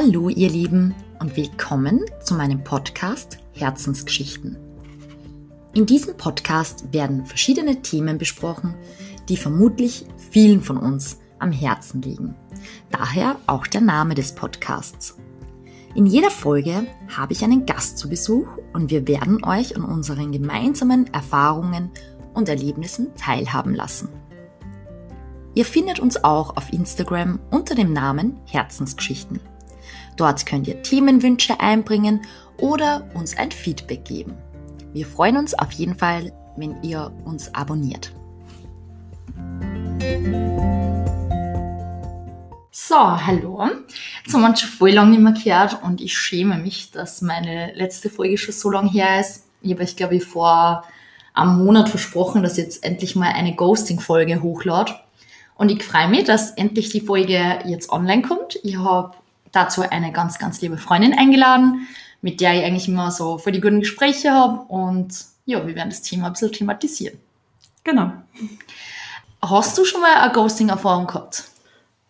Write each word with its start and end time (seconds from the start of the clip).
Hallo 0.00 0.28
ihr 0.28 0.48
Lieben 0.48 0.94
und 1.18 1.36
willkommen 1.36 2.04
zu 2.22 2.34
meinem 2.34 2.62
Podcast 2.62 3.38
Herzensgeschichten. 3.50 4.56
In 5.74 5.86
diesem 5.86 6.16
Podcast 6.16 6.92
werden 6.92 7.26
verschiedene 7.26 7.82
Themen 7.82 8.16
besprochen, 8.16 8.76
die 9.28 9.36
vermutlich 9.36 10.06
vielen 10.30 10.62
von 10.62 10.76
uns 10.76 11.18
am 11.40 11.50
Herzen 11.50 12.00
liegen. 12.00 12.36
Daher 12.92 13.40
auch 13.48 13.66
der 13.66 13.80
Name 13.80 14.14
des 14.14 14.36
Podcasts. 14.36 15.16
In 15.96 16.06
jeder 16.06 16.30
Folge 16.30 16.86
habe 17.16 17.32
ich 17.32 17.42
einen 17.42 17.66
Gast 17.66 17.98
zu 17.98 18.08
Besuch 18.08 18.46
und 18.72 18.92
wir 18.92 19.08
werden 19.08 19.42
euch 19.42 19.74
an 19.74 19.82
unseren 19.82 20.30
gemeinsamen 20.30 21.12
Erfahrungen 21.12 21.90
und 22.34 22.48
Erlebnissen 22.48 23.08
teilhaben 23.16 23.74
lassen. 23.74 24.10
Ihr 25.56 25.64
findet 25.64 25.98
uns 25.98 26.22
auch 26.22 26.56
auf 26.56 26.72
Instagram 26.72 27.40
unter 27.50 27.74
dem 27.74 27.92
Namen 27.92 28.38
Herzensgeschichten. 28.46 29.40
Dort 30.18 30.44
könnt 30.46 30.66
ihr 30.66 30.82
Themenwünsche 30.82 31.60
einbringen 31.60 32.22
oder 32.58 33.08
uns 33.14 33.38
ein 33.38 33.52
Feedback 33.52 34.04
geben. 34.04 34.36
Wir 34.92 35.06
freuen 35.06 35.36
uns 35.36 35.54
auf 35.54 35.70
jeden 35.72 35.94
Fall, 35.94 36.32
wenn 36.56 36.82
ihr 36.82 37.12
uns 37.24 37.54
abonniert. 37.54 38.12
So, 42.72 42.96
hallo. 42.96 43.64
Jetzt 44.24 44.34
haben 44.34 44.40
wir 44.40 44.48
uns 44.48 44.60
schon 44.60 44.70
voll 44.70 44.90
lange 44.90 45.10
nicht 45.10 45.20
mehr 45.20 45.32
gehört 45.32 45.84
und 45.84 46.00
ich 46.00 46.18
schäme 46.18 46.58
mich, 46.58 46.90
dass 46.90 47.22
meine 47.22 47.72
letzte 47.74 48.10
Folge 48.10 48.38
schon 48.38 48.54
so 48.54 48.70
lange 48.70 48.90
her 48.90 49.20
ist. 49.20 49.44
Ich 49.62 49.70
habe 49.70 49.84
euch, 49.84 49.94
glaube 49.94 50.16
ich, 50.16 50.24
vor 50.24 50.82
einem 51.32 51.64
Monat 51.64 51.88
versprochen, 51.88 52.42
dass 52.42 52.56
jetzt 52.56 52.84
endlich 52.84 53.14
mal 53.14 53.30
eine 53.30 53.54
Ghosting-Folge 53.54 54.42
hochlade. 54.42 54.96
Und 55.54 55.70
ich 55.70 55.84
freue 55.84 56.08
mich, 56.08 56.24
dass 56.24 56.52
endlich 56.52 56.88
die 56.88 57.02
Folge 57.02 57.60
jetzt 57.66 57.90
online 57.90 58.22
kommt. 58.22 58.58
Ich 58.64 58.78
habe 58.78 59.12
dazu 59.52 59.82
eine 59.82 60.12
ganz, 60.12 60.38
ganz 60.38 60.60
liebe 60.60 60.78
Freundin 60.78 61.16
eingeladen, 61.16 61.86
mit 62.22 62.40
der 62.40 62.54
ich 62.54 62.64
eigentlich 62.64 62.88
immer 62.88 63.10
so 63.10 63.38
für 63.38 63.52
die 63.52 63.60
guten 63.60 63.80
Gespräche 63.80 64.32
habe. 64.32 64.60
Und 64.68 65.24
ja, 65.46 65.66
wir 65.66 65.74
werden 65.74 65.90
das 65.90 66.02
Thema 66.02 66.26
ein 66.26 66.32
bisschen 66.32 66.52
thematisieren. 66.52 67.18
Genau. 67.84 68.12
Hast 69.40 69.78
du 69.78 69.84
schon 69.84 70.00
mal 70.00 70.14
eine 70.14 70.32
Ghosting-Erfahrung 70.32 71.06
gehabt? 71.06 71.44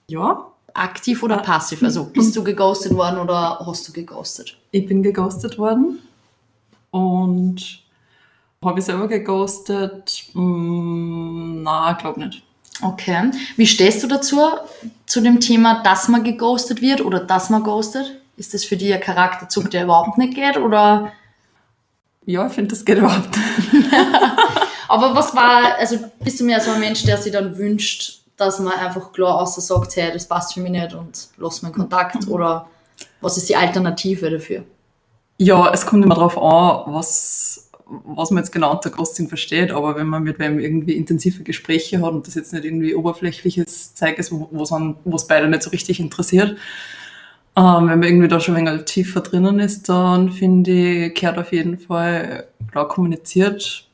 Ja, 0.09 0.49
Aktiv 0.75 1.23
oder 1.23 1.39
passiv? 1.39 1.83
Also 1.83 2.05
bist 2.05 2.37
du 2.37 2.45
geghostet 2.45 2.95
worden 2.95 3.19
oder 3.19 3.59
hast 3.67 3.89
du 3.89 3.93
geghostet? 3.93 4.57
ich 4.71 4.87
bin 4.87 5.03
geghostet 5.03 5.59
worden 5.59 5.99
und 6.91 7.83
habe 8.65 8.79
ich 8.79 8.85
selber 8.85 9.09
geghostet? 9.09 10.25
Mm, 10.35 11.63
na, 11.63 11.93
glaube 11.95 12.21
nicht. 12.21 12.45
Okay. 12.83 13.31
Wie 13.57 13.67
stehst 13.67 14.03
du 14.03 14.07
dazu, 14.07 14.41
zu 15.07 15.21
dem 15.21 15.41
Thema, 15.41 15.83
dass 15.83 16.09
man 16.09 16.23
geghostet 16.23 16.81
wird 16.81 17.01
oder 17.01 17.21
dass 17.21 17.51
man 17.51 17.63
ghostet? 17.63 18.21
Ist 18.37 18.55
das 18.55 18.65
für 18.65 18.77
dich 18.77 18.93
ein 18.95 19.01
Charakterzug, 19.01 19.71
der 19.71 19.85
überhaupt 19.85 20.17
nicht 20.19 20.35
geht? 20.35 20.57
Oder? 20.57 21.13
Ja, 22.25 22.47
ich 22.47 22.53
finde, 22.53 22.71
das 22.71 22.85
geht 22.85 22.99
überhaupt 22.99 23.37
nicht. 23.73 23.89
Aber 24.89 25.15
was 25.15 25.35
war, 25.35 25.77
also 25.79 25.99
bist 26.21 26.41
du 26.41 26.45
mehr 26.45 26.61
so 26.61 26.71
ein 26.71 26.81
Mensch, 26.81 27.05
der 27.05 27.19
sich 27.19 27.33
dann 27.33 27.59
wünscht, 27.59 28.21
dass 28.37 28.59
man 28.61 28.73
einfach 28.73 29.13
klar 29.13 29.41
außer 29.41 29.61
sagt, 29.61 29.97
hey, 29.97 30.13
das 30.13 30.27
passt 30.27 30.55
für 30.55 30.61
mich 30.61 30.71
nicht 30.71 30.95
und 30.95 31.29
lass 31.37 31.63
meinen 31.63 31.73
Kontakt? 31.73 32.29
Oder 32.29 32.69
was 33.21 33.37
ist 33.37 33.49
die 33.49 33.57
Alternative 33.57 34.31
dafür? 34.31 34.65
Ja, 35.39 35.71
es 35.73 35.87
kommt 35.87 36.05
immer 36.05 36.15
darauf 36.15 36.37
an, 36.39 36.95
was, 36.95 37.48
was 38.19 38.33
man 38.33 38.43
jetzt 38.43 38.51
genau 38.51 38.73
unter 38.73 38.91
Ghosting 38.91 39.29
versteht, 39.29 39.71
aber 39.71 39.95
wenn 39.95 40.09
man 40.09 40.25
mit 40.25 40.41
wem 40.41 40.59
irgendwie 40.59 40.95
intensive 40.95 41.45
Gespräche 41.45 42.03
hat 42.03 42.13
und 42.13 42.27
das 42.27 42.35
jetzt 42.35 42.53
nicht 42.53 42.65
irgendwie 42.65 42.95
oberflächliches 42.97 43.95
Zeug 43.95 44.19
ist, 44.19 44.33
wo 44.33 45.15
es 45.15 45.27
beide 45.29 45.49
nicht 45.49 45.63
so 45.63 45.71
richtig 45.71 46.01
interessiert, 46.01 46.59
ähm, 47.57 47.89
wenn 47.89 48.01
man 48.01 48.03
irgendwie 48.03 48.27
da 48.27 48.41
schon 48.41 48.57
ein 48.57 48.67
wenig 48.67 48.87
tiefer 48.87 49.21
drinnen 49.21 49.61
ist, 49.61 49.89
dann 49.89 50.33
finde 50.33 51.07
ich, 51.07 51.15
kehrt 51.15 51.39
auf 51.39 51.53
jeden 51.53 51.79
Fall 51.79 52.49
klar 52.73 52.89
kommuniziert, 52.89 53.89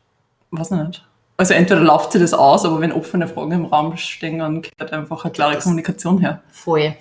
weiß 0.51 0.71
ich 0.71 0.79
nicht. 0.79 1.07
Also 1.37 1.55
entweder 1.55 1.81
läuft 1.81 2.13
sich 2.13 2.21
das 2.21 2.33
aus, 2.33 2.65
aber 2.65 2.81
wenn 2.81 2.93
offene 2.93 3.27
Fragen 3.27 3.51
im 3.51 3.65
Raum 3.65 3.97
stehen, 3.97 4.39
dann 4.39 4.63
kehrt 4.63 4.93
einfach 4.93 5.25
eine 5.25 5.33
klare 5.33 5.59
Kommunikation 5.59 6.19
her. 6.19 6.43
Voll. 6.53 6.95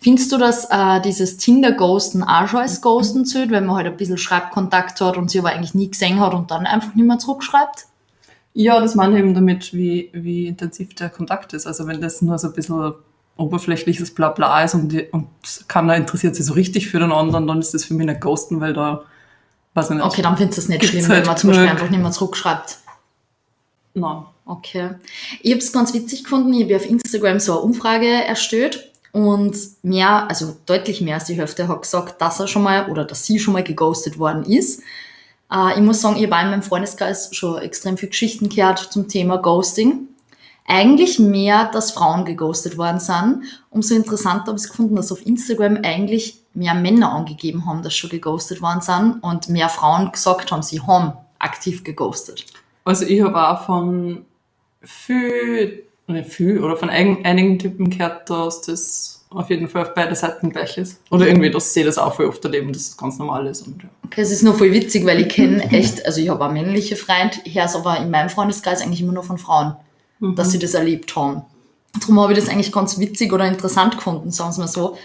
Findest 0.00 0.30
du, 0.30 0.38
dass 0.38 0.66
äh, 0.70 1.00
dieses 1.00 1.38
Tinder-Ghosten 1.38 2.22
auch 2.22 2.46
schon 2.46 2.60
als 2.60 2.80
Ghosten 2.82 3.26
zählt, 3.26 3.50
wenn 3.50 3.66
man 3.66 3.76
halt 3.76 3.86
ein 3.86 3.96
bisschen 3.96 4.16
Schreibkontakt 4.16 5.00
hat 5.00 5.16
und 5.16 5.30
sie 5.30 5.40
aber 5.40 5.50
eigentlich 5.50 5.74
nie 5.74 5.90
gesehen 5.90 6.20
hat 6.20 6.34
und 6.34 6.52
dann 6.52 6.66
einfach 6.66 6.94
nicht 6.94 7.04
mehr 7.06 7.18
zurückschreibt? 7.18 7.86
Ja, 8.54 8.80
das 8.80 8.94
meine 8.94 9.14
ich 9.14 9.20
eben 9.20 9.34
damit, 9.34 9.74
wie, 9.74 10.10
wie 10.12 10.46
intensiv 10.46 10.94
der 10.94 11.08
Kontakt 11.08 11.52
ist. 11.52 11.66
Also 11.66 11.88
wenn 11.88 12.00
das 12.00 12.22
nur 12.22 12.38
so 12.38 12.48
ein 12.48 12.54
bisschen 12.54 12.94
oberflächliches 13.36 14.14
Blabla 14.14 14.62
ist 14.62 14.74
und, 14.74 14.90
die, 14.90 15.08
und 15.10 15.26
keiner 15.66 15.96
interessiert 15.96 16.36
sich 16.36 16.46
so 16.46 16.52
richtig 16.52 16.88
für 16.88 17.00
den 17.00 17.10
anderen, 17.10 17.48
dann 17.48 17.58
ist 17.58 17.74
das 17.74 17.84
für 17.84 17.94
mich 17.94 18.06
nicht 18.06 18.20
Ghosten, 18.20 18.60
weil 18.60 18.72
da, 18.72 19.02
weiß 19.74 19.90
ich 19.90 19.96
nicht. 19.96 20.04
Okay, 20.04 20.22
dann 20.22 20.36
findest 20.36 20.58
du 20.58 20.62
es 20.62 20.68
nicht 20.68 20.84
schlimm, 20.84 21.08
halt 21.08 21.20
wenn 21.22 21.26
man 21.26 21.36
zum 21.36 21.50
Beispiel 21.50 21.68
einfach 21.68 21.90
nicht 21.90 22.02
mehr 22.02 22.12
zurückschreibt. 22.12 22.78
Nein. 23.94 24.24
Okay. 24.46 24.90
Ich 25.42 25.52
habe 25.52 25.60
es 25.60 25.72
ganz 25.72 25.94
witzig 25.94 26.24
gefunden. 26.24 26.52
Ich 26.52 26.64
habe 26.64 26.76
auf 26.76 26.88
Instagram 26.88 27.40
so 27.40 27.52
eine 27.52 27.60
Umfrage 27.62 28.06
erstellt 28.06 28.90
und 29.12 29.56
mehr, 29.82 30.28
also 30.28 30.56
deutlich 30.66 31.00
mehr 31.00 31.16
als 31.16 31.24
die 31.24 31.34
Hälfte 31.34 31.68
hat 31.68 31.82
gesagt, 31.82 32.20
dass 32.20 32.40
er 32.40 32.46
schon 32.46 32.62
mal 32.62 32.88
oder 32.90 33.04
dass 33.04 33.26
sie 33.26 33.38
schon 33.38 33.54
mal 33.54 33.64
geghostet 33.64 34.18
worden 34.18 34.44
ist. 34.44 34.82
Äh, 35.52 35.74
ich 35.74 35.80
muss 35.80 36.00
sagen, 36.00 36.16
ich 36.16 36.30
habe 36.30 36.42
in 36.44 36.50
meinem 36.50 36.62
Freundeskreis 36.62 37.34
schon 37.34 37.58
extrem 37.58 37.96
viele 37.96 38.10
Geschichten 38.10 38.48
gehört 38.48 38.78
zum 38.78 39.08
Thema 39.08 39.36
Ghosting. 39.38 40.08
Eigentlich 40.66 41.18
mehr, 41.18 41.68
dass 41.72 41.90
Frauen 41.90 42.24
geghostet 42.24 42.78
worden 42.78 43.00
sind. 43.00 43.42
Umso 43.70 43.96
interessanter 43.96 44.48
habe 44.48 44.56
ich 44.56 44.64
es 44.64 44.68
gefunden, 44.68 44.94
dass 44.94 45.10
auf 45.10 45.26
Instagram 45.26 45.78
eigentlich 45.82 46.40
mehr 46.54 46.74
Männer 46.74 47.10
angegeben 47.12 47.66
haben, 47.66 47.82
dass 47.82 47.94
schon 47.94 48.10
geghostet 48.10 48.62
worden 48.62 48.80
sind 48.80 49.18
und 49.22 49.48
mehr 49.48 49.68
Frauen 49.68 50.12
gesagt 50.12 50.52
haben, 50.52 50.62
sie 50.62 50.80
haben 50.80 51.14
aktiv 51.40 51.82
geghostet. 51.82 52.46
Also 52.90 53.06
ich 53.06 53.22
habe 53.22 53.40
auch 53.48 53.66
von 53.66 54.24
viel, 54.82 55.84
nicht 56.08 56.28
viel, 56.28 56.58
oder 56.58 56.76
von 56.76 56.90
ein, 56.90 57.24
einigen 57.24 57.56
Typen 57.56 57.88
gehört, 57.88 58.28
dass 58.28 58.62
das 58.62 59.24
auf 59.30 59.48
jeden 59.48 59.68
Fall 59.68 59.82
auf 59.82 59.94
beide 59.94 60.16
Seiten 60.16 60.50
gleich 60.50 60.76
ist. 60.76 61.00
Oder 61.08 61.28
irgendwie, 61.28 61.52
dass 61.52 61.72
sie 61.72 61.84
das 61.84 61.98
auch 61.98 62.16
voll 62.16 62.26
oft 62.26 62.44
erleben, 62.44 62.72
dass 62.72 62.88
das 62.88 62.96
ganz 62.96 63.16
normal 63.16 63.46
ist. 63.46 63.64
Und, 63.64 63.80
ja. 63.80 63.88
Okay, 64.06 64.22
es 64.22 64.32
ist 64.32 64.42
nur 64.42 64.54
voll 64.54 64.72
witzig, 64.72 65.06
weil 65.06 65.20
ich 65.20 65.28
kenne 65.28 65.70
echt, 65.70 66.04
also 66.04 66.20
ich 66.20 66.30
habe 66.30 66.44
auch 66.44 66.50
männliche 66.50 66.96
Freunde, 66.96 67.38
ich 67.44 67.54
höre 67.54 67.66
es 67.66 67.76
aber 67.76 67.96
in 67.98 68.10
meinem 68.10 68.28
Freundeskreis 68.28 68.82
eigentlich 68.82 69.02
immer 69.02 69.12
nur 69.12 69.22
von 69.22 69.38
Frauen, 69.38 69.76
dass 70.18 70.50
sie 70.50 70.58
das 70.58 70.74
erlebt 70.74 71.14
haben. 71.14 71.42
Darum 72.00 72.18
habe 72.18 72.32
ich 72.32 72.40
das 72.40 72.48
eigentlich 72.48 72.72
ganz 72.72 72.98
witzig 72.98 73.32
oder 73.32 73.46
interessant 73.46 73.98
gefunden, 73.98 74.32
sagen 74.32 74.56
wir 74.56 74.62
mal 74.62 74.66
so, 74.66 74.98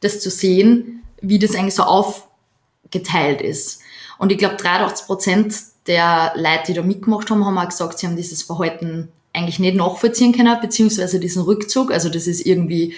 das 0.00 0.18
zu 0.18 0.28
sehen, 0.28 1.04
wie 1.20 1.38
das 1.38 1.54
eigentlich 1.54 1.76
so 1.76 1.84
aufgeteilt 1.84 3.42
ist. 3.42 3.78
Und 4.18 4.32
ich 4.32 4.38
glaube, 4.38 4.56
83 4.56 5.06
Prozent 5.06 5.54
der 5.88 6.32
Leute, 6.36 6.68
die 6.68 6.74
da 6.74 6.82
mitgemacht 6.82 7.30
haben, 7.30 7.44
haben 7.44 7.58
auch 7.58 7.68
gesagt, 7.68 7.98
sie 7.98 8.06
haben 8.06 8.16
dieses 8.16 8.42
Verhalten 8.42 9.08
eigentlich 9.32 9.58
nicht 9.58 9.76
nachvollziehen 9.76 10.32
können, 10.32 10.60
beziehungsweise 10.60 11.18
diesen 11.18 11.42
Rückzug, 11.42 11.90
also 11.90 12.08
das 12.08 12.26
ist 12.26 12.46
irgendwie 12.46 12.94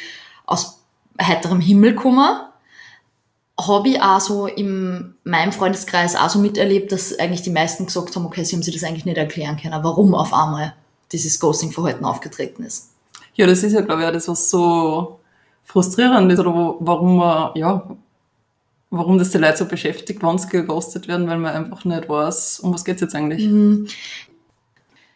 aus 0.46 0.80
heiterem 1.20 1.60
Himmel 1.60 1.94
gekommen 1.94 2.40
habe 3.68 3.88
ich 3.88 4.02
auch 4.02 4.20
so 4.20 4.46
in 4.46 5.14
meinem 5.24 5.52
Freundeskreis 5.52 6.16
auch 6.16 6.30
so 6.30 6.38
miterlebt, 6.38 6.92
dass 6.92 7.18
eigentlich 7.18 7.42
die 7.42 7.50
meisten 7.50 7.86
gesagt 7.86 8.14
haben, 8.16 8.26
okay, 8.26 8.44
sie 8.44 8.56
haben 8.56 8.62
sich 8.62 8.74
das 8.74 8.84
eigentlich 8.84 9.04
nicht 9.04 9.18
erklären 9.18 9.56
können, 9.56 9.82
warum 9.82 10.14
auf 10.14 10.32
einmal 10.32 10.74
dieses 11.12 11.40
Ghosting-Verhalten 11.40 12.04
aufgetreten 12.04 12.62
ist. 12.62 12.90
ja, 13.34 13.46
das 13.46 13.62
ist 13.62 13.72
ja, 13.72 13.80
glaube 13.80 14.02
ich, 14.02 14.08
auch 14.08 14.12
das, 14.12 14.28
was 14.28 14.50
so 14.50 15.20
frustrierend 15.64 16.32
ist, 16.32 16.38
oder 16.38 16.76
warum 16.80 17.16
man, 17.16 17.50
ja, 17.54 17.96
warum 18.90 19.18
das 19.18 19.30
die 19.30 19.38
Leute 19.38 19.58
so 19.58 19.66
beschäftigt, 19.66 20.22
wann 20.22 20.38
sie 20.38 20.48
geghostet 20.48 21.08
werden, 21.08 21.28
weil 21.28 21.38
man 21.38 21.54
einfach 21.54 21.84
nicht 21.84 22.08
weiß, 22.08 22.60
um 22.60 22.74
was 22.74 22.84
geht's 22.84 23.00
jetzt 23.00 23.14
eigentlich. 23.14 23.48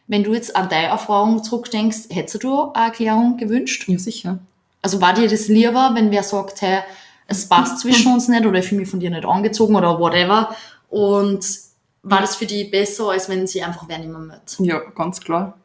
Wenn 0.07 0.23
du 0.23 0.35
jetzt 0.35 0.55
an 0.55 0.69
deine 0.69 0.89
Erfahrung 0.89 1.43
zurückdenkst, 1.43 2.09
hättest 2.11 2.43
du 2.43 2.73
eine 2.73 2.87
Erklärung 2.87 3.37
gewünscht? 3.37 3.89
Ja, 3.89 3.99
sicher. 3.99 4.39
Also 4.83 5.01
war 5.01 5.15
dir 5.15 5.29
das 5.29 5.49
lieber, 5.49 5.93
wenn 5.95 6.11
wer 6.11 6.23
sagt, 6.23 6.61
hey, 6.63 6.81
es 7.27 7.49
passt 7.49 7.81
zwischen 7.81 8.13
uns 8.13 8.29
nicht 8.29 8.45
oder 8.45 8.59
ich 8.59 8.67
fühle 8.67 8.83
mich 8.83 8.91
von 8.91 9.01
dir 9.01 9.11
nicht 9.11 9.25
angezogen 9.25 9.75
oder 9.77 9.99
whatever 9.99 10.55
und 10.91 11.45
war 12.03 12.21
das 12.21 12.37
für 12.37 12.45
die 12.45 12.65
besser, 12.65 13.11
als 13.11 13.31
wenn 13.31 13.47
sie 13.47 13.63
einfach 13.63 13.89
wer 13.89 13.99
nicht 13.99 14.11
mehr 14.11 14.19
mit? 14.19 14.59
Ja, 14.59 14.79
ganz 14.95 15.21
klar. 15.21 15.57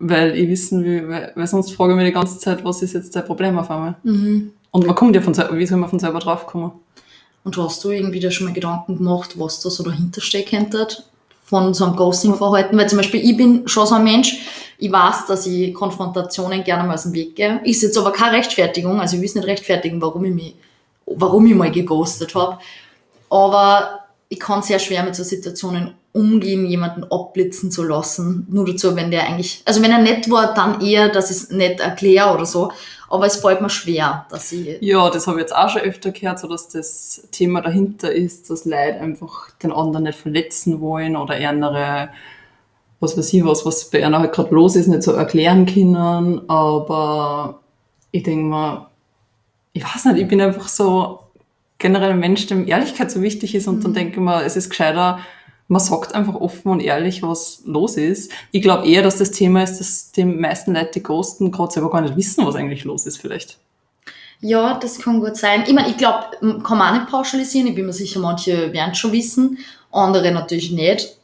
Weil 0.00 0.36
ich 0.36 0.48
wissen 0.48 0.84
will, 0.84 1.08
weil, 1.08 1.32
weil 1.36 1.46
sonst 1.46 1.72
frage 1.72 1.92
ich 1.92 1.96
mich 1.96 2.06
die 2.06 2.12
ganze 2.12 2.38
Zeit, 2.38 2.64
was 2.64 2.82
ist 2.82 2.94
jetzt 2.94 3.14
dein 3.14 3.24
Problem 3.24 3.56
auf 3.56 3.70
einmal? 3.70 3.94
Und 4.74 4.86
man 4.86 4.96
kommt 4.96 5.14
ja 5.14 5.22
von 5.22 5.34
selber, 5.34 5.56
wie 5.56 5.66
soll 5.66 5.78
man 5.78 5.88
von 5.88 6.00
selber 6.00 6.18
draufkommen? 6.18 6.72
Und 7.44 7.56
hast 7.58 7.84
du 7.84 7.92
irgendwie 7.92 8.18
da 8.18 8.32
schon 8.32 8.48
mal 8.48 8.52
Gedanken 8.52 8.96
gemacht, 8.96 9.38
was 9.38 9.60
da 9.60 9.70
so 9.70 9.84
dahinter 9.84 10.20
steckt 10.20 11.04
von 11.44 11.72
so 11.74 11.84
einem 11.84 11.94
Ghosting-Verhalten? 11.94 12.76
Weil 12.76 12.88
zum 12.88 12.98
Beispiel 12.98 13.20
ich 13.20 13.36
bin 13.36 13.68
schon 13.68 13.86
so 13.86 13.94
ein 13.94 14.02
Mensch, 14.02 14.36
ich 14.78 14.90
weiß, 14.90 15.26
dass 15.28 15.46
ich 15.46 15.72
Konfrontationen 15.72 16.64
gerne 16.64 16.88
mal 16.88 16.94
aus 16.94 17.04
dem 17.04 17.12
Weg 17.12 17.36
gehe. 17.36 17.60
Ist 17.62 17.84
jetzt 17.84 17.96
aber 17.96 18.10
keine 18.10 18.32
Rechtfertigung, 18.38 19.00
also 19.00 19.14
ich 19.14 19.22
will 19.22 19.28
es 19.28 19.36
nicht 19.36 19.46
rechtfertigen, 19.46 20.02
warum 20.02 20.24
ich 20.24 20.34
mich, 20.34 20.56
warum 21.06 21.46
ich 21.46 21.54
mal 21.54 21.70
geghostet 21.70 22.34
habe. 22.34 22.58
Aber 23.30 24.00
ich 24.28 24.40
kann 24.40 24.60
sehr 24.60 24.80
schwer 24.80 25.04
mit 25.04 25.14
so 25.14 25.22
Situationen 25.22 25.94
umgehen, 26.14 26.64
jemanden 26.64 27.04
abblitzen 27.10 27.72
zu 27.72 27.82
lassen. 27.82 28.46
Nur 28.48 28.64
dazu, 28.64 28.94
wenn 28.94 29.10
der 29.10 29.26
eigentlich, 29.26 29.62
also 29.64 29.82
wenn 29.82 29.90
er 29.90 29.98
nett 29.98 30.30
war, 30.30 30.54
dann 30.54 30.80
eher, 30.80 31.08
dass 31.08 31.30
ich 31.30 31.36
es 31.36 31.50
nett 31.50 31.80
erkläre 31.80 32.32
oder 32.32 32.46
so. 32.46 32.70
Aber 33.10 33.26
es 33.26 33.36
fällt 33.36 33.60
mir 33.60 33.68
schwer, 33.68 34.24
dass 34.30 34.52
ich. 34.52 34.80
Ja, 34.80 35.10
das 35.10 35.26
habe 35.26 35.38
ich 35.38 35.42
jetzt 35.42 35.54
auch 35.54 35.68
schon 35.68 35.82
öfter 35.82 36.12
gehört, 36.12 36.38
so 36.38 36.46
dass 36.46 36.68
das 36.68 37.26
Thema 37.32 37.60
dahinter 37.60 38.12
ist, 38.12 38.48
dass 38.48 38.64
Leute 38.64 39.00
einfach 39.00 39.50
den 39.62 39.72
anderen 39.72 40.04
nicht 40.04 40.18
verletzen 40.18 40.80
wollen 40.80 41.16
oder 41.16 41.34
andere, 41.48 42.10
was 43.00 43.18
weiß 43.18 43.32
ich 43.32 43.44
was, 43.44 43.66
was 43.66 43.90
bei 43.90 44.06
einer 44.06 44.20
halt 44.20 44.32
gerade 44.32 44.54
los 44.54 44.76
ist, 44.76 44.86
nicht 44.86 45.02
so 45.02 45.12
erklären 45.12 45.66
können. 45.66 46.48
Aber 46.48 47.60
ich 48.12 48.22
denke 48.22 48.44
mal, 48.44 48.86
ich 49.72 49.82
weiß 49.82 50.04
nicht, 50.06 50.18
ich 50.18 50.28
bin 50.28 50.40
einfach 50.40 50.68
so 50.68 51.18
generell 51.78 52.10
ein 52.10 52.20
Mensch, 52.20 52.46
dem 52.46 52.68
Ehrlichkeit 52.68 53.10
so 53.10 53.20
wichtig 53.20 53.56
ist 53.56 53.66
und 53.66 53.78
mhm. 53.78 53.82
dann 53.82 53.94
denke 53.94 54.12
ich 54.12 54.20
mir, 54.20 54.44
es 54.44 54.56
ist 54.56 54.70
gescheiter, 54.70 55.18
man 55.68 55.80
sagt 55.80 56.14
einfach 56.14 56.34
offen 56.34 56.70
und 56.70 56.80
ehrlich, 56.80 57.22
was 57.22 57.62
los 57.64 57.96
ist. 57.96 58.30
Ich 58.52 58.62
glaube 58.62 58.86
eher, 58.86 59.02
dass 59.02 59.16
das 59.16 59.30
Thema 59.30 59.62
ist, 59.62 59.78
dass 59.78 60.12
die 60.12 60.24
meisten 60.24 60.74
Leute, 60.74 60.92
die 60.94 61.02
ghosten, 61.02 61.50
gerade 61.50 61.72
selber 61.72 61.90
gar 61.90 62.02
nicht 62.02 62.16
wissen, 62.16 62.46
was 62.46 62.54
eigentlich 62.54 62.84
los 62.84 63.06
ist 63.06 63.18
vielleicht. 63.18 63.58
Ja, 64.40 64.78
das 64.78 64.98
kann 64.98 65.20
gut 65.20 65.36
sein. 65.36 65.64
Ich 65.66 65.72
meine, 65.72 65.88
ich 65.88 65.96
glaube, 65.96 66.60
kann 66.62 66.78
man 66.78 66.92
auch 66.92 67.00
nicht 67.00 67.10
pauschalisieren. 67.10 67.68
Ich 67.68 67.74
bin 67.74 67.86
mir 67.86 67.94
sicher, 67.94 68.20
manche 68.20 68.72
werden 68.72 68.90
es 68.92 68.98
schon 68.98 69.12
wissen, 69.12 69.58
andere 69.90 70.32
natürlich 70.32 70.70
nicht. 70.70 71.16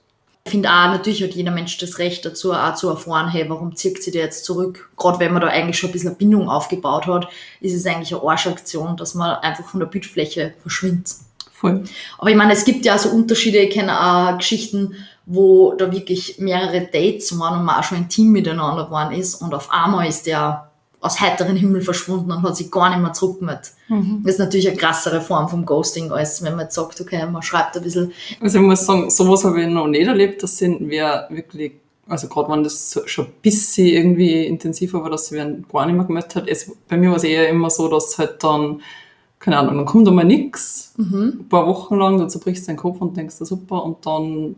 Ich 0.45 0.51
finde 0.53 0.71
auch, 0.71 0.87
natürlich 0.87 1.23
hat 1.23 1.33
jeder 1.33 1.51
Mensch 1.51 1.77
das 1.77 1.99
Recht 1.99 2.25
dazu, 2.25 2.55
auch 2.55 2.75
zu 2.75 2.89
erfahren, 2.89 3.29
hey, 3.29 3.45
warum 3.49 3.77
zieht 3.77 4.03
sie 4.03 4.11
der 4.11 4.25
jetzt 4.25 4.47
zurück? 4.47 4.91
Gerade 4.97 5.21
wenn 5.21 5.35
man 5.35 5.43
da 5.43 5.49
eigentlich 5.49 5.79
schon 5.79 5.91
ein 5.91 5.93
bisschen 5.93 6.09
eine 6.09 6.17
Bindung 6.17 6.49
aufgebaut 6.49 7.07
hat, 7.07 7.29
ist 7.61 7.75
es 7.75 7.85
eigentlich 7.85 8.15
eine 8.15 8.27
Arschaktion, 8.27 8.97
dass 8.97 9.15
man 9.15 9.37
einfach 9.41 9.69
von 9.69 9.81
der 9.81 9.87
Bildfläche 9.87 10.55
verschwindet. 10.63 11.17
Voll. 11.61 11.85
Aber 12.19 12.31
ich 12.31 12.37
meine, 12.37 12.55
es 12.55 12.65
gibt 12.65 12.87
ja 12.87 12.97
so 12.97 13.11
Unterschiede, 13.11 13.59
ich 13.59 13.71
kenne 13.75 13.93
auch 14.01 14.39
Geschichten, 14.39 14.95
wo 15.27 15.75
da 15.75 15.93
wirklich 15.93 16.39
mehrere 16.39 16.81
Dates 16.81 17.39
waren 17.39 17.61
und 17.61 17.67
man 17.67 17.77
auch 17.77 17.85
schon 17.85 17.99
ein 17.99 18.09
Team 18.09 18.33
miteinander 18.33 18.87
geworden 18.87 19.13
ist 19.13 19.35
und 19.37 19.53
auf 19.55 19.71
einmal 19.71 20.09
ist 20.09 20.27
der 20.27 20.71
aus 21.01 21.21
heiteren 21.21 21.57
Himmel 21.57 21.81
verschwunden 21.81 22.31
und 22.31 22.43
hat 22.43 22.57
sich 22.57 22.71
gar 22.71 22.91
nicht 22.91 23.01
mehr 23.01 23.13
zurückgemeldet. 23.13 23.73
Mhm. 23.89 24.23
Das 24.25 24.35
ist 24.35 24.39
natürlich 24.39 24.69
eine 24.69 24.77
krassere 24.77 25.21
Form 25.21 25.49
vom 25.49 25.65
Ghosting, 25.65 26.13
als 26.13 26.43
wenn 26.43 26.57
man 26.57 26.67
jetzt 26.67 26.75
sagt, 26.75 27.01
okay, 27.01 27.25
man 27.27 27.43
schreibt 27.43 27.77
ein 27.77 27.83
bisschen. 27.83 28.13
Also 28.41 28.59
ich 28.59 28.65
muss 28.65 28.85
sagen, 28.85 29.11
sowas 29.11 29.45
habe 29.45 29.63
ich 29.63 29.69
noch 29.69 29.87
nicht 29.87 30.07
erlebt. 30.07 30.43
Das 30.43 30.59
sind 30.59 30.91
wir 30.91 31.27
wirklich, 31.31 31.73
also 32.07 32.29
gerade 32.29 32.53
wenn 32.53 32.65
das 32.65 33.01
schon 33.07 33.27
ein 33.27 33.33
bisschen 33.41 33.87
irgendwie 33.87 34.45
intensiver 34.45 35.03
war, 35.03 35.11
dass 35.11 35.29
sie 35.29 35.37
gar 35.73 35.87
nicht 35.87 35.97
mehr 35.97 36.05
gemeldet 36.05 36.35
hat. 36.35 36.49
Es, 36.49 36.71
bei 36.89 36.99
mir 36.99 37.11
war 37.11 37.17
es 37.17 37.25
eher 37.25 37.49
immer 37.49 37.71
so, 37.71 37.89
dass 37.89 38.19
halt 38.19 38.43
dann 38.45 38.83
keine 39.41 39.59
Ahnung, 39.59 39.77
dann 39.79 39.87
kommt 39.87 40.07
einmal 40.07 40.27
nichts, 40.27 40.93
mhm. 40.99 41.41
ein 41.41 41.49
paar 41.49 41.67
Wochen 41.67 41.97
lang, 41.97 42.19
dann 42.19 42.29
zerbrichst 42.29 42.65
du 42.65 42.67
deinen 42.69 42.77
Kopf 42.77 43.01
und 43.01 43.17
denkst, 43.17 43.37
super, 43.41 43.83
und 43.83 44.05
dann 44.07 44.55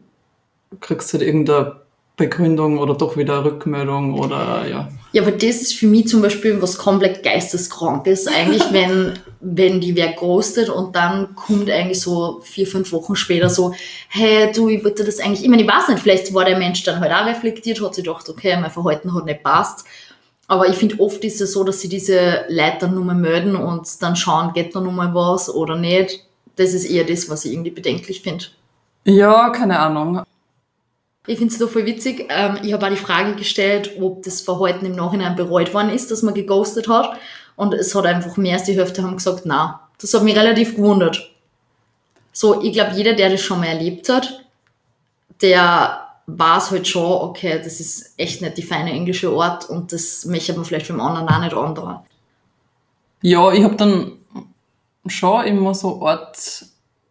kriegst 0.80 1.12
du 1.12 1.18
halt 1.18 1.26
irgendeine 1.26 1.76
Begründung 2.16 2.78
oder 2.78 2.94
doch 2.94 3.16
wieder 3.16 3.38
eine 3.38 3.44
Rückmeldung 3.44 4.18
oder 4.18 4.66
ja. 4.68 4.88
Ja, 5.12 5.22
aber 5.22 5.32
das 5.32 5.56
ist 5.56 5.74
für 5.74 5.86
mich 5.86 6.08
zum 6.08 6.22
Beispiel 6.22 6.60
was 6.60 6.78
komplett 6.78 7.22
geisteskrankes, 7.22 8.26
eigentlich, 8.26 8.64
wenn, 8.72 9.18
wenn 9.40 9.80
die 9.80 9.94
wer 9.94 10.14
ghostet 10.14 10.68
und 10.68 10.96
dann 10.96 11.36
kommt 11.36 11.70
eigentlich 11.70 12.00
so 12.00 12.40
vier, 12.42 12.66
fünf 12.66 12.90
Wochen 12.92 13.14
später 13.14 13.48
so, 13.48 13.74
hey, 14.08 14.50
du, 14.52 14.68
ich 14.68 14.84
wollte 14.84 15.04
das 15.04 15.20
eigentlich, 15.20 15.44
ich 15.44 15.48
meine, 15.48 15.62
ich 15.62 15.68
weiß 15.68 15.88
nicht, 15.88 16.00
vielleicht 16.00 16.34
war 16.34 16.44
der 16.44 16.58
Mensch 16.58 16.82
dann 16.82 16.98
halt 16.98 17.12
auch 17.12 17.26
reflektiert, 17.26 17.80
hat 17.80 17.94
sich 17.94 18.04
gedacht, 18.04 18.28
okay, 18.28 18.58
mein 18.60 18.70
Verhalten 18.70 19.14
hat 19.14 19.26
nicht 19.26 19.44
passt 19.44 19.84
aber 20.48 20.68
ich 20.68 20.76
finde, 20.76 21.00
oft 21.00 21.24
ist 21.24 21.40
es 21.40 21.52
so, 21.52 21.64
dass 21.64 21.80
sie 21.80 21.88
diese 21.88 22.44
Leute 22.48 22.78
dann 22.80 22.94
nur 22.94 23.04
mal 23.04 23.14
melden 23.14 23.56
und 23.56 24.02
dann 24.02 24.16
schauen, 24.16 24.52
geht 24.52 24.74
da 24.74 24.80
noch 24.80 24.92
mal 24.92 25.14
was 25.14 25.48
oder 25.48 25.76
nicht. 25.76 26.24
Das 26.56 26.74
ist 26.74 26.84
eher 26.84 27.04
das, 27.04 27.30
was 27.30 27.44
ich 27.44 27.52
irgendwie 27.52 27.70
bedenklich 27.70 28.22
finde. 28.22 28.46
Ja, 29.04 29.50
keine 29.50 29.78
Ahnung. 29.78 30.22
Ich 31.26 31.38
finde 31.38 31.52
es 31.52 31.58
doch 31.58 31.70
voll 31.70 31.86
witzig. 31.86 32.26
Ähm, 32.28 32.58
ich 32.62 32.72
habe 32.72 32.86
auch 32.86 32.90
die 32.90 32.96
Frage 32.96 33.34
gestellt, 33.36 33.92
ob 34.00 34.22
das 34.24 34.40
Verhalten 34.40 34.86
im 34.86 34.96
Nachhinein 34.96 35.36
bereut 35.36 35.72
worden 35.72 35.90
ist, 35.90 36.10
dass 36.10 36.22
man 36.22 36.34
geghostet 36.34 36.88
hat. 36.88 37.16
Und 37.54 37.74
es 37.74 37.94
hat 37.94 38.06
einfach 38.06 38.36
mehr 38.36 38.54
als 38.54 38.64
die 38.64 38.76
Hälfte 38.76 39.02
haben 39.02 39.16
gesagt, 39.16 39.42
na. 39.44 39.88
Das 40.00 40.12
hat 40.14 40.24
mich 40.24 40.36
relativ 40.36 40.74
gewundert. 40.74 41.30
So, 42.32 42.60
ich 42.62 42.72
glaube, 42.72 42.96
jeder, 42.96 43.12
der 43.12 43.30
das 43.30 43.40
schon 43.40 43.60
mal 43.60 43.66
erlebt 43.66 44.08
hat, 44.08 44.44
der 45.40 46.01
war 46.26 46.58
es 46.58 46.70
halt 46.70 46.86
schon, 46.86 47.02
okay, 47.02 47.60
das 47.62 47.80
ist 47.80 48.14
echt 48.18 48.42
nicht 48.42 48.56
die 48.56 48.62
feine 48.62 48.92
englische 48.92 49.30
Art 49.30 49.68
und 49.68 49.92
das 49.92 50.24
möchte 50.24 50.54
man 50.54 50.64
vielleicht 50.64 50.88
beim 50.88 51.00
anderen 51.00 51.28
auch 51.28 51.40
nicht 51.40 51.54
andauern. 51.54 52.00
Ja, 53.22 53.52
ich 53.52 53.62
habe 53.64 53.76
dann 53.76 54.12
schon 55.06 55.44
immer 55.44 55.74
so 55.74 56.06
Art 56.06 56.66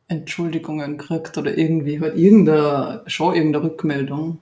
Entschuldigungen 0.08 0.98
gekriegt 0.98 1.38
oder 1.38 1.58
irgendwie 1.58 2.00
halt 2.00 2.18
irgendeine, 2.18 3.04
schon 3.08 3.34
irgendeine 3.34 3.66
Rückmeldung. 3.66 4.40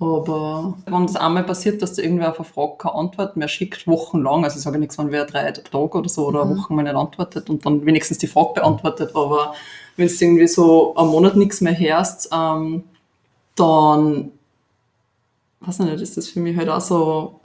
Aber 0.00 0.78
wenn 0.86 1.06
das 1.06 1.16
einmal 1.16 1.42
passiert, 1.42 1.82
dass 1.82 1.94
da 1.94 2.02
irgendwer 2.02 2.30
auf 2.30 2.38
eine 2.38 2.44
Frage 2.44 2.74
keine 2.78 2.94
Antwort 2.94 3.36
mehr 3.36 3.48
schickt, 3.48 3.88
wochenlang, 3.88 4.44
also 4.44 4.56
ich 4.56 4.62
sage 4.62 4.78
nichts, 4.78 4.96
wenn 4.96 5.10
wer 5.10 5.24
drei 5.24 5.50
Tage 5.50 5.98
oder 5.98 6.08
so 6.08 6.26
oder 6.26 6.44
mhm. 6.44 6.58
Wochen 6.58 6.76
mal 6.76 6.82
nicht 6.82 6.94
antwortet 6.94 7.50
und 7.50 7.66
dann 7.66 7.84
wenigstens 7.84 8.18
die 8.18 8.28
Frage 8.28 8.54
beantwortet, 8.54 9.10
aber 9.14 9.54
wenn 9.96 10.06
du 10.06 10.14
irgendwie 10.14 10.46
so 10.46 10.94
einen 10.94 11.10
Monat 11.10 11.34
nichts 11.34 11.60
mehr 11.60 11.76
hörst, 11.76 12.28
ähm, 12.32 12.84
dann, 13.58 14.30
weiß 15.60 15.80
nicht, 15.80 16.00
ist 16.00 16.16
das 16.16 16.28
für 16.28 16.40
mich 16.40 16.56
halt 16.56 16.68
auch 16.68 16.80
so, 16.80 17.40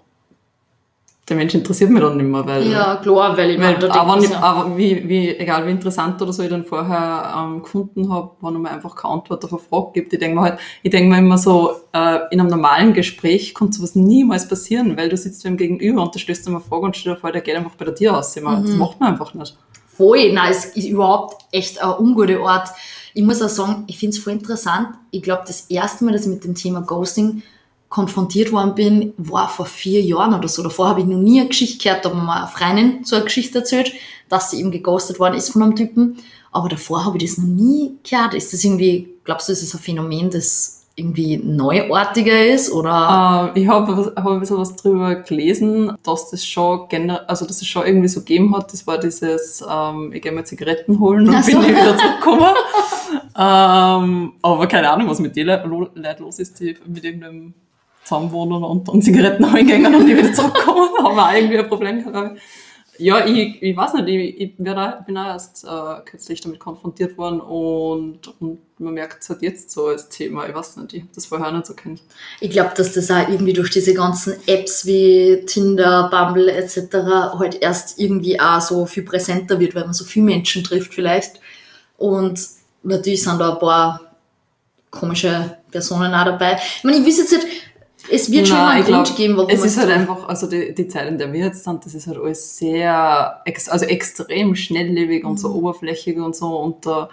der 1.29 1.37
Mensch 1.37 1.53
interessiert 1.53 1.89
mich 1.89 2.01
dann 2.01 2.17
nicht 2.17 2.25
mehr, 2.25 2.45
weil. 2.45 2.69
Ja, 2.69 2.97
klar, 2.97 3.37
weil 3.37 3.51
ich 3.51 3.59
weil, 3.59 3.77
meine, 3.79 3.91
aber, 3.93 4.17
nicht, 4.17 4.35
aber 4.35 4.77
wie, 4.77 5.07
wie, 5.07 5.29
egal 5.29 5.65
wie 5.65 5.71
interessant 5.71 6.21
oder 6.21 6.33
so 6.33 6.43
ich 6.43 6.49
dann 6.49 6.65
vorher 6.65 7.33
ähm, 7.37 7.63
gefunden 7.63 8.11
habe, 8.11 8.31
wenn 8.41 8.61
man 8.61 8.73
einfach 8.73 8.93
keine 8.93 9.13
Antwort 9.13 9.43
auf 9.45 9.53
eine 9.53 9.61
Frage 9.61 9.91
gibt, 9.93 10.11
ich 10.11 10.19
denke 10.19 10.35
mir 10.35 10.41
halt, 10.41 10.59
ich 10.81 10.91
denke 10.91 11.09
mir 11.09 11.19
immer 11.19 11.37
so, 11.37 11.71
äh, 11.93 12.19
in 12.31 12.41
einem 12.41 12.49
normalen 12.49 12.93
Gespräch 12.93 13.53
kommt 13.53 13.73
sowas 13.73 13.95
niemals 13.95 14.49
passieren, 14.49 14.97
weil 14.97 15.07
du 15.07 15.15
sitzt 15.15 15.45
dem 15.45 15.55
gegenüber 15.55 16.01
und 16.01 16.13
du 16.13 16.19
stellst 16.19 16.45
ihm 16.45 16.55
eine 16.55 16.63
Frage 16.63 16.83
und 16.83 16.97
stell 16.97 17.13
dir 17.13 17.19
vor, 17.19 17.31
der 17.31 17.41
geht 17.41 17.55
einfach 17.55 17.75
bei 17.75 17.85
der 17.85 17.95
Tür 17.95 18.17
aus. 18.17 18.35
Mhm. 18.35 18.65
Das 18.65 18.75
macht 18.75 18.99
man 18.99 19.13
einfach 19.13 19.33
nicht. 19.33 19.57
Voll, 19.87 20.33
nein, 20.33 20.51
es 20.51 20.65
ist 20.65 20.87
überhaupt 20.87 21.45
echt 21.51 21.81
ein 21.81 21.91
unguter 21.91 22.41
Ort. 22.41 22.67
Ich 23.13 23.23
muss 23.23 23.41
auch 23.41 23.49
sagen, 23.49 23.83
ich 23.87 23.99
finde 23.99 24.17
es 24.17 24.23
voll 24.23 24.33
interessant. 24.33 24.89
Ich 25.11 25.21
glaube, 25.21 25.43
das 25.45 25.65
erste 25.69 26.03
Mal, 26.03 26.13
dass 26.13 26.23
ich 26.23 26.29
mit 26.29 26.43
dem 26.43 26.55
Thema 26.55 26.81
Ghosting 26.81 27.43
konfrontiert 27.89 28.51
worden 28.51 28.73
bin, 28.73 29.13
war 29.17 29.47
vor 29.49 29.67
vier 29.67 30.01
Jahren 30.01 30.33
oder 30.33 30.47
so. 30.47 30.63
Davor 30.63 30.89
habe 30.89 31.01
ich 31.01 31.05
noch 31.05 31.19
nie 31.19 31.39
eine 31.39 31.49
Geschichte 31.49 31.83
gehört, 31.83 32.05
da 32.05 32.09
mir 32.09 32.23
mal 32.23 32.43
eine 32.43 32.47
Freundin 32.47 33.05
so 33.05 33.15
eine 33.15 33.25
Geschichte 33.25 33.59
erzählt, 33.59 33.91
dass 34.29 34.49
sie 34.49 34.59
eben 34.59 34.71
geghostet 34.71 35.19
worden 35.19 35.35
ist 35.35 35.51
von 35.51 35.61
einem 35.61 35.75
Typen. 35.75 36.17
Aber 36.51 36.69
davor 36.69 37.05
habe 37.05 37.17
ich 37.17 37.25
das 37.25 37.37
noch 37.37 37.45
nie 37.45 37.95
gehört. 38.03 38.33
Ist 38.33 38.51
das 38.51 38.63
irgendwie, 38.63 39.09
glaubst 39.23 39.47
du, 39.47 39.53
ist 39.53 39.61
das 39.61 39.75
ein 39.75 39.79
Phänomen, 39.79 40.31
das 40.31 40.82
irgendwie 40.95 41.37
neuartiger 41.37 42.45
ist 42.45 42.71
oder? 42.71 43.51
Uh, 43.53 43.59
ich 43.59 43.67
habe 43.67 44.13
hab 44.15 44.27
ein 44.27 44.39
bisschen 44.39 44.57
was 44.57 44.75
drüber 44.75 45.15
gelesen, 45.15 45.97
dass 46.03 46.29
das 46.29 46.45
schon 46.45 46.87
generell, 46.87 47.25
also 47.27 47.45
dass 47.47 47.61
es 47.61 47.67
schon 47.67 47.85
irgendwie 47.85 48.07
so 48.07 48.19
gegeben 48.19 48.55
hat. 48.55 48.71
Das 48.71 48.85
war 48.85 48.99
dieses, 48.99 49.63
ähm, 49.67 50.11
ich 50.13 50.21
gehe 50.21 50.31
mal 50.31 50.45
Zigaretten 50.45 50.99
holen 50.99 51.27
und 51.27 51.43
so. 51.43 51.51
bin 51.51 51.61
nie 51.61 51.69
wieder 51.69 51.97
zurückgekommen. 51.97 52.55
ähm, 53.37 54.33
aber 54.41 54.67
keine 54.67 54.91
Ahnung, 54.91 55.09
was 55.09 55.19
mit 55.19 55.35
den 55.35 55.47
Leuten 55.47 55.69
los 56.19 56.39
ist, 56.39 56.59
die 56.59 56.77
mit 56.85 57.03
irgendeinem 57.03 57.53
zusammenwohnen 58.03 58.63
und 58.63 58.87
dann 58.87 59.01
Zigaretten 59.01 59.45
eingängen 59.45 59.95
und 59.95 60.05
die 60.05 60.15
wieder 60.15 60.33
zurückkommen. 60.33 60.89
haben 61.03 61.15
wir 61.15 61.23
auch 61.23 61.33
irgendwie 61.33 61.57
ein 61.57 61.69
Problem 61.69 62.03
gehabt. 62.03 62.37
Ja, 62.99 63.25
ich, 63.25 63.61
ich 63.61 63.75
weiß 63.75 63.93
nicht, 63.95 64.07
ich, 64.07 64.39
ich 64.39 64.55
bin 64.55 64.67
auch 64.77 65.25
erst 65.25 65.63
äh, 65.63 66.01
kürzlich 66.05 66.41
damit 66.41 66.59
konfrontiert 66.59 67.17
worden 67.17 67.41
und, 67.41 68.19
und 68.39 68.59
man 68.77 68.93
merkt 68.93 69.23
es 69.23 69.29
halt 69.29 69.41
jetzt 69.41 69.71
so 69.71 69.87
als 69.87 70.09
Thema. 70.09 70.47
Ich 70.47 70.53
weiß 70.53 70.77
nicht, 70.77 70.93
ich 70.93 71.01
habe 71.01 71.11
das 71.15 71.25
vorher 71.25 71.51
nicht 71.51 71.65
so 71.65 71.73
kennt. 71.73 72.01
Ich 72.39 72.51
glaube, 72.51 72.71
dass 72.75 72.93
das 72.93 73.09
auch 73.09 73.27
irgendwie 73.27 73.53
durch 73.53 73.71
diese 73.71 73.95
ganzen 73.95 74.35
Apps 74.45 74.85
wie 74.85 75.43
Tinder, 75.47 76.09
Bumble 76.11 76.49
etc. 76.49 76.95
halt 77.39 77.55
erst 77.61 77.99
irgendwie 77.99 78.39
auch 78.39 78.61
so 78.61 78.85
viel 78.85 79.03
präsenter 79.03 79.59
wird, 79.59 79.73
weil 79.73 79.85
man 79.85 79.93
so 79.93 80.05
viele 80.05 80.25
Menschen 80.25 80.63
trifft 80.63 80.93
vielleicht. 80.93 81.39
Und 81.97 82.39
natürlich 82.83 83.23
sind 83.23 83.39
da 83.39 83.53
ein 83.53 83.59
paar 83.59 84.13
komische 84.91 85.57
Personen 85.71 86.13
auch 86.13 86.25
dabei. 86.25 86.59
Ich 86.77 86.83
meine, 86.83 86.97
ich 86.97 87.07
weiß 87.07 87.17
jetzt 87.17 87.31
nicht, 87.31 87.47
es 88.09 88.31
wird 88.31 88.47
schon 88.47 88.57
Nein, 88.57 88.77
einen 88.77 88.85
Grund 88.85 89.05
glaub, 89.05 89.17
geben, 89.17 89.37
warum 89.37 89.49
es 89.49 89.63
ist 89.63 89.77
halt 89.77 89.89
einfach, 89.89 90.27
also 90.27 90.47
die, 90.47 90.73
die 90.73 90.87
Zeit, 90.87 91.07
in 91.07 91.17
der 91.17 91.31
wir 91.31 91.45
jetzt 91.45 91.63
sind, 91.63 91.85
das 91.85 91.93
ist 91.93 92.07
halt 92.07 92.17
alles 92.17 92.57
sehr, 92.57 93.41
also 93.45 93.85
extrem 93.85 94.55
schnelllebig 94.55 95.23
mhm. 95.23 95.29
und 95.29 95.39
so 95.39 95.49
mhm. 95.49 95.55
oberflächig 95.55 96.17
und 96.17 96.35
so 96.35 96.57
und 96.57 96.85
uh, 96.85 97.05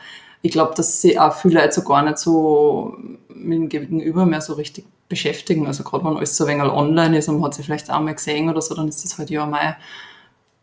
ich 0.43 0.53
glaube, 0.53 0.75
dass 0.75 1.01
sie 1.01 1.19
auch 1.19 1.35
viele 1.35 1.61
Leute 1.61 1.73
so 1.73 1.83
gar 1.83 2.03
nicht 2.03 2.19
so 2.19 2.97
mit 3.29 3.59
dem 3.59 3.69
Gegenüber 3.69 4.25
mehr 4.25 4.41
so 4.41 4.55
richtig 4.55 4.87
beschäftigen. 5.09 5.67
Also 5.67 5.83
gerade 5.85 6.05
wenn 6.05 6.17
alles 6.17 6.37
so 6.37 6.47
ein 6.47 6.59
wenig 6.59 6.73
online 6.73 7.19
ist 7.19 7.29
und 7.29 7.37
man 7.37 7.45
hat 7.45 7.55
sie 7.55 7.63
vielleicht 7.63 7.91
auch 7.91 8.01
mal 8.01 8.15
gesehen 8.15 8.49
oder 8.49 8.63
so, 8.63 8.75
dann 8.75 8.89
ist 8.89 9.05
das 9.05 9.19
halt 9.19 9.29
ja 9.29 9.45
mal, 9.45 9.77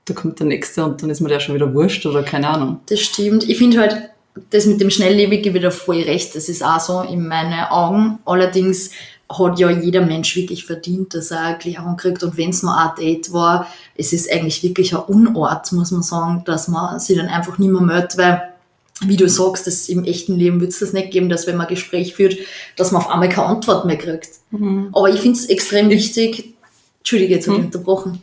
da 0.05 0.13
kommt 0.13 0.39
der 0.39 0.47
Nächste 0.47 0.83
und 0.83 1.03
dann 1.03 1.11
ist 1.11 1.19
mir 1.19 1.29
der 1.29 1.39
schon 1.39 1.53
wieder 1.53 1.73
wurscht 1.73 2.05
oder 2.05 2.23
keine 2.23 2.47
Ahnung. 2.47 2.79
Das 2.87 3.01
stimmt. 3.01 3.47
Ich 3.47 3.57
finde 3.57 3.79
halt, 3.79 4.09
das 4.49 4.65
mit 4.65 4.81
dem 4.81 4.89
Schnelllebigen 4.89 5.53
wieder 5.53 5.71
voll 5.71 6.01
recht. 6.01 6.35
Das 6.35 6.49
ist 6.49 6.63
auch 6.63 6.79
so 6.79 7.01
in 7.01 7.27
meinen 7.27 7.65
Augen. 7.65 8.19
Allerdings 8.25 8.91
hat 9.29 9.59
ja 9.59 9.69
jeder 9.69 10.05
Mensch 10.05 10.35
wirklich 10.35 10.65
verdient, 10.65 11.13
dass 11.13 11.31
er 11.31 11.41
eine 11.41 11.53
Erklärung 11.53 11.97
kriegt. 11.97 12.23
Und 12.23 12.37
wenn 12.37 12.51
es 12.51 12.63
nur 12.63 12.77
ein 12.77 12.91
Date 12.97 13.33
war, 13.33 13.67
es 13.95 14.13
ist 14.13 14.31
eigentlich 14.31 14.63
wirklich 14.63 14.95
ein 14.95 15.01
Unort, 15.01 15.71
muss 15.73 15.91
man 15.91 16.03
sagen, 16.03 16.43
dass 16.45 16.67
man 16.67 16.99
sich 16.99 17.17
dann 17.17 17.27
einfach 17.27 17.57
nicht 17.57 17.71
mehr 17.71 17.81
meldet, 17.81 18.17
weil 18.17 18.41
wie 19.01 19.17
du 19.17 19.29
sagst, 19.29 19.67
das 19.67 19.89
im 19.89 20.05
echten 20.05 20.35
Leben 20.37 20.59
wird 20.59 20.71
es 20.71 20.79
das 20.79 20.91
nicht 20.93 21.11
geben, 21.11 21.29
dass 21.29 21.45
wenn 21.45 21.55
man 21.57 21.67
ein 21.67 21.73
Gespräch 21.75 22.15
führt, 22.15 22.37
dass 22.77 22.91
man 22.91 23.01
auf 23.03 23.09
einmal 23.09 23.29
keine 23.29 23.47
Antwort 23.47 23.85
mehr 23.85 23.97
kriegt. 23.97 24.29
Mhm. 24.49 24.89
Aber 24.93 25.09
ich 25.09 25.19
finde 25.19 25.37
es 25.37 25.45
extrem 25.45 25.89
wichtig, 25.89 26.55
Entschuldige, 26.99 27.35
jetzt 27.35 27.47
habe 27.47 27.57
ich 27.57 27.61
Mhm. 27.61 27.67
unterbrochen. 27.67 28.21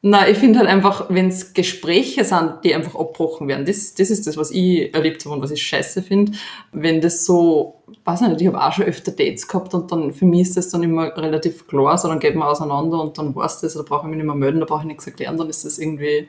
Na, 0.00 0.28
ich 0.28 0.38
finde 0.38 0.60
halt 0.60 0.68
einfach, 0.68 1.06
wenn 1.08 1.26
es 1.26 1.54
Gespräche 1.54 2.24
sind, 2.24 2.58
die 2.62 2.72
einfach 2.72 2.94
abgebrochen 2.94 3.48
werden, 3.48 3.66
das, 3.66 3.94
das 3.94 4.10
ist 4.10 4.28
das, 4.28 4.36
was 4.36 4.52
ich 4.52 4.94
erlebt 4.94 5.24
habe 5.24 5.34
und 5.34 5.42
was 5.42 5.50
ich 5.50 5.60
scheiße 5.60 6.02
finde. 6.02 6.32
Wenn 6.70 7.00
das 7.00 7.24
so, 7.24 7.82
weiß 8.04 8.20
nicht, 8.20 8.40
ich 8.40 8.46
habe 8.46 8.62
auch 8.62 8.72
schon 8.72 8.84
öfter 8.84 9.10
Dates 9.10 9.48
gehabt 9.48 9.74
und 9.74 9.90
dann 9.90 10.12
für 10.12 10.24
mich 10.24 10.42
ist 10.42 10.56
das 10.56 10.68
dann 10.68 10.84
immer 10.84 11.16
relativ 11.16 11.66
klar, 11.66 11.98
so 11.98 12.06
dann 12.06 12.20
geht 12.20 12.36
man 12.36 12.46
auseinander 12.46 13.00
und 13.00 13.18
dann 13.18 13.34
war's 13.34 13.60
das, 13.60 13.74
da 13.74 13.82
brauche 13.82 14.06
ich 14.06 14.10
mich 14.10 14.18
nicht 14.18 14.26
mehr 14.26 14.36
melden, 14.36 14.60
da 14.60 14.66
brauche 14.66 14.82
ich 14.82 14.86
nichts 14.86 15.06
erklären, 15.06 15.36
dann 15.36 15.48
ist 15.48 15.64
das 15.64 15.80
irgendwie. 15.80 16.28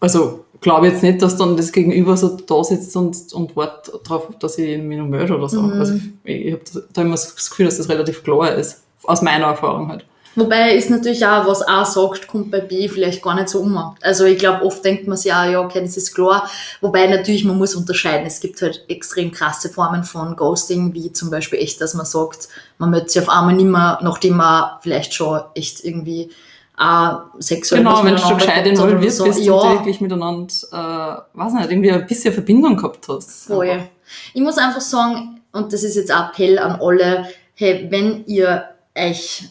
Also 0.00 0.46
glaube 0.62 0.86
ich 0.86 0.94
jetzt 0.94 1.02
nicht, 1.02 1.20
dass 1.20 1.36
dann 1.36 1.58
das 1.58 1.72
Gegenüber 1.72 2.16
so 2.16 2.38
da 2.38 2.64
sitzt 2.64 2.96
und, 2.96 3.34
und 3.34 3.54
wartet 3.54 4.00
darauf, 4.02 4.30
dass 4.38 4.56
ich 4.56 4.80
mich 4.80 4.98
noch 4.98 5.06
melde 5.06 5.36
oder 5.36 5.48
so. 5.48 5.60
Mhm. 5.60 5.72
Also 5.72 5.94
ich, 6.24 6.46
ich 6.46 6.52
habe 6.54 6.62
da 6.92 7.02
immer 7.02 7.12
das 7.12 7.36
Gefühl, 7.36 7.66
dass 7.66 7.76
das 7.76 7.90
relativ 7.90 8.24
klar 8.24 8.54
ist. 8.54 8.82
Aus 9.04 9.20
meiner 9.20 9.46
Erfahrung 9.46 9.88
halt. 9.88 10.06
Wobei 10.34 10.74
ist 10.74 10.88
natürlich 10.88 11.26
auch, 11.26 11.46
was 11.46 11.66
A 11.66 11.84
sagt, 11.84 12.26
kommt 12.26 12.50
bei 12.50 12.60
B 12.60 12.88
vielleicht 12.88 13.22
gar 13.22 13.34
nicht 13.34 13.48
so 13.48 13.60
um. 13.60 13.94
Also 14.00 14.24
ich 14.24 14.38
glaube, 14.38 14.64
oft 14.64 14.84
denkt 14.84 15.06
man 15.06 15.16
sich 15.16 15.32
auch, 15.32 15.44
ja, 15.44 15.60
okay, 15.60 15.80
das 15.80 15.96
ist 15.96 16.14
klar. 16.14 16.48
Wobei 16.80 17.06
natürlich, 17.06 17.44
man 17.44 17.58
muss 17.58 17.74
unterscheiden. 17.74 18.26
Es 18.26 18.40
gibt 18.40 18.62
halt 18.62 18.84
extrem 18.88 19.30
krasse 19.30 19.68
Formen 19.68 20.04
von 20.04 20.34
Ghosting, 20.36 20.94
wie 20.94 21.12
zum 21.12 21.30
Beispiel 21.30 21.58
echt, 21.58 21.80
dass 21.80 21.94
man 21.94 22.06
sagt, 22.06 22.48
man 22.78 22.90
meldet 22.90 23.10
sich 23.10 23.22
auf 23.22 23.28
einmal 23.28 23.54
nicht 23.54 23.66
mehr, 23.66 23.98
nachdem 24.02 24.36
man 24.36 24.78
vielleicht 24.80 25.12
schon 25.12 25.40
echt 25.54 25.84
irgendwie 25.84 26.30
auch 26.76 27.24
sexuell 27.38 27.82
Genau, 27.82 28.02
wenn 28.02 28.16
du 28.16 28.20
schon 28.20 28.38
gescheit 28.38 28.66
involviert 28.66 29.12
so. 29.12 29.24
bist 29.24 29.38
und 29.38 29.44
Ja, 29.44 29.72
wirklich 29.72 30.00
miteinander, 30.00 30.52
äh, 30.72 31.38
weiß 31.38 31.52
nicht, 31.52 31.70
irgendwie 31.70 31.92
ein 31.92 32.06
bisschen 32.06 32.32
Verbindung 32.32 32.76
gehabt 32.76 33.06
hast. 33.08 33.46
Voll. 33.46 33.88
Ich 34.32 34.40
muss 34.40 34.56
einfach 34.58 34.80
sagen, 34.80 35.40
und 35.52 35.72
das 35.72 35.84
ist 35.84 35.96
jetzt 35.96 36.10
ein 36.10 36.28
Appell 36.28 36.58
an 36.58 36.80
alle, 36.80 37.28
hey, 37.54 37.86
wenn 37.90 38.24
ihr 38.26 38.64
euch 38.96 39.44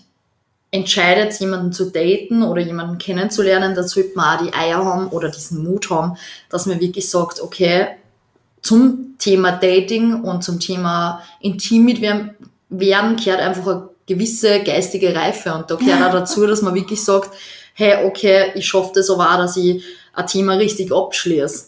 entscheidet, 0.72 1.38
jemanden 1.40 1.74
zu 1.74 1.92
daten 1.92 2.44
oder 2.44 2.62
jemanden 2.62 2.98
kennenzulernen, 2.98 3.76
dann 3.76 3.88
sollte 3.88 4.16
man 4.16 4.38
auch 4.38 4.44
die 4.44 4.54
Eier 4.54 4.84
haben 4.84 5.08
oder 5.10 5.30
diesen 5.30 5.64
Mut 5.64 5.90
haben, 5.90 6.18
dass 6.50 6.66
man 6.66 6.80
wirklich 6.80 7.10
sagt, 7.10 7.42
okay, 7.42 7.88
zum 8.62 9.16
Thema 9.18 9.52
Dating 9.52 10.24
und 10.24 10.44
zum 10.44 10.60
Thema 10.60 11.22
intim 11.42 11.84
mit 11.86 12.02
werden 12.02 13.16
gehört 13.18 13.42
einfach 13.42 13.68
eine 13.68 13.90
gewisse 14.08 14.62
geistige 14.64 15.14
Reife 15.14 15.54
und 15.54 15.70
da 15.70 15.76
gehört 15.76 16.04
auch 16.04 16.12
dazu, 16.20 16.48
dass 16.48 16.62
man 16.62 16.74
wirklich 16.74 17.04
sagt, 17.04 17.32
hey, 17.74 18.06
okay, 18.06 18.52
ich 18.56 18.68
schaffe 18.68 18.92
das 18.96 19.10
aber 19.10 19.30
auch, 19.32 19.38
dass 19.38 19.58
ich 19.58 19.84
ein 20.14 20.28
Thema 20.28 20.54
richtig 20.54 20.94
abschließe. 20.94 21.66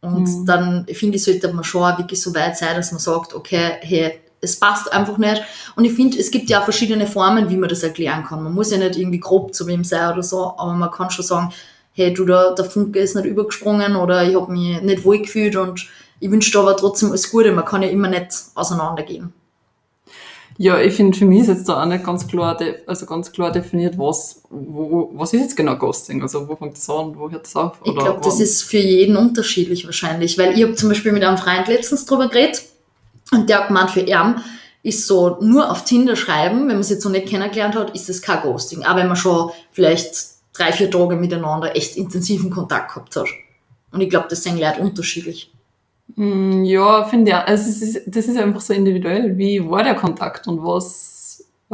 Und 0.00 0.24
Mhm. 0.28 0.46
dann 0.46 0.86
finde 0.92 1.16
ich, 1.16 1.24
sollte 1.24 1.52
man 1.52 1.64
schon 1.64 1.82
auch 1.82 1.98
wirklich 1.98 2.20
so 2.20 2.34
weit 2.34 2.58
sein, 2.58 2.76
dass 2.76 2.92
man 2.92 3.00
sagt, 3.00 3.34
okay, 3.34 3.78
hey, 3.80 4.20
es 4.44 4.60
passt 4.60 4.92
einfach 4.92 5.18
nicht. 5.18 5.42
Und 5.76 5.84
ich 5.84 5.94
finde, 5.94 6.18
es 6.18 6.30
gibt 6.30 6.48
ja 6.50 6.60
auch 6.60 6.64
verschiedene 6.64 7.06
Formen, 7.06 7.50
wie 7.50 7.56
man 7.56 7.68
das 7.68 7.82
erklären 7.82 8.24
kann. 8.24 8.42
Man 8.42 8.54
muss 8.54 8.70
ja 8.70 8.78
nicht 8.78 8.96
irgendwie 8.96 9.20
grob 9.20 9.54
zu 9.54 9.66
wem 9.66 9.82
sein 9.84 10.12
oder 10.12 10.22
so, 10.22 10.54
aber 10.56 10.72
man 10.72 10.90
kann 10.90 11.10
schon 11.10 11.24
sagen, 11.24 11.52
hey, 11.92 12.12
du, 12.12 12.24
der, 12.24 12.54
der 12.54 12.64
Funke 12.64 12.98
ist 12.98 13.16
nicht 13.16 13.24
übergesprungen 13.24 13.96
oder 13.96 14.28
ich 14.28 14.34
habe 14.34 14.52
mich 14.52 14.82
nicht 14.82 15.04
wohl 15.04 15.18
gefühlt 15.18 15.56
und 15.56 15.88
ich 16.20 16.30
wünsche 16.30 16.50
dir 16.50 16.60
aber 16.60 16.76
trotzdem 16.76 17.10
alles 17.10 17.30
Gute. 17.30 17.52
Man 17.52 17.64
kann 17.64 17.82
ja 17.82 17.88
immer 17.88 18.08
nicht 18.08 18.28
auseinandergehen. 18.54 19.32
Ja, 20.56 20.78
ich 20.80 20.94
finde, 20.94 21.18
für 21.18 21.24
mich 21.24 21.42
ist 21.42 21.48
jetzt 21.48 21.68
da 21.68 21.82
auch 21.82 21.86
nicht 21.86 22.04
ganz 22.04 22.28
klar, 22.28 22.56
also 22.86 23.06
ganz 23.06 23.32
klar 23.32 23.50
definiert, 23.50 23.98
was, 23.98 24.42
wo, 24.50 25.10
was 25.14 25.32
ist 25.32 25.40
jetzt 25.40 25.56
genau 25.56 25.76
Ghosting? 25.76 26.22
Also, 26.22 26.48
wo 26.48 26.54
fängt 26.54 26.76
das 26.76 26.88
an, 26.88 27.16
wo 27.18 27.28
hört 27.28 27.44
das 27.44 27.56
auf? 27.56 27.78
Ich 27.82 27.94
glaube, 27.94 28.20
das 28.22 28.38
ist 28.38 28.62
für 28.62 28.78
jeden 28.78 29.16
unterschiedlich 29.16 29.84
wahrscheinlich, 29.84 30.38
weil 30.38 30.56
ich 30.56 30.62
habe 30.62 30.74
zum 30.74 30.90
Beispiel 30.90 31.10
mit 31.10 31.24
einem 31.24 31.38
Freund 31.38 31.66
letztens 31.66 32.06
drüber 32.06 32.28
geredet 32.28 32.62
und 33.34 33.48
der 33.48 33.60
hat 33.60 33.68
gemeint, 33.68 33.90
für 33.90 34.00
ihn 34.00 34.36
ist 34.82 35.06
so 35.06 35.38
nur 35.40 35.70
auf 35.70 35.84
Tinder 35.84 36.14
schreiben, 36.14 36.60
wenn 36.68 36.76
man 36.76 36.82
sich 36.82 36.96
jetzt 36.96 37.04
noch 37.04 37.12
nicht 37.12 37.28
kennengelernt 37.28 37.74
hat, 37.74 37.94
ist 37.94 38.08
das 38.08 38.20
kein 38.20 38.42
Ghosting. 38.42 38.84
Aber 38.84 39.00
wenn 39.00 39.08
man 39.08 39.16
schon 39.16 39.50
vielleicht 39.72 40.14
drei, 40.52 40.72
vier 40.72 40.90
Tage 40.90 41.16
miteinander 41.16 41.74
echt 41.74 41.96
intensiven 41.96 42.50
Kontakt 42.50 42.94
gehabt 42.94 43.16
hat. 43.16 43.26
Und 43.90 44.00
ich 44.00 44.10
glaube, 44.10 44.26
das 44.28 44.42
sind 44.42 44.58
Leute 44.58 44.80
unterschiedlich. 44.80 45.50
Mm, 46.16 46.64
Ja, 46.64 47.04
finde 47.04 47.30
ich, 47.30 47.36
also, 47.36 47.70
es 47.70 47.82
ist, 47.82 48.02
das 48.06 48.26
ist 48.26 48.36
einfach 48.36 48.60
so 48.60 48.74
individuell. 48.74 49.36
Wie 49.38 49.68
war 49.68 49.82
der 49.82 49.94
Kontakt 49.94 50.46
und 50.46 50.62
was, 50.62 51.13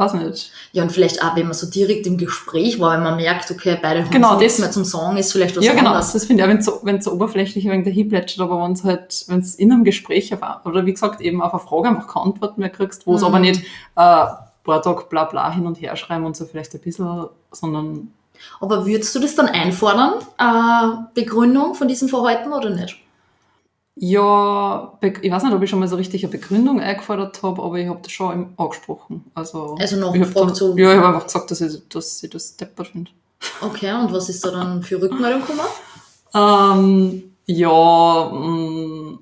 weiß 0.01 0.13
nicht. 0.15 0.51
Ja, 0.73 0.83
und 0.83 0.91
vielleicht 0.91 1.23
auch, 1.23 1.35
wenn 1.35 1.45
man 1.45 1.53
so 1.53 1.69
direkt 1.69 2.05
im 2.07 2.17
Gespräch 2.17 2.79
war, 2.79 2.93
wenn 2.95 3.03
man 3.03 3.15
merkt, 3.15 3.49
okay, 3.51 3.77
beide 3.81 4.03
haben 4.03 4.11
Genau, 4.11 4.37
nichts 4.37 4.59
mehr 4.59 4.71
zum 4.71 4.83
Sagen, 4.83 5.15
ist 5.17 5.31
vielleicht 5.31 5.55
was 5.55 5.63
ja, 5.63 5.73
genau, 5.73 5.89
anderes. 5.91 6.11
das 6.11 6.25
finde 6.25 6.41
ich 6.41 6.45
auch, 6.45 6.49
wenn 6.51 6.57
es 6.57 6.65
so, 6.65 6.79
wenn's 6.83 7.05
so 7.05 7.11
oberflächlich 7.13 7.65
wegen 7.65 7.83
der 7.83 7.93
hinplätschert, 7.93 8.41
aber 8.41 8.61
wenn 8.63 8.73
es 8.73 8.83
halt, 8.83 9.23
wenn 9.27 9.39
es 9.39 9.55
in 9.55 9.71
einem 9.71 9.83
Gespräch 9.83 10.33
auf, 10.33 10.43
ein- 10.43 10.55
oder 10.65 10.85
wie 10.85 10.91
gesagt, 10.93 11.21
eben 11.21 11.41
auf 11.41 11.53
eine 11.53 11.59
Frage 11.61 11.87
einfach 11.89 12.07
keine 12.07 12.25
Antwort 12.25 12.57
mehr 12.57 12.69
kriegst, 12.69 13.07
wo 13.07 13.15
es 13.15 13.21
Mhm. 13.21 13.27
aber 13.27 13.39
nicht, 13.39 13.61
äh, 13.61 14.25
paar 14.63 14.81
Tage 14.83 15.05
bla 15.09 15.23
bla 15.25 15.51
hin 15.51 15.65
und 15.65 15.81
her 15.81 15.95
schreiben 15.95 16.25
und 16.25 16.35
so 16.37 16.45
vielleicht 16.45 16.73
ein 16.75 16.81
bisschen, 16.81 17.25
sondern 17.51 18.11
Aber 18.59 18.85
würdest 18.87 19.13
du 19.15 19.19
das 19.19 19.35
dann 19.35 19.47
einfordern, 19.47 20.13
äh, 20.39 21.03
Begründung 21.13 21.75
von 21.75 21.87
diesem 21.87 22.09
Verhalten 22.09 22.51
oder 22.53 22.69
nicht? 22.71 22.97
Ja, 24.03 24.97
ich 25.01 25.29
weiß 25.31 25.43
nicht, 25.43 25.53
ob 25.53 25.61
ich 25.61 25.69
schon 25.69 25.77
mal 25.79 25.87
so 25.87 25.95
richtig 25.95 26.23
eine 26.23 26.31
Begründung 26.31 26.81
eingefordert 26.81 27.43
habe, 27.43 27.61
aber 27.61 27.77
ich 27.77 27.87
habe 27.87 27.99
das 28.01 28.11
schon 28.11 28.33
im- 28.33 28.53
angesprochen. 28.57 29.25
Also, 29.35 29.75
Also 29.79 29.97
noch 29.97 30.15
ich 30.15 30.27
dann, 30.33 30.55
so- 30.55 30.75
Ja, 30.75 30.91
ich 30.93 30.97
habe 30.97 31.09
einfach 31.09 31.27
gesagt, 31.27 31.51
dass 31.51 31.61
ich, 31.61 31.87
dass 31.87 32.23
ich 32.23 32.29
das 32.31 32.57
deppert 32.57 32.87
finde. 32.87 33.11
Okay, 33.61 33.91
und 33.93 34.11
was 34.11 34.27
ist 34.27 34.43
da 34.43 34.49
dann 34.49 34.81
für 34.81 34.99
Rückmeldung 34.99 35.41
gekommen? 35.41 35.59
Ähm, 36.33 37.23
ja, 37.45 38.29
mh, 38.33 39.19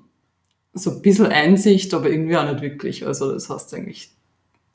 so 0.72 0.90
ein 0.92 1.02
bisschen 1.02 1.26
Einsicht, 1.26 1.92
aber 1.92 2.08
irgendwie 2.08 2.38
auch 2.38 2.50
nicht 2.50 2.62
wirklich. 2.62 3.06
Also 3.06 3.32
das 3.32 3.50
heißt 3.50 3.74
eigentlich, 3.74 4.10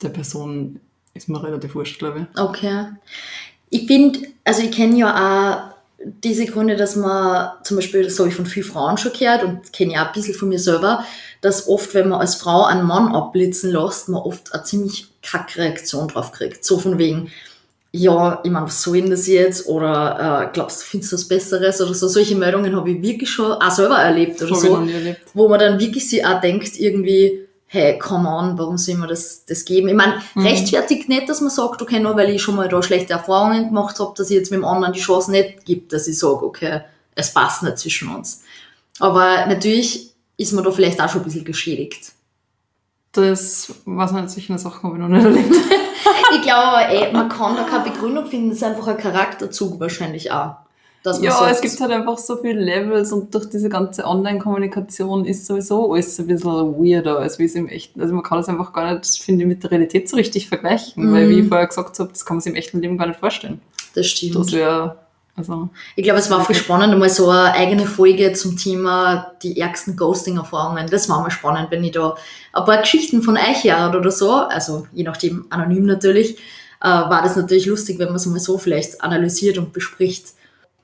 der 0.02 0.10
Person 0.10 0.78
ist 1.14 1.28
mir 1.28 1.42
relativ 1.42 1.74
wurscht, 1.74 1.98
glaube 1.98 2.28
ich. 2.32 2.40
Okay. 2.40 2.90
Ich 3.70 3.88
finde, 3.88 4.20
also 4.44 4.62
ich 4.62 4.70
kenne 4.70 4.98
ja 4.98 5.10
auch 5.72 5.75
diese 5.98 6.46
Gründe, 6.46 6.76
dass 6.76 6.94
man 6.96 7.52
zum 7.62 7.76
Beispiel, 7.76 8.04
das 8.04 8.18
habe 8.18 8.28
ich 8.28 8.34
von 8.34 8.46
vielen 8.46 8.66
Frauen 8.66 8.98
schon 8.98 9.12
gehört 9.12 9.42
und 9.42 9.72
kenne 9.72 9.94
ja 9.94 10.02
auch 10.02 10.08
ein 10.08 10.12
bisschen 10.12 10.34
von 10.34 10.48
mir 10.48 10.58
selber, 10.58 11.04
dass 11.40 11.68
oft, 11.68 11.94
wenn 11.94 12.08
man 12.08 12.20
als 12.20 12.34
Frau 12.36 12.64
einen 12.64 12.86
Mann 12.86 13.14
abblitzen 13.14 13.70
lässt, 13.70 14.08
man 14.08 14.22
oft 14.22 14.52
eine 14.52 14.62
ziemlich 14.62 15.08
kacke 15.22 15.58
Reaktion 15.58 16.08
drauf 16.08 16.32
kriegt. 16.32 16.64
So 16.64 16.78
von 16.78 16.98
wegen, 16.98 17.30
ja, 17.92 18.40
ich 18.44 18.50
meine, 18.50 18.66
was 18.66 18.82
soll 18.82 19.00
denn 19.00 19.10
das 19.10 19.26
jetzt? 19.26 19.66
Oder 19.68 20.48
äh, 20.48 20.52
glaubst 20.52 20.82
du, 20.82 20.84
findest 20.84 21.12
du 21.12 21.16
was 21.16 21.28
Besseres? 21.28 21.80
Oder 21.80 21.94
so. 21.94 22.08
Solche 22.08 22.36
Meldungen 22.36 22.76
habe 22.76 22.90
ich 22.90 23.02
wirklich 23.02 23.30
schon 23.30 23.52
auch 23.52 23.70
selber 23.70 23.96
erlebt 23.96 24.42
oder 24.42 24.54
so 24.54 24.76
erlebt. 24.76 25.20
wo 25.32 25.48
man 25.48 25.58
dann 25.58 25.80
wirklich 25.80 26.08
sich 26.08 26.24
auch 26.24 26.40
denkt, 26.40 26.78
irgendwie, 26.78 27.45
hey, 27.68 27.98
come 27.98 28.28
on, 28.28 28.56
warum 28.58 28.78
soll 28.78 28.94
man 28.96 29.08
das, 29.08 29.44
das 29.44 29.64
geben? 29.64 29.88
Ich 29.88 29.94
meine, 29.94 30.22
Mhm. 30.34 30.42
rechtfertigt 30.42 31.08
nicht, 31.08 31.28
dass 31.28 31.40
man 31.40 31.50
sagt, 31.50 31.82
okay, 31.82 31.98
nur 32.00 32.16
weil 32.16 32.30
ich 32.30 32.40
schon 32.42 32.56
mal 32.56 32.68
da 32.68 32.82
schlechte 32.82 33.12
Erfahrungen 33.12 33.68
gemacht 33.68 33.98
habe, 33.98 34.12
dass 34.16 34.30
ich 34.30 34.36
jetzt 34.36 34.50
mit 34.50 34.58
dem 34.58 34.64
anderen 34.64 34.92
die 34.92 35.00
Chance 35.00 35.30
nicht 35.30 35.64
gibt, 35.64 35.92
dass 35.92 36.06
ich 36.06 36.18
sage, 36.18 36.44
okay, 36.44 36.80
es 37.14 37.32
passt 37.34 37.62
nicht 37.62 37.78
zwischen 37.78 38.14
uns. 38.14 38.42
Aber 39.00 39.46
natürlich 39.46 40.12
ist 40.36 40.52
man 40.52 40.64
da 40.64 40.70
vielleicht 40.70 41.00
auch 41.00 41.08
schon 41.08 41.22
ein 41.22 41.24
bisschen 41.24 41.44
geschädigt. 41.44 42.12
Das, 43.12 43.72
weiß 43.84 44.12
nicht, 44.12 44.30
solche 44.30 44.58
Sachen 44.58 44.82
habe 44.82 44.94
ich 44.96 45.00
noch 45.00 45.08
nicht 45.08 45.24
erlebt. 45.24 45.54
Ich 46.34 46.42
glaube 46.42 46.62
aber, 46.62 46.88
ey, 46.88 47.12
man 47.12 47.28
kann 47.28 47.56
da 47.56 47.62
keine 47.64 47.84
Begründung 47.90 48.26
finden, 48.26 48.48
das 48.50 48.58
ist 48.58 48.64
einfach 48.64 48.86
ein 48.88 48.96
Charakterzug 48.98 49.78
wahrscheinlich 49.80 50.30
auch. 50.32 50.56
Ja, 51.22 51.50
es 51.50 51.60
gibt 51.60 51.80
halt 51.80 51.92
einfach 51.92 52.18
so 52.18 52.36
viele 52.36 52.60
Levels 52.60 53.12
und 53.12 53.34
durch 53.34 53.48
diese 53.48 53.68
ganze 53.68 54.04
Online-Kommunikation 54.04 55.24
ist 55.24 55.46
sowieso 55.46 55.92
alles 55.92 56.18
ein 56.18 56.26
bisschen 56.26 56.50
weirder, 56.50 57.18
als 57.18 57.38
wie 57.38 57.44
es 57.44 57.54
im 57.54 57.68
echten. 57.68 58.00
Also 58.00 58.14
man 58.14 58.22
kann 58.22 58.38
das 58.38 58.48
einfach 58.48 58.72
gar 58.72 58.94
nicht, 58.94 59.06
finde 59.22 59.42
ich, 59.42 59.48
mit 59.48 59.62
der 59.62 59.70
Realität 59.70 60.08
so 60.08 60.16
richtig 60.16 60.48
vergleichen, 60.48 61.06
Mhm. 61.06 61.12
weil 61.12 61.28
wie 61.28 61.40
ich 61.40 61.48
vorher 61.48 61.66
gesagt 61.66 61.98
habe, 61.98 62.10
das 62.10 62.24
kann 62.24 62.36
man 62.36 62.40
sich 62.42 62.50
im 62.52 62.56
echten 62.56 62.80
Leben 62.80 62.98
gar 62.98 63.06
nicht 63.06 63.20
vorstellen. 63.20 63.60
das 63.94 64.06
stimmt. 64.08 64.36
Das 64.36 64.52
wäre, 64.52 64.96
also, 65.36 65.70
Ich 65.94 66.04
glaube, 66.04 66.18
es 66.18 66.28
war 66.30 66.44
voll 66.44 66.54
spannend, 66.54 66.92
einmal 66.92 67.08
so 67.08 67.28
eine 67.30 67.52
eigene 67.52 67.86
Folge 67.86 68.32
zum 68.34 68.56
Thema 68.58 69.32
die 69.42 69.58
ärgsten 69.60 69.96
Ghosting-Erfahrungen. 69.96 70.86
Das 70.90 71.08
war 71.08 71.20
mal 71.22 71.30
spannend, 71.30 71.70
wenn 71.70 71.82
ich 71.84 71.92
da 71.92 72.14
ein 72.52 72.64
paar 72.64 72.78
Geschichten 72.78 73.22
von 73.22 73.36
euch 73.36 73.64
hört 73.64 73.94
oder 73.96 74.10
so, 74.10 74.32
also 74.32 74.86
je 74.92 75.04
nachdem 75.04 75.46
anonym 75.50 75.86
natürlich, 75.86 76.36
äh, 76.82 76.88
war 76.88 77.22
das 77.22 77.36
natürlich 77.36 77.64
lustig, 77.66 77.98
wenn 77.98 78.08
man 78.08 78.16
es 78.16 78.26
mal 78.26 78.38
so 78.38 78.58
vielleicht 78.58 79.00
analysiert 79.02 79.56
und 79.56 79.72
bespricht. 79.72 80.34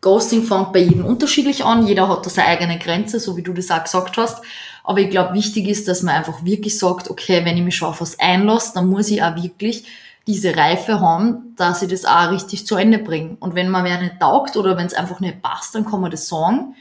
Ghosting 0.03 0.43
fängt 0.43 0.73
bei 0.73 0.81
jedem 0.81 1.05
unterschiedlich 1.05 1.65
an, 1.65 1.87
jeder 1.87 2.09
hat 2.09 2.27
da 2.27 2.31
seine 2.31 2.49
eigene 2.49 2.79
Grenze, 2.79 3.21
so 3.21 3.37
wie 3.37 3.43
du 3.43 3.53
das 3.53 3.71
auch 3.71 3.85
gesagt 3.85 4.17
hast. 4.17 4.43
Aber 4.85 4.99
ich 4.99 5.11
glaube, 5.11 5.33
wichtig 5.35 5.69
ist, 5.69 5.87
dass 5.87 6.03
man 6.03 6.17
einfach 6.17 6.45
wirklich 6.45 6.77
sagt, 6.77 7.09
okay, 7.09 7.45
wenn 7.45 7.57
ich 7.57 7.63
mich 7.63 7.77
schon 7.77 7.89
auf 7.89 8.01
was 8.01 8.19
einlasse, 8.19 8.73
dann 8.75 8.89
muss 8.89 9.09
ich 9.11 9.23
auch 9.23 9.37
wirklich 9.37 9.85
diese 10.27 10.57
Reife 10.57 11.01
haben, 11.01 11.55
dass 11.57 11.83
ich 11.83 11.89
das 11.89 12.05
auch 12.05 12.33
richtig 12.33 12.67
zu 12.67 12.75
Ende 12.75 12.99
bringe. 12.99 13.37
Und 13.39 13.55
wenn 13.55 13.71
man 13.71 13.85
wer 13.85 14.01
nicht 14.01 14.19
taugt 14.19 14.57
oder 14.57 14.77
wenn 14.77 14.87
es 14.87 14.95
einfach 14.95 15.21
nicht 15.21 15.41
passt, 15.41 15.75
dann 15.77 15.85
kann 15.85 16.01
man 16.01 16.11
das 16.11 16.27
sagen. 16.27 16.75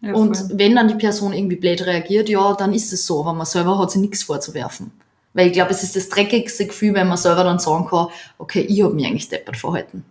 ja, 0.00 0.14
Und 0.14 0.36
voll. 0.36 0.50
wenn 0.54 0.76
dann 0.76 0.86
die 0.86 0.94
Person 0.94 1.32
irgendwie 1.32 1.56
blöd 1.56 1.84
reagiert, 1.84 2.28
ja, 2.28 2.54
dann 2.54 2.72
ist 2.72 2.92
es 2.92 3.06
so. 3.06 3.20
Aber 3.20 3.32
man 3.32 3.46
selber 3.46 3.76
hat 3.78 3.90
sich 3.90 4.00
nichts 4.00 4.22
vorzuwerfen. 4.22 4.92
Weil 5.34 5.48
ich 5.48 5.52
glaube, 5.52 5.72
es 5.72 5.82
ist 5.82 5.96
das 5.96 6.08
dreckigste 6.08 6.66
Gefühl, 6.66 6.94
wenn 6.94 7.08
man 7.08 7.16
selber 7.16 7.42
dann 7.42 7.58
sagen 7.58 7.86
kann, 7.86 8.06
okay, 8.38 8.60
ich 8.60 8.82
habe 8.82 8.94
mich 8.94 9.06
eigentlich 9.06 9.28
deppert 9.28 9.56
verhalten. 9.56 10.04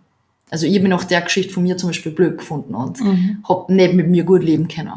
Also 0.50 0.66
ich 0.66 0.76
habe 0.78 0.88
nach 0.88 1.04
der 1.04 1.22
Geschichte 1.22 1.52
von 1.52 1.62
mir 1.62 1.76
zum 1.76 1.90
Beispiel 1.90 2.12
blöd 2.12 2.38
gefunden 2.38 2.74
und 2.74 3.00
Mhm. 3.00 3.44
habe 3.48 3.72
nicht 3.72 3.94
mit 3.94 4.08
mir 4.08 4.24
gut 4.24 4.42
leben 4.42 4.68
können. 4.68 4.92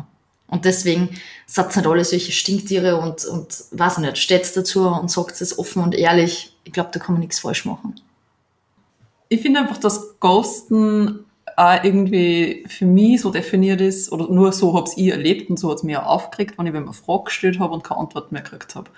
Und 0.48 0.66
deswegen 0.66 1.10
seid 1.46 1.76
nicht 1.76 1.88
alle 1.88 2.04
solche 2.04 2.32
Stinktiere 2.32 2.98
und, 2.98 3.24
und 3.26 3.48
weiß 3.72 3.94
ich 3.98 4.04
nicht, 4.04 4.18
steht 4.18 4.56
dazu 4.56 4.88
und 4.88 5.10
sagt 5.10 5.40
es 5.42 5.58
offen 5.58 5.82
und 5.84 5.96
ehrlich. 5.96 6.54
Ich 6.66 6.74
glaube, 6.74 6.90
da 6.94 7.00
kann 7.00 7.14
man 7.16 7.22
nichts 7.22 7.40
falsch 7.40 7.66
machen. 7.66 7.96
Ich 9.30 9.42
finde 9.42 9.62
einfach, 9.62 9.78
dass 9.78 10.20
Ghosten 10.20 11.22
auch 11.56 11.84
irgendwie 11.84 12.66
für 12.68 12.86
mich 12.86 13.22
so 13.22 13.32
definiert 13.32 13.80
ist, 13.82 14.12
oder 14.12 14.28
nur 14.30 14.52
so 14.52 14.74
habe 14.76 14.90
ich 14.96 15.08
erlebt 15.08 15.50
und 15.50 15.58
so 15.58 15.70
hat 15.70 15.78
es 15.78 15.84
mir 15.84 16.06
auch 16.06 16.16
aufgeregt, 16.16 16.56
wenn 16.58 16.68
ich 16.68 16.74
mir 16.74 16.80
eine 16.80 16.94
Frage 16.94 17.26
gestellt 17.26 17.60
habe 17.60 17.74
und 17.74 17.84
keine 17.84 18.02
Antwort 18.02 18.32
mehr 18.32 18.42
gekriegt 18.42 18.76
habe. 18.76 18.90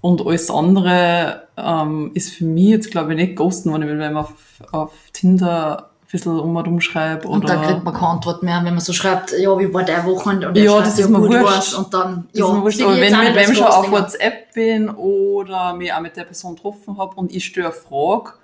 Und 0.00 0.26
alles 0.26 0.50
andere 0.50 1.44
ähm, 1.56 2.10
ist 2.14 2.34
für 2.34 2.44
mich 2.44 2.68
jetzt, 2.68 2.90
glaube 2.90 3.12
ich, 3.12 3.16
nicht 3.18 3.36
Ghosten, 3.36 3.72
wenn 3.72 3.82
ich 3.82 3.88
mir 3.88 4.18
auf, 4.18 4.32
auf 4.70 4.92
Tinder 5.12 5.90
bisschen 6.14 6.38
um 6.38 6.54
und 6.54 6.68
umschreibe. 6.68 7.26
Und 7.26 7.48
dann 7.48 7.62
kriegt 7.62 7.82
man 7.84 7.92
keine 7.92 8.08
Antwort 8.08 8.42
mehr, 8.42 8.60
wenn 8.62 8.74
man 8.74 8.80
so 8.80 8.92
schreibt, 8.92 9.32
ja, 9.36 9.58
wie 9.58 9.72
war 9.74 9.82
der 9.82 10.04
Wochenende? 10.04 10.48
Und 10.48 10.56
ja, 10.56 10.70
schreibt, 10.70 10.86
das 10.86 10.98
ist 11.00 11.08
mir 11.10 11.20
wurscht. 11.20 11.74
Und 11.74 11.92
dann, 11.92 12.28
ja, 12.32 12.40
das 12.40 12.48
ist 12.48 12.54
mir 12.54 12.62
wurscht. 12.62 12.82
Aber 12.82 12.96
wenn 12.96 13.12
ich 13.12 13.18
mit 13.18 13.34
wem 13.34 13.54
schon 13.54 13.66
auf 13.66 13.90
WhatsApp 13.90 14.54
bin 14.54 14.90
oder 14.90 15.74
mich 15.74 15.92
auch 15.92 16.00
mit 16.00 16.16
der 16.16 16.24
Person 16.24 16.54
getroffen 16.54 16.98
habe 16.98 17.16
und 17.16 17.34
ich 17.34 17.58
eine 17.58 17.72
Frage, 17.72 18.34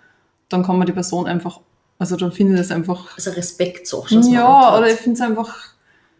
dann 0.49 0.65
kann 0.65 0.79
man 0.79 0.87
die 0.87 0.93
Person 0.93 1.27
einfach, 1.29 1.61
also 1.99 2.17
dann 2.17 2.33
finde 2.33 2.55
ich 2.55 2.61
das 2.61 2.73
einfach... 2.73 3.15
Also 3.15 3.31
Respekt 3.31 3.87
so. 3.87 4.05
Ja, 4.09 4.77
oder 4.77 4.89
ich 4.89 4.99
finde 4.99 5.21
es 5.21 5.21
einfach, 5.21 5.55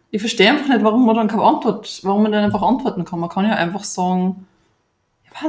ich 0.09 0.21
verstehe 0.21 0.49
einfach 0.51 0.69
nicht, 0.69 0.83
warum 0.83 1.05
man 1.05 1.17
dann 1.17 1.27
keine 1.27 1.43
Antwort, 1.43 1.99
warum 2.03 2.23
man 2.23 2.31
dann 2.31 2.45
einfach 2.45 2.61
antworten 2.61 3.03
kann. 3.03 3.19
Man 3.19 3.29
kann 3.29 3.45
ja 3.45 3.55
einfach 3.55 3.83
sagen, 3.83 4.47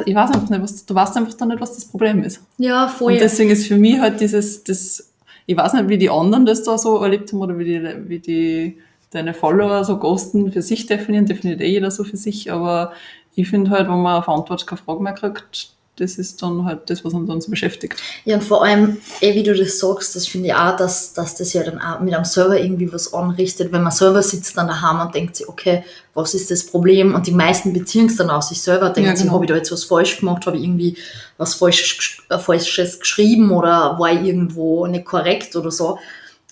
ich 0.06 0.14
weiß 0.14 0.30
einfach 0.30 0.48
nicht, 0.48 0.62
was, 0.62 0.86
du 0.86 0.94
weißt 0.94 1.16
einfach 1.16 1.34
dann 1.34 1.48
nicht, 1.48 1.60
was 1.60 1.74
das 1.74 1.84
Problem 1.84 2.22
ist. 2.22 2.40
Ja, 2.58 2.88
voll. 2.88 3.14
Und 3.14 3.20
deswegen 3.20 3.50
ist 3.50 3.66
für 3.66 3.76
mich 3.76 3.98
halt 3.98 4.20
dieses, 4.20 4.64
das 4.64 5.12
ich 5.46 5.56
weiß 5.56 5.74
nicht, 5.74 5.88
wie 5.88 5.98
die 5.98 6.10
anderen 6.10 6.46
das 6.46 6.62
da 6.62 6.78
so 6.78 6.98
erlebt 6.98 7.32
haben 7.32 7.40
oder 7.40 7.58
wie 7.58 7.64
die, 7.64 8.08
wie 8.08 8.18
die 8.18 8.78
deine 9.10 9.34
Follower 9.34 9.84
so 9.84 9.98
Ghosten 9.98 10.52
für 10.52 10.62
sich 10.62 10.86
definieren, 10.86 11.26
definiert 11.26 11.60
eh 11.60 11.68
jeder 11.68 11.90
so 11.90 12.04
für 12.04 12.16
sich, 12.16 12.50
aber 12.50 12.92
ich 13.34 13.48
finde 13.48 13.70
halt, 13.70 13.88
wenn 13.88 14.00
man 14.00 14.20
auf 14.20 14.28
Antwort 14.28 14.66
keine 14.66 14.80
Frage 14.80 15.02
mehr 15.02 15.12
kriegt, 15.12 15.70
das 15.96 16.16
ist 16.16 16.42
dann 16.42 16.64
halt 16.64 16.88
das, 16.88 17.04
was 17.04 17.12
uns 17.12 17.28
dann 17.28 17.50
beschäftigt. 17.50 18.02
Ja, 18.24 18.36
und 18.36 18.42
vor 18.42 18.64
allem, 18.64 18.96
eh, 19.20 19.34
wie 19.34 19.42
du 19.42 19.54
das 19.54 19.78
sagst, 19.78 20.16
das 20.16 20.26
finde 20.26 20.48
ich 20.48 20.54
auch, 20.54 20.74
dass, 20.76 21.12
dass 21.12 21.34
das 21.34 21.52
ja 21.52 21.62
dann 21.62 21.80
auch 21.80 22.00
mit 22.00 22.14
einem 22.14 22.24
Server 22.24 22.58
irgendwie 22.58 22.90
was 22.90 23.12
anrichtet. 23.12 23.72
Wenn 23.72 23.82
man 23.82 23.92
selber 23.92 24.22
sitzt 24.22 24.56
dann 24.56 24.68
daheim 24.68 25.00
und 25.06 25.14
denkt 25.14 25.36
sich, 25.36 25.48
okay, 25.48 25.84
was 26.14 26.32
ist 26.32 26.50
das 26.50 26.64
Problem? 26.64 27.14
Und 27.14 27.26
die 27.26 27.32
meisten 27.32 27.74
beziehen 27.74 28.06
es 28.06 28.16
dann 28.16 28.30
aus 28.30 28.48
sich 28.48 28.62
selber, 28.62 28.88
denken 28.88 29.10
ja, 29.10 29.12
genau. 29.12 29.22
sich, 29.22 29.30
habe 29.32 29.44
ich 29.44 29.50
da 29.50 29.56
jetzt 29.56 29.72
was 29.72 29.84
falsch 29.84 30.18
gemacht, 30.20 30.46
habe 30.46 30.56
ich 30.56 30.64
irgendwie 30.64 30.96
was 31.36 31.54
Falsches, 31.54 32.22
äh, 32.30 32.38
Falsches 32.38 32.98
geschrieben 32.98 33.50
oder 33.50 33.98
war 33.98 34.12
ich 34.12 34.26
irgendwo 34.26 34.86
nicht 34.86 35.04
korrekt 35.04 35.54
oder 35.56 35.70
so. 35.70 35.98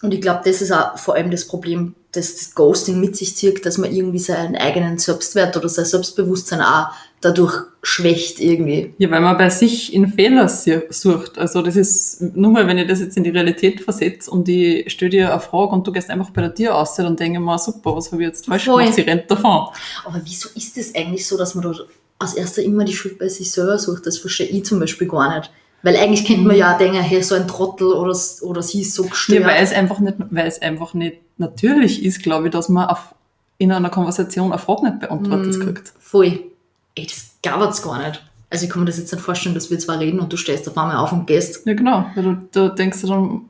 Und 0.02 0.14
ich 0.14 0.20
glaube, 0.20 0.40
das 0.44 0.62
ist 0.62 0.73
auch 0.73 0.99
vor 0.99 1.14
allem 1.14 1.30
das 1.30 1.47
Problem, 1.47 1.94
das, 2.12 2.37
das 2.37 2.54
Ghosting 2.54 3.00
mit 3.00 3.16
sich 3.16 3.37
zieht, 3.37 3.64
dass 3.64 3.78
man 3.78 3.92
irgendwie 3.92 4.18
seinen 4.18 4.56
eigenen 4.56 4.99
Selbstwert 4.99 5.56
oder 5.56 5.68
sein 5.68 5.85
Selbstbewusstsein 5.85 6.62
auch 6.62 6.88
dadurch 7.21 7.65
schwächt 7.83 8.41
irgendwie. 8.41 8.95
Ja, 8.99 9.11
weil 9.11 9.21
man 9.21 9.37
bei 9.37 9.50
sich 9.50 9.93
in 9.93 10.09
Fehler 10.09 10.49
sucht. 10.49 11.39
Also 11.39 11.62
das 11.62 11.77
ist, 11.77 12.21
nur 12.21 12.50
mal, 12.50 12.67
wenn 12.67 12.79
ich 12.79 12.89
das 12.89 13.00
jetzt 13.00 13.17
in 13.17 13.25
die 13.25 13.31
Realität 13.31 13.81
versetze 13.81 14.31
und 14.31 14.49
ich 14.49 14.91
stelle 14.91 15.11
dir 15.11 15.31
eine 15.31 15.41
Frage 15.41 15.73
und 15.73 15.87
du 15.87 15.93
gehst 15.93 16.11
einfach 16.11 16.31
bei 16.31 16.43
der 16.43 16.55
Tür 16.55 16.77
aus, 16.77 16.97
dann 16.97 17.17
denke 17.17 17.39
ich 17.39 17.45
mir, 17.45 17.59
super, 17.59 17.95
was 17.97 18.11
habe 18.12 18.23
ich 18.23 18.29
jetzt 18.29 18.47
falsch 18.47 18.65
Voll. 18.65 18.83
gemacht? 18.83 18.95
Sie 18.95 19.03
rennt 19.03 19.31
davon. 19.31 19.69
Aber 20.05 20.21
wieso 20.25 20.49
ist 20.55 20.77
das 20.77 20.95
eigentlich 20.95 21.27
so, 21.27 21.37
dass 21.37 21.55
man 21.55 21.65
da 21.65 21.75
als 22.19 22.35
erster 22.35 22.62
immer 22.62 22.85
die 22.85 22.95
Schuld 22.95 23.19
bei 23.19 23.29
sich 23.29 23.50
selber 23.50 23.79
sucht? 23.79 24.07
Das 24.07 24.19
verstehe 24.19 24.49
ich 24.49 24.65
zum 24.65 24.81
Beispiel 24.81 25.09
gar 25.09 25.39
nicht. 25.39 25.50
Weil 25.83 25.97
eigentlich 25.97 26.27
kennt 26.27 26.45
man 26.45 26.57
ja 26.57 26.75
auch 26.75 26.79
denken, 26.79 27.00
hey, 27.00 27.23
so 27.23 27.35
ein 27.35 27.49
Trottel 27.49 27.89
oder, 27.89 28.17
oder 28.43 28.62
sie 28.62 28.83
ist 28.83 28.95
so 28.95 29.05
gestört. 29.05 29.41
Ja, 29.41 29.47
weil 29.47 29.62
es 29.62 29.73
einfach 29.73 29.99
nicht, 29.99 30.17
weil 30.31 30.47
es 30.47 30.61
einfach 30.61 30.93
nicht 30.93 31.17
natürlich 31.39 32.05
ist, 32.05 32.23
glaube 32.23 32.47
ich, 32.49 32.53
dass 32.53 32.69
man 32.69 32.89
auf, 32.89 33.15
in 33.57 33.73
einer 33.73 33.89
Konversation 33.89 34.53
eine 34.53 34.61
Frage 34.61 34.85
nicht 34.85 35.00
beantwortet 35.00 35.57
mm, 35.57 35.61
kriegt. 35.62 35.93
Voll 35.99 36.50
ey, 36.94 37.06
das 37.06 37.32
gab 37.42 37.61
es 37.68 37.82
gar 37.82 38.06
nicht. 38.06 38.23
Also 38.50 38.64
ich 38.64 38.70
kann 38.70 38.80
mir 38.80 38.87
das 38.87 38.99
jetzt 38.99 39.12
nicht 39.12 39.23
vorstellen, 39.23 39.54
dass 39.54 39.70
wir 39.70 39.78
zwar 39.78 40.00
reden 40.00 40.18
und 40.18 40.32
du 40.32 40.37
stehst 40.37 40.68
auf 40.68 40.76
einmal 40.76 40.97
auf 40.97 41.12
und 41.12 41.26
gehst. 41.26 41.64
Ja, 41.66 41.75
genau. 41.75 42.06
Weil 42.14 42.25
du, 42.25 42.49
du 42.52 42.75
denkst 42.75 43.02
dann, 43.02 43.42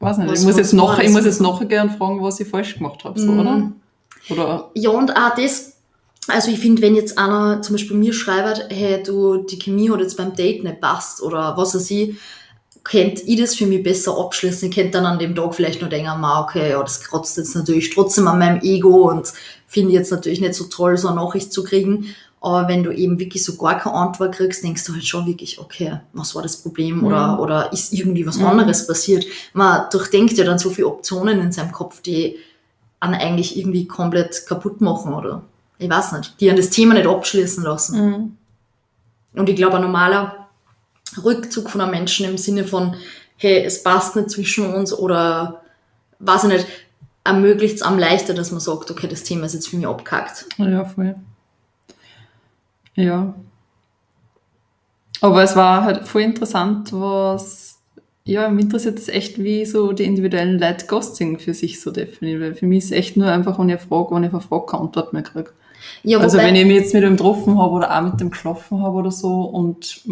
weiß 0.00 0.18
nicht, 0.18 0.30
was 0.30 0.40
ich 0.40 0.46
muss 0.46 0.56
jetzt 0.56 0.72
noch, 0.72 0.98
ich 0.98 1.10
muss 1.10 1.24
jetzt 1.24 1.40
nachher 1.40 1.66
gern 1.66 1.90
fragen, 1.90 2.22
was 2.22 2.40
ich 2.40 2.48
falsch 2.48 2.74
gemacht 2.74 3.04
habe, 3.04 3.20
so, 3.20 3.30
mm. 3.30 3.38
oder? 3.40 3.72
Oder? 4.30 4.70
Ja, 4.74 4.90
und 4.90 5.14
auch 5.14 5.34
das, 5.34 5.76
also 6.28 6.50
ich 6.50 6.58
finde, 6.58 6.80
wenn 6.82 6.94
jetzt 6.94 7.18
einer 7.18 7.60
zum 7.62 7.74
Beispiel 7.74 7.96
mir 7.96 8.12
schreibt, 8.14 8.66
hey, 8.70 9.02
du, 9.02 9.38
die 9.44 9.58
Chemie 9.58 9.90
hat 9.90 10.00
jetzt 10.00 10.16
beim 10.16 10.34
Date 10.34 10.64
nicht 10.64 10.80
passt 10.80 11.22
oder 11.22 11.56
was 11.56 11.74
weiß 11.74 11.90
ich, 11.90 12.16
könnte 12.84 13.22
ich 13.22 13.40
das 13.40 13.54
für 13.54 13.66
mich 13.66 13.82
besser 13.82 14.18
abschließen. 14.18 14.68
Ich 14.68 14.74
könnte 14.74 14.92
dann 14.92 15.06
an 15.06 15.18
dem 15.18 15.34
Tag 15.34 15.54
vielleicht 15.54 15.80
nur 15.80 15.90
denken, 15.90 16.24
okay, 16.24 16.70
ja, 16.70 16.80
das 16.80 17.00
kratzt 17.00 17.36
jetzt 17.36 17.54
natürlich 17.54 17.90
trotzdem 17.90 18.26
an 18.26 18.38
meinem 18.38 18.60
Ego 18.62 19.10
und 19.10 19.32
finde 19.66 19.92
jetzt 19.92 20.10
natürlich 20.10 20.40
nicht 20.40 20.54
so 20.54 20.64
toll, 20.64 20.96
so 20.96 21.08
eine 21.08 21.16
Nachricht 21.16 21.52
zu 21.52 21.62
kriegen. 21.64 22.14
Aber 22.40 22.66
wenn 22.66 22.82
du 22.82 22.90
eben 22.90 23.20
wirklich 23.20 23.44
so 23.44 23.56
gar 23.56 23.78
keine 23.78 23.94
Antwort 23.94 24.34
kriegst, 24.34 24.64
denkst 24.64 24.84
du 24.84 24.92
halt 24.94 25.06
schon 25.06 25.26
wirklich, 25.26 25.60
okay, 25.60 26.00
was 26.12 26.34
war 26.34 26.42
das 26.42 26.56
Problem 26.56 26.98
mhm. 26.98 27.04
oder, 27.04 27.40
oder 27.40 27.72
ist 27.72 27.92
irgendwie 27.92 28.26
was 28.26 28.38
mhm. 28.38 28.46
anderes 28.46 28.86
passiert? 28.86 29.24
Man 29.52 29.84
durchdenkt 29.92 30.32
ja 30.32 30.44
dann 30.44 30.58
so 30.58 30.70
viele 30.70 30.88
Optionen 30.88 31.40
in 31.40 31.52
seinem 31.52 31.70
Kopf, 31.70 32.02
die 32.02 32.36
an 32.98 33.14
eigentlich 33.14 33.56
irgendwie 33.56 33.86
komplett 33.86 34.44
kaputt 34.46 34.80
machen 34.80 35.14
oder 35.14 35.42
ich 35.78 35.88
weiß 35.88 36.12
nicht, 36.12 36.40
die 36.40 36.50
an 36.50 36.56
das 36.56 36.70
Thema 36.70 36.94
nicht 36.94 37.06
abschließen 37.06 37.62
lassen. 37.62 38.06
Mhm. 38.06 38.36
Und 39.34 39.48
ich 39.48 39.56
glaube, 39.56 39.76
ein 39.76 39.82
normaler 39.82 40.41
Rückzug 41.18 41.70
von 41.70 41.80
einem 41.80 41.90
Menschen 41.90 42.26
im 42.26 42.38
Sinne 42.38 42.64
von, 42.64 42.94
hey, 43.36 43.64
es 43.64 43.82
passt 43.82 44.16
nicht 44.16 44.30
zwischen 44.30 44.72
uns 44.72 44.92
oder 44.92 45.62
weiß 46.18 46.44
ich 46.44 46.50
nicht, 46.50 46.66
ermöglicht 47.24 47.76
es 47.76 47.82
am 47.82 47.98
leichter, 47.98 48.34
dass 48.34 48.50
man 48.50 48.60
sagt, 48.60 48.90
okay, 48.90 49.08
das 49.08 49.22
Thema 49.22 49.46
ist 49.46 49.54
jetzt 49.54 49.68
für 49.68 49.76
mich 49.76 49.86
abgehackt. 49.86 50.46
Ja, 50.58 50.84
voll. 50.84 51.14
Ja. 52.94 53.34
Aber 55.20 55.42
es 55.42 55.54
war 55.54 55.84
halt 55.84 56.06
voll 56.06 56.22
interessant, 56.22 56.92
was, 56.92 57.78
ja, 58.24 58.48
mich 58.48 58.64
interessiert 58.64 58.98
es 58.98 59.08
echt, 59.08 59.42
wie 59.42 59.64
so 59.64 59.92
die 59.92 60.04
individuellen 60.04 60.58
Leute 60.58 60.86
Ghosting 60.86 61.38
für 61.38 61.54
sich 61.54 61.80
so 61.80 61.92
definieren, 61.92 62.40
weil 62.40 62.54
für 62.54 62.66
mich 62.66 62.78
ist 62.78 62.84
es 62.86 62.92
echt 62.92 63.16
nur 63.16 63.28
einfach, 63.28 63.58
wenn 63.58 63.68
ich 63.68 63.78
eine 63.78 63.86
Frage, 63.86 64.14
wenn 64.14 64.24
ich 64.24 64.32
eine 64.32 64.40
Frage 64.40 64.66
keine 64.66 64.82
Antwort 64.82 65.12
mehr 65.12 65.22
kriege. 65.22 65.52
Ja, 66.02 66.18
also 66.18 66.38
wenn 66.38 66.56
ich 66.56 66.66
mich 66.66 66.76
jetzt 66.76 66.94
mit 66.94 67.04
ihm 67.04 67.16
getroffen 67.16 67.58
habe 67.58 67.72
oder 67.72 67.96
auch 67.96 68.02
mit 68.02 68.20
dem 68.20 68.30
geschlafen 68.30 68.82
habe 68.82 68.96
oder 68.98 69.10
so 69.10 69.42
und 69.42 70.02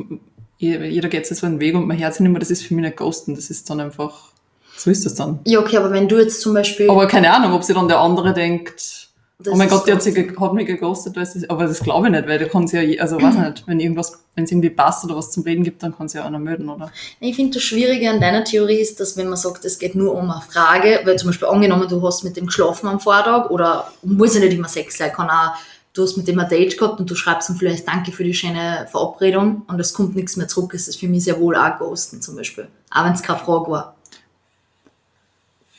jeder 0.61 1.09
geht 1.09 1.27
so 1.27 1.47
einen 1.47 1.59
Weg 1.59 1.75
und 1.75 1.87
mein 1.87 1.99
Herz 1.99 2.21
nicht 2.21 2.31
mehr, 2.31 2.39
das 2.39 2.51
ist 2.51 2.63
für 2.63 2.75
mich 2.75 2.85
nicht 2.85 2.97
Ghosten, 2.97 3.35
das 3.35 3.49
ist 3.51 3.69
dann 3.71 3.81
einfach, 3.81 4.31
so 4.77 4.91
ist 4.91 5.07
das 5.07 5.15
dann. 5.15 5.41
Ja, 5.47 5.61
okay, 5.61 5.79
aber 5.79 5.91
wenn 5.91 6.07
du 6.07 6.19
jetzt 6.19 6.41
zum 6.41 6.53
Beispiel... 6.53 6.91
Aber 6.91 7.07
keine 7.07 7.33
Ahnung, 7.33 7.55
ob 7.55 7.65
sich 7.65 7.75
dann 7.75 7.89
der 7.89 7.99
andere 7.99 8.35
denkt, 8.35 9.09
das 9.43 9.55
oh 9.55 9.57
mein 9.57 9.71
Gott, 9.71 9.87
die 9.87 9.93
hat, 9.93 10.03
sie 10.03 10.35
hat 10.39 10.53
mich 10.53 10.67
geghostet, 10.67 11.17
aber 11.49 11.65
das 11.65 11.81
glaube 11.81 12.09
ich 12.09 12.13
nicht, 12.13 12.29
weil 12.29 12.39
da 12.39 12.45
kann 12.45 12.67
sie 12.67 12.79
ja, 12.79 13.01
also 13.01 13.17
weiß 13.17 13.37
nicht, 13.37 13.67
wenn 13.67 13.81
irgendwas, 13.81 14.21
wenn 14.35 14.45
es 14.45 14.53
irgendwie 14.53 14.69
passt 14.69 15.03
oder 15.07 15.17
was 15.17 15.31
zum 15.31 15.45
Reden 15.45 15.65
gibt, 15.65 15.83
dann 15.83 15.97
kann 15.97 16.09
sie 16.09 16.19
ja 16.19 16.27
einer 16.27 16.39
melden, 16.39 16.69
oder? 16.69 16.93
Ich 17.21 17.37
finde, 17.37 17.55
das 17.55 17.63
Schwierige 17.63 18.11
an 18.11 18.21
deiner 18.21 18.45
Theorie 18.45 18.81
ist, 18.81 19.01
dass 19.01 19.17
wenn 19.17 19.29
man 19.29 19.39
sagt, 19.39 19.65
es 19.65 19.79
geht 19.79 19.95
nur 19.95 20.15
um 20.15 20.31
eine 20.31 20.43
Frage, 20.43 21.01
weil 21.05 21.19
zum 21.19 21.31
Beispiel 21.31 21.49
angenommen, 21.49 21.89
du 21.89 22.07
hast 22.07 22.23
mit 22.23 22.37
dem 22.37 22.47
geschlafen 22.47 22.87
am 22.87 23.01
Vortag 23.01 23.49
oder 23.49 23.91
muss 24.03 24.35
ja 24.35 24.41
nicht 24.41 24.53
immer 24.53 24.69
Sex 24.69 24.99
sein, 24.99 25.11
kann 25.11 25.31
auch, 25.31 25.55
du 26.01 26.05
hast 26.05 26.17
mit 26.17 26.27
dem 26.27 26.39
ein 26.39 26.49
Date 26.49 26.79
gehabt 26.79 26.99
und 26.99 27.11
du 27.11 27.15
schreibst 27.15 27.51
ihm 27.51 27.57
vielleicht 27.57 27.87
Danke 27.87 28.11
für 28.11 28.25
die 28.25 28.35
schöne 28.35 28.87
Verabredung 28.91 29.63
und 29.69 29.79
es 29.79 29.93
kommt 29.93 30.17
nichts 30.17 30.37
mehr 30.37 30.49
zurück, 30.49 30.75
ist 30.75 30.89
das 30.89 30.97
für 30.97 31.09
mich 31.09 31.25
sehr 31.25 31.39
wohl 31.39 31.55
auch 31.55 31.79
Ghosten 31.79 32.23
zum 32.23 32.37
Beispiel. 32.37 32.69
Auch 32.91 33.05
wenn 33.05 33.13
es 33.13 33.23
keine 33.23 33.39
Frage 33.39 33.71
war. 33.71 33.95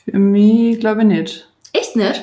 Für 0.04 0.18
mich 0.18 0.78
glaube 0.80 1.02
ich 1.02 1.06
nicht. 1.06 1.48
Echt 1.72 1.96
nicht? 1.96 2.22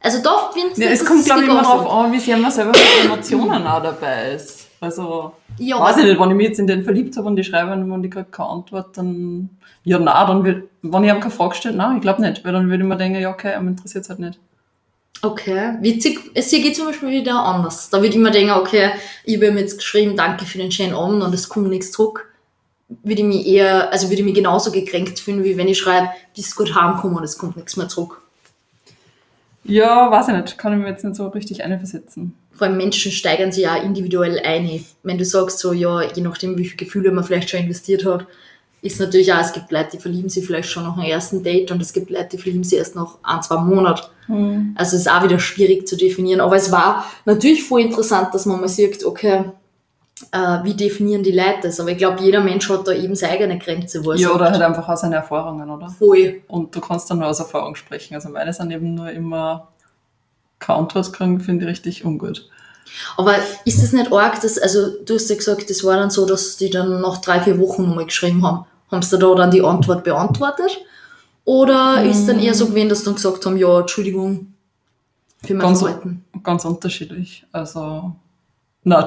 Also 0.00 0.22
doch 0.22 0.52
findest 0.52 0.78
du, 0.78 0.84
ja, 0.84 0.90
Es 0.90 1.04
kommt, 1.04 1.24
glaube 1.24 1.42
ich, 1.42 1.48
immer 1.48 1.62
darauf 1.62 1.90
an, 1.90 2.12
wie 2.12 2.20
sehr 2.20 2.36
man 2.36 2.50
selber 2.50 2.72
mit 2.72 3.04
Emotionen 3.04 3.66
auch 3.66 3.82
dabei 3.82 4.32
ist. 4.32 4.68
Also, 4.80 5.32
ja, 5.58 5.78
weiß 5.78 5.98
ich 5.98 6.04
nicht, 6.04 6.18
wenn 6.18 6.30
ich 6.30 6.36
mich 6.36 6.48
jetzt 6.48 6.58
in 6.58 6.66
den 6.66 6.84
verliebt 6.84 7.16
habe 7.16 7.26
und 7.26 7.36
die 7.36 7.44
schreiben 7.44 7.92
und 7.92 8.04
ich 8.04 8.10
kriege 8.10 8.24
keine 8.30 8.48
Antwort, 8.48 8.96
dann, 8.96 9.50
ja, 9.84 9.98
nein, 9.98 10.26
dann 10.26 10.44
wird, 10.44 10.68
wenn 10.80 11.04
ich 11.04 11.10
ihm 11.10 11.20
keine 11.20 11.30
Frage 11.30 11.54
stelle, 11.54 11.76
nein, 11.76 11.96
ich 11.96 12.02
glaube 12.02 12.22
nicht, 12.22 12.42
weil 12.44 12.52
dann 12.54 12.70
würde 12.70 12.82
ich 12.82 12.88
mir 12.88 12.96
denken, 12.96 13.20
ja, 13.20 13.30
okay, 13.30 13.52
aber 13.52 13.66
interessiert 13.66 14.04
es 14.04 14.08
halt 14.08 14.20
nicht. 14.20 14.38
Okay, 15.22 15.74
witzig. 15.80 16.18
Es 16.34 16.50
hier 16.50 16.62
geht 16.62 16.76
zum 16.76 16.86
Beispiel 16.86 17.10
wieder 17.10 17.44
anders. 17.44 17.90
Da 17.90 17.98
würde 17.98 18.14
ich 18.14 18.16
mir 18.16 18.30
denken, 18.30 18.52
okay, 18.52 18.92
ich 19.24 19.36
habe 19.36 19.48
ihm 19.48 19.58
jetzt 19.58 19.78
geschrieben, 19.78 20.16
danke 20.16 20.46
für 20.46 20.58
den 20.58 20.72
schönen 20.72 20.94
Abend 20.94 21.22
und 21.22 21.34
es 21.34 21.48
kommt 21.48 21.68
nichts 21.68 21.92
zurück. 21.92 22.32
Würde 22.88 23.20
ich 23.20 23.28
mich 23.28 23.46
eher, 23.46 23.92
also 23.92 24.08
würde 24.08 24.20
ich 24.20 24.24
mich 24.24 24.34
genauso 24.34 24.72
gekränkt 24.72 25.20
fühlen, 25.20 25.44
wie 25.44 25.56
wenn 25.56 25.68
ich 25.68 25.78
schreibe, 25.78 26.08
bist 26.34 26.56
gut 26.56 26.74
heimgekommen 26.74 27.18
und 27.18 27.24
es 27.24 27.36
kommt 27.36 27.56
nichts 27.56 27.76
mehr 27.76 27.88
zurück. 27.88 28.22
Ja, 29.64 30.10
weiß 30.10 30.28
ich 30.28 30.34
nicht. 30.34 30.58
Kann 30.58 30.72
ich 30.72 30.78
mir 30.78 30.88
jetzt 30.88 31.04
nicht 31.04 31.16
so 31.16 31.28
richtig 31.28 31.62
einversetzen. 31.62 32.34
Vor 32.52 32.66
allem 32.66 32.78
Menschen 32.78 33.12
steigern 33.12 33.52
sich 33.52 33.64
ja 33.64 33.76
individuell 33.76 34.40
ein. 34.40 34.84
Wenn 35.02 35.18
du 35.18 35.24
sagst, 35.24 35.58
so, 35.58 35.72
ja, 35.72 36.02
je 36.02 36.22
nachdem, 36.22 36.56
wie 36.56 36.64
viele 36.64 36.76
Gefühle 36.76 37.12
man 37.12 37.24
vielleicht 37.24 37.50
schon 37.50 37.60
investiert 37.60 38.04
hat, 38.06 38.26
ist 38.82 38.98
natürlich 38.98 39.32
auch, 39.32 39.40
es 39.40 39.52
gibt 39.52 39.70
Leute, 39.70 39.90
die 39.92 39.98
verlieben 39.98 40.28
sich 40.28 40.46
vielleicht 40.46 40.68
schon 40.68 40.84
nach 40.84 40.96
einem 40.96 41.10
ersten 41.10 41.42
Date 41.42 41.70
und 41.70 41.82
es 41.82 41.92
gibt 41.92 42.10
Leute, 42.10 42.30
die 42.32 42.38
verlieben 42.38 42.64
sich 42.64 42.78
erst 42.78 42.96
nach 42.96 43.18
ein, 43.22 43.42
zwei 43.42 43.58
Monaten. 43.58 44.06
Mhm. 44.28 44.74
Also 44.76 44.96
es 44.96 45.02
ist 45.02 45.10
auch 45.10 45.22
wieder 45.22 45.38
schwierig 45.38 45.86
zu 45.86 45.96
definieren. 45.96 46.40
Aber 46.40 46.56
es 46.56 46.72
war 46.72 47.04
natürlich 47.26 47.64
voll 47.64 47.82
interessant, 47.82 48.34
dass 48.34 48.46
man 48.46 48.60
mal 48.60 48.68
sieht, 48.68 49.04
okay, 49.04 49.44
äh, 50.32 50.64
wie 50.64 50.74
definieren 50.74 51.22
die 51.22 51.32
Leute 51.32 51.60
das? 51.62 51.80
Aber 51.80 51.90
ich 51.90 51.98
glaube, 51.98 52.22
jeder 52.22 52.40
Mensch 52.40 52.68
hat 52.68 52.86
da 52.86 52.92
eben 52.92 53.14
seine 53.14 53.32
eigene 53.34 53.58
Grenze. 53.58 54.04
Wo 54.04 54.12
er 54.12 54.18
ja, 54.18 54.30
oder 54.30 54.50
halt 54.50 54.62
einfach 54.62 54.88
auch 54.88 54.96
seine 54.96 55.16
Erfahrungen, 55.16 55.68
oder? 55.68 55.88
Voll. 55.88 56.42
Und 56.48 56.74
du 56.74 56.80
kannst 56.80 57.10
dann 57.10 57.18
nur 57.18 57.28
aus 57.28 57.40
Erfahrung 57.40 57.74
sprechen. 57.74 58.14
Also 58.14 58.28
meine 58.28 58.52
sind 58.52 58.70
eben 58.70 58.94
nur 58.94 59.10
immer 59.10 59.68
Antwort 60.66 61.12
kriegen, 61.12 61.40
finde 61.40 61.64
ich 61.64 61.70
richtig 61.70 62.04
ungut. 62.04 62.48
Aber 63.16 63.34
ist 63.64 63.82
das 63.82 63.92
nicht 63.92 64.12
arg, 64.12 64.40
dass, 64.40 64.58
also 64.58 64.90
du 65.04 65.14
hast 65.14 65.30
ja 65.30 65.36
gesagt, 65.36 65.70
das 65.70 65.84
war 65.84 65.96
dann 65.96 66.10
so, 66.10 66.26
dass 66.26 66.56
die 66.56 66.70
dann 66.70 67.00
nach 67.00 67.18
drei, 67.18 67.40
vier 67.40 67.58
Wochen 67.58 67.86
nochmal 67.88 68.06
geschrieben 68.06 68.44
haben. 68.46 68.66
Haben 68.90 69.02
sie 69.02 69.18
da 69.18 69.34
dann 69.34 69.50
die 69.50 69.62
Antwort 69.62 70.04
beantwortet? 70.04 70.78
Oder 71.44 72.04
ist 72.04 72.26
dann 72.26 72.38
eher 72.38 72.54
so 72.54 72.66
gewesen, 72.66 72.88
dass 72.88 72.98
sie 73.00 73.04
dann 73.06 73.14
gesagt 73.14 73.46
haben, 73.46 73.56
ja, 73.56 73.80
Entschuldigung 73.80 74.52
für 75.44 75.54
mein 75.54 75.66
Ganz, 75.66 75.80
Verhalten? 75.80 76.24
ganz 76.42 76.64
unterschiedlich. 76.64 77.46
Also, 77.52 78.12
na, 78.84 79.04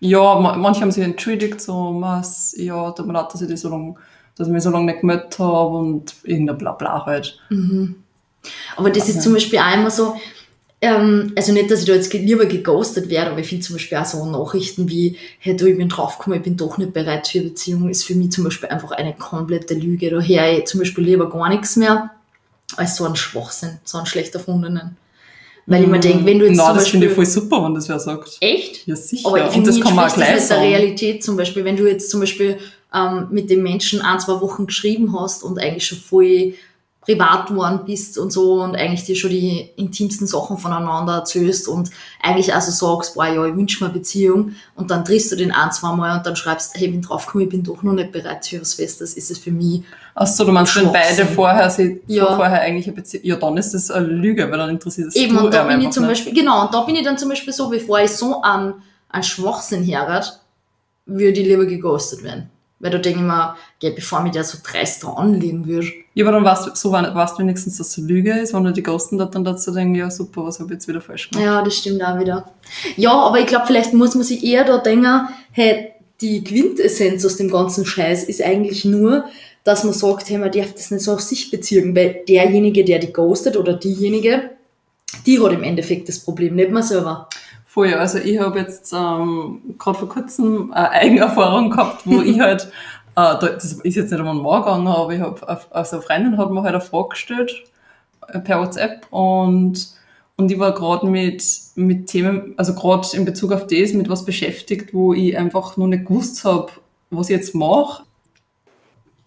ja, 0.00 0.34
ma- 0.40 0.56
manche 0.56 0.82
haben 0.82 0.92
sich 0.92 1.04
entschuldigt, 1.04 1.60
so, 1.60 1.96
was, 2.00 2.54
ja, 2.56 2.90
tut 2.92 3.06
mir 3.06 3.12
leid, 3.14 3.32
dass 3.32 3.40
ich, 3.40 3.48
das 3.48 3.60
so 3.62 3.70
lang, 3.70 3.98
dass 4.36 4.46
ich 4.46 4.52
mich 4.52 4.62
so 4.62 4.70
lange 4.70 4.86
nicht 4.86 5.00
gemeldet 5.00 5.38
habe 5.38 5.76
und 5.76 6.14
irgendein 6.24 6.58
Blabla 6.58 7.06
halt. 7.06 7.38
Aber 8.76 8.90
das 8.90 9.08
ist 9.08 9.22
zum 9.22 9.32
Beispiel 9.34 9.60
immer 9.74 9.90
so, 9.90 10.16
ähm, 10.80 11.32
also 11.36 11.52
nicht, 11.52 11.70
dass 11.70 11.80
ich 11.80 11.86
da 11.86 11.94
jetzt 11.94 12.12
lieber 12.12 12.46
geghostet 12.46 13.10
werde, 13.10 13.32
aber 13.32 13.40
ich 13.40 13.48
finde 13.48 13.64
zum 13.64 13.76
Beispiel 13.76 13.98
auch 13.98 14.04
so 14.04 14.24
Nachrichten 14.24 14.88
wie, 14.88 15.16
hey 15.40 15.56
du, 15.56 15.66
ich 15.66 15.76
bin 15.76 15.88
draufgekommen, 15.88 16.38
ich 16.38 16.44
bin 16.44 16.56
doch 16.56 16.78
nicht 16.78 16.92
bereit 16.92 17.26
für 17.26 17.40
eine 17.40 17.48
Beziehung, 17.48 17.88
ist 17.88 18.04
für 18.04 18.14
mich 18.14 18.30
zum 18.30 18.44
Beispiel 18.44 18.68
einfach 18.68 18.92
eine 18.92 19.14
komplette 19.14 19.74
Lüge. 19.74 20.10
Da 20.10 20.20
höre 20.20 20.58
ich 20.58 20.66
zum 20.66 20.80
Beispiel 20.80 21.04
lieber 21.04 21.28
gar 21.28 21.48
nichts 21.48 21.76
mehr, 21.76 22.10
als 22.76 22.96
so 22.96 23.04
ein 23.04 23.16
Schwachsinn, 23.16 23.78
so 23.84 23.98
einen 23.98 24.06
schlecht 24.06 24.34
erfundenen. 24.34 24.96
Weil 25.66 25.82
ich 25.82 25.88
mir 25.88 26.00
denke, 26.00 26.24
wenn 26.24 26.38
du 26.38 26.46
jetzt 26.46 26.56
Na, 26.56 26.68
zum 26.68 26.76
das 26.76 26.88
finde 26.88 27.08
ich 27.08 27.12
voll 27.12 27.26
super, 27.26 27.62
wenn 27.62 27.74
das 27.74 27.88
wer 27.90 27.98
sagt. 27.98 28.38
Echt? 28.40 28.86
Ja, 28.86 28.96
sicher. 28.96 29.28
Aber 29.28 29.38
ich 29.38 29.44
und 29.44 29.52
finde, 29.52 29.70
das 29.70 29.80
kann 29.80 29.94
man 29.94 30.08
auch 30.08 30.14
gleich 30.14 30.30
das 30.30 30.40
nicht 30.40 30.50
der 30.50 30.56
sagen. 30.56 30.68
Realität 30.68 31.22
zum 31.22 31.36
Beispiel. 31.36 31.64
Wenn 31.64 31.76
du 31.76 31.86
jetzt 31.86 32.08
zum 32.08 32.20
Beispiel 32.20 32.56
ähm, 32.94 33.26
mit 33.30 33.50
dem 33.50 33.62
Menschen 33.62 34.00
ein, 34.00 34.18
zwei 34.18 34.40
Wochen 34.40 34.64
geschrieben 34.64 35.14
hast 35.20 35.42
und 35.42 35.58
eigentlich 35.58 35.86
schon 35.86 35.98
voll 35.98 36.54
privat 37.08 37.46
geworden 37.46 37.80
bist 37.86 38.18
und 38.18 38.30
so 38.30 38.60
und 38.62 38.76
eigentlich 38.76 39.04
dir 39.04 39.16
schon 39.16 39.30
die 39.30 39.70
intimsten 39.76 40.26
Sachen 40.26 40.58
voneinander 40.58 41.14
erzählst 41.14 41.66
und 41.66 41.90
eigentlich 42.22 42.54
also 42.54 42.70
sagst, 42.70 43.14
boah, 43.14 43.26
ja, 43.26 43.46
ich 43.46 43.56
wünsche 43.56 43.82
mir 43.82 43.88
eine 43.88 43.98
Beziehung 43.98 44.52
und 44.74 44.90
dann 44.90 45.06
triffst 45.06 45.32
du 45.32 45.36
den 45.36 45.50
ein, 45.50 45.72
zwei 45.72 45.94
Mal 45.96 46.18
und 46.18 46.26
dann 46.26 46.36
schreibst, 46.36 46.76
hey, 46.76 46.84
ich 46.84 46.90
bin 46.92 47.00
draufgekommen, 47.00 47.46
ich 47.46 47.50
bin 47.50 47.62
doch 47.62 47.82
noch 47.82 47.94
nicht 47.94 48.12
bereit 48.12 48.44
für 48.44 48.60
was 48.60 48.74
Festes, 48.74 49.14
ist 49.14 49.30
es 49.30 49.38
für 49.38 49.50
mich. 49.50 49.84
Achso, 50.14 50.44
du 50.44 50.52
meinst, 50.52 50.76
wenn 50.76 50.92
beide 50.92 51.24
vorher, 51.24 51.70
sie, 51.70 51.98
Ja. 52.08 52.36
vorher 52.36 52.60
eigentlich 52.60 52.86
eine 52.86 52.96
Beziehung, 52.96 53.24
ja, 53.24 53.36
dann 53.36 53.56
ist 53.56 53.72
das 53.72 53.90
eine 53.90 54.06
Lüge, 54.06 54.50
weil 54.50 54.58
dann 54.58 54.68
interessiert 54.68 55.08
es 55.08 55.16
Eben, 55.16 55.34
du 55.34 55.46
und 55.46 55.54
da 55.54 55.64
bin 55.64 55.80
ich 55.80 55.90
zum 55.90 56.02
nicht. 56.02 56.10
Beispiel, 56.10 56.34
genau, 56.34 56.66
und 56.66 56.74
da 56.74 56.82
bin 56.82 56.94
ich 56.94 57.04
dann 57.04 57.16
zum 57.16 57.30
Beispiel 57.30 57.54
so, 57.54 57.70
bevor 57.70 58.00
ich 58.00 58.10
so 58.10 58.42
an, 58.42 58.74
an 59.08 59.22
Schwachsinn 59.22 59.82
herat, 59.82 60.40
würde 61.06 61.40
ich 61.40 61.46
lieber 61.46 61.64
geghostet 61.64 62.22
werden. 62.22 62.50
Weil 62.80 62.90
da 62.92 62.98
denke 62.98 63.20
ich 63.20 63.24
mir, 63.24 63.56
ja, 63.82 63.90
bevor 63.90 64.20
mich 64.20 64.32
der 64.32 64.44
so 64.44 64.58
dreist 64.62 65.04
anlegen 65.04 65.66
würde. 65.66 65.88
Ja, 66.18 66.24
aber 66.24 66.32
dann 66.32 66.44
weißt 66.44 66.66
du, 66.66 66.70
so 66.74 66.90
weißt 66.90 67.36
du 67.36 67.42
wenigstens, 67.42 67.78
dass 67.78 67.90
es 67.90 67.98
eine 67.98 68.08
Lüge 68.08 68.32
ist, 68.32 68.52
wenn 68.52 68.64
du 68.64 68.72
die 68.72 68.82
Ghosten 68.82 69.18
dort 69.18 69.36
dann 69.36 69.44
dazu 69.44 69.70
denken, 69.70 69.94
ja 69.94 70.10
super, 70.10 70.44
was 70.44 70.58
habe 70.58 70.70
ich 70.70 70.78
jetzt 70.78 70.88
wieder 70.88 71.00
falsch 71.00 71.30
gemacht? 71.30 71.46
Ja, 71.46 71.62
das 71.62 71.76
stimmt 71.76 72.02
auch 72.02 72.18
wieder. 72.18 72.50
Ja, 72.96 73.12
aber 73.12 73.38
ich 73.38 73.46
glaube, 73.46 73.68
vielleicht 73.68 73.94
muss 73.94 74.16
man 74.16 74.24
sich 74.24 74.42
eher 74.42 74.64
da 74.64 74.78
denken, 74.78 75.28
hey, 75.52 75.92
die 76.20 76.42
Quintessenz 76.42 77.24
aus 77.24 77.36
dem 77.36 77.48
ganzen 77.48 77.86
Scheiß 77.86 78.24
ist 78.24 78.42
eigentlich 78.42 78.84
nur, 78.84 79.26
dass 79.62 79.84
man 79.84 79.92
sagt, 79.92 80.28
hey, 80.28 80.38
man 80.38 80.50
darf 80.50 80.74
das 80.74 80.90
nicht 80.90 81.04
so 81.04 81.12
auf 81.12 81.20
sich 81.20 81.52
beziehen, 81.52 81.94
weil 81.94 82.24
derjenige, 82.26 82.84
der 82.84 82.98
die 82.98 83.12
ghostet 83.12 83.56
oder 83.56 83.74
diejenige, 83.74 84.50
die 85.24 85.38
hat 85.40 85.52
im 85.52 85.62
Endeffekt 85.62 86.08
das 86.08 86.18
Problem, 86.18 86.56
nicht 86.56 86.72
man 86.72 86.82
selber. 86.82 87.28
Voll, 87.64 87.90
ja. 87.90 87.98
also 87.98 88.18
ich 88.18 88.40
habe 88.40 88.58
jetzt 88.58 88.92
ähm, 88.92 89.60
gerade 89.78 90.00
vor 90.00 90.08
kurzem 90.08 90.72
eine 90.72 90.90
Eigenerfahrung 90.90 91.70
gehabt, 91.70 92.02
wo 92.06 92.22
ich 92.22 92.40
halt, 92.40 92.72
das 93.40 93.72
ist 93.72 93.96
jetzt 93.96 94.10
nicht 94.10 94.20
um 94.20 94.28
einen 94.28 94.42
Mann 94.42 94.62
gegangen, 94.62 94.86
aber 94.86 95.12
ich 95.12 95.20
habe, 95.20 95.66
also 95.70 95.96
eine 95.96 96.02
Freundin 96.02 96.38
hat 96.38 96.50
mir 96.50 96.62
halt 96.62 96.74
eine 96.74 96.80
Frage 96.80 97.08
gestellt 97.10 97.52
äh, 98.28 98.38
per 98.38 98.60
WhatsApp 98.60 99.06
und, 99.10 99.88
und 100.36 100.50
ich 100.50 100.58
war 100.58 100.72
gerade 100.72 101.06
mit, 101.06 101.42
mit 101.74 102.06
Themen, 102.06 102.54
also 102.56 102.74
gerade 102.74 103.08
in 103.14 103.24
Bezug 103.24 103.52
auf 103.52 103.66
das, 103.66 103.92
mit 103.92 104.08
was 104.08 104.24
beschäftigt, 104.24 104.94
wo 104.94 105.14
ich 105.14 105.36
einfach 105.36 105.76
noch 105.76 105.86
nicht 105.86 106.06
gewusst 106.06 106.44
habe, 106.44 106.70
was 107.10 107.30
ich 107.30 107.36
jetzt 107.36 107.54
mache. 107.54 108.02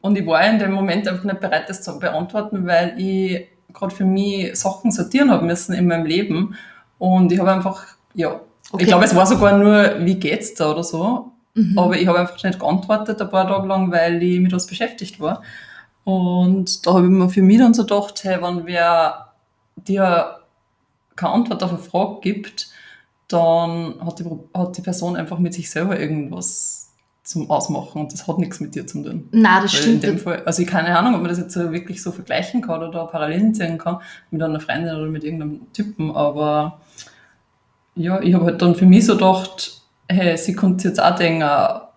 Und 0.01 0.17
ich 0.17 0.25
war 0.25 0.43
in 0.43 0.57
dem 0.57 0.71
Moment 0.71 1.07
einfach 1.07 1.25
nicht 1.25 1.39
bereit, 1.39 1.69
das 1.69 1.83
zu 1.83 1.99
beantworten, 1.99 2.65
weil 2.65 2.99
ich 2.99 3.47
gerade 3.73 3.93
für 3.93 4.05
mich 4.05 4.57
Sachen 4.57 4.91
sortieren 4.91 5.31
habe 5.31 5.45
müssen 5.45 5.73
in 5.73 5.87
meinem 5.87 6.05
Leben. 6.05 6.55
Und 6.97 7.31
ich 7.31 7.39
habe 7.39 7.51
einfach, 7.51 7.85
ja, 8.13 8.41
Okay. 8.71 8.83
ich 8.83 8.87
glaube, 8.87 9.03
es 9.03 9.15
war 9.15 9.25
sogar 9.25 9.57
nur, 9.57 10.05
wie 10.05 10.15
geht's 10.15 10.53
da 10.53 10.71
oder 10.71 10.83
so. 10.83 11.31
Aber 11.75 11.97
ich 11.97 12.07
habe 12.07 12.19
einfach 12.19 12.41
nicht 12.43 12.59
geantwortet 12.59 13.21
ein 13.21 13.29
paar 13.29 13.47
Tage 13.47 13.67
lang, 13.67 13.91
weil 13.91 14.21
ich 14.23 14.39
mit 14.39 14.53
was 14.53 14.67
beschäftigt 14.67 15.19
war. 15.19 15.41
Und 16.03 16.85
da 16.85 16.93
habe 16.93 17.05
ich 17.05 17.11
mir 17.11 17.29
für 17.29 17.41
mich 17.41 17.59
dann 17.59 17.73
so 17.73 17.83
gedacht, 17.83 18.23
hey, 18.23 18.41
wenn 18.41 18.65
wer 18.65 19.33
dir 19.75 20.37
keine 21.15 21.33
Antwort 21.33 21.61
auf 21.63 21.69
eine 21.69 21.79
Frage 21.79 22.19
gibt, 22.21 22.69
dann 23.27 23.95
hat 24.03 24.19
die, 24.19 24.25
hat 24.53 24.77
die 24.77 24.81
Person 24.81 25.15
einfach 25.15 25.39
mit 25.39 25.53
sich 25.53 25.69
selber 25.69 25.99
irgendwas 25.99 26.89
zum 27.23 27.49
Ausmachen 27.49 28.01
und 28.01 28.13
das 28.13 28.27
hat 28.27 28.39
nichts 28.39 28.59
mit 28.59 28.75
dir 28.75 28.87
zu 28.87 29.03
tun. 29.03 29.29
Nein, 29.31 29.61
das 29.61 29.73
Weil 29.73 29.81
stimmt. 29.81 30.03
In 30.03 30.11
dem 30.11 30.19
Fall, 30.19 30.43
also 30.43 30.61
ich 30.61 30.67
keine 30.67 30.97
Ahnung, 30.97 31.15
ob 31.15 31.21
man 31.21 31.29
das 31.29 31.37
jetzt 31.37 31.53
so 31.53 31.71
wirklich 31.71 32.01
so 32.01 32.11
vergleichen 32.11 32.61
kann 32.61 32.81
oder 32.81 33.05
Parallelen 33.05 33.53
ziehen 33.53 33.77
kann 33.77 33.99
mit 34.31 34.41
einer 34.41 34.59
Freundin 34.59 34.95
oder 34.95 35.07
mit 35.07 35.23
irgendeinem 35.23 35.71
Typen, 35.71 36.11
aber 36.15 36.81
ja, 37.95 38.21
ich 38.21 38.33
habe 38.33 38.45
halt 38.45 38.61
dann 38.61 38.75
für 38.75 38.85
mich 38.85 39.05
so 39.05 39.13
gedacht, 39.13 39.80
hey, 40.11 40.37
sie 40.37 40.53
konnte 40.53 40.87
jetzt 40.87 41.01
auch 41.01 41.15
denken, 41.15 41.43
ah, 41.43 41.91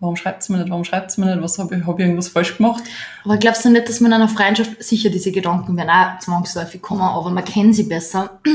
warum 0.00 0.16
schreibt 0.16 0.42
sie 0.42 0.52
mir 0.52 0.58
nicht, 0.58 0.70
warum 0.70 0.84
schreibt 0.84 1.10
sie 1.12 1.20
mir 1.20 1.34
nicht, 1.34 1.42
was 1.42 1.58
habe 1.58 1.76
ich, 1.76 1.86
habe 1.86 2.00
ich 2.00 2.06
irgendwas 2.06 2.28
falsch 2.28 2.56
gemacht? 2.56 2.82
Aber 3.24 3.36
glaubst 3.36 3.64
du 3.64 3.70
nicht, 3.70 3.88
dass 3.88 4.00
man 4.00 4.12
in 4.12 4.16
einer 4.20 4.28
Freundschaft, 4.28 4.82
sicher 4.82 5.10
diese 5.10 5.32
Gedanken 5.32 5.76
werden 5.76 5.90
auch 5.90 6.18
zwangsläufig 6.18 6.82
kommen, 6.82 7.00
aber 7.02 7.30
man 7.30 7.44
kennt 7.44 7.74
sie 7.74 7.84
besser. 7.84 8.30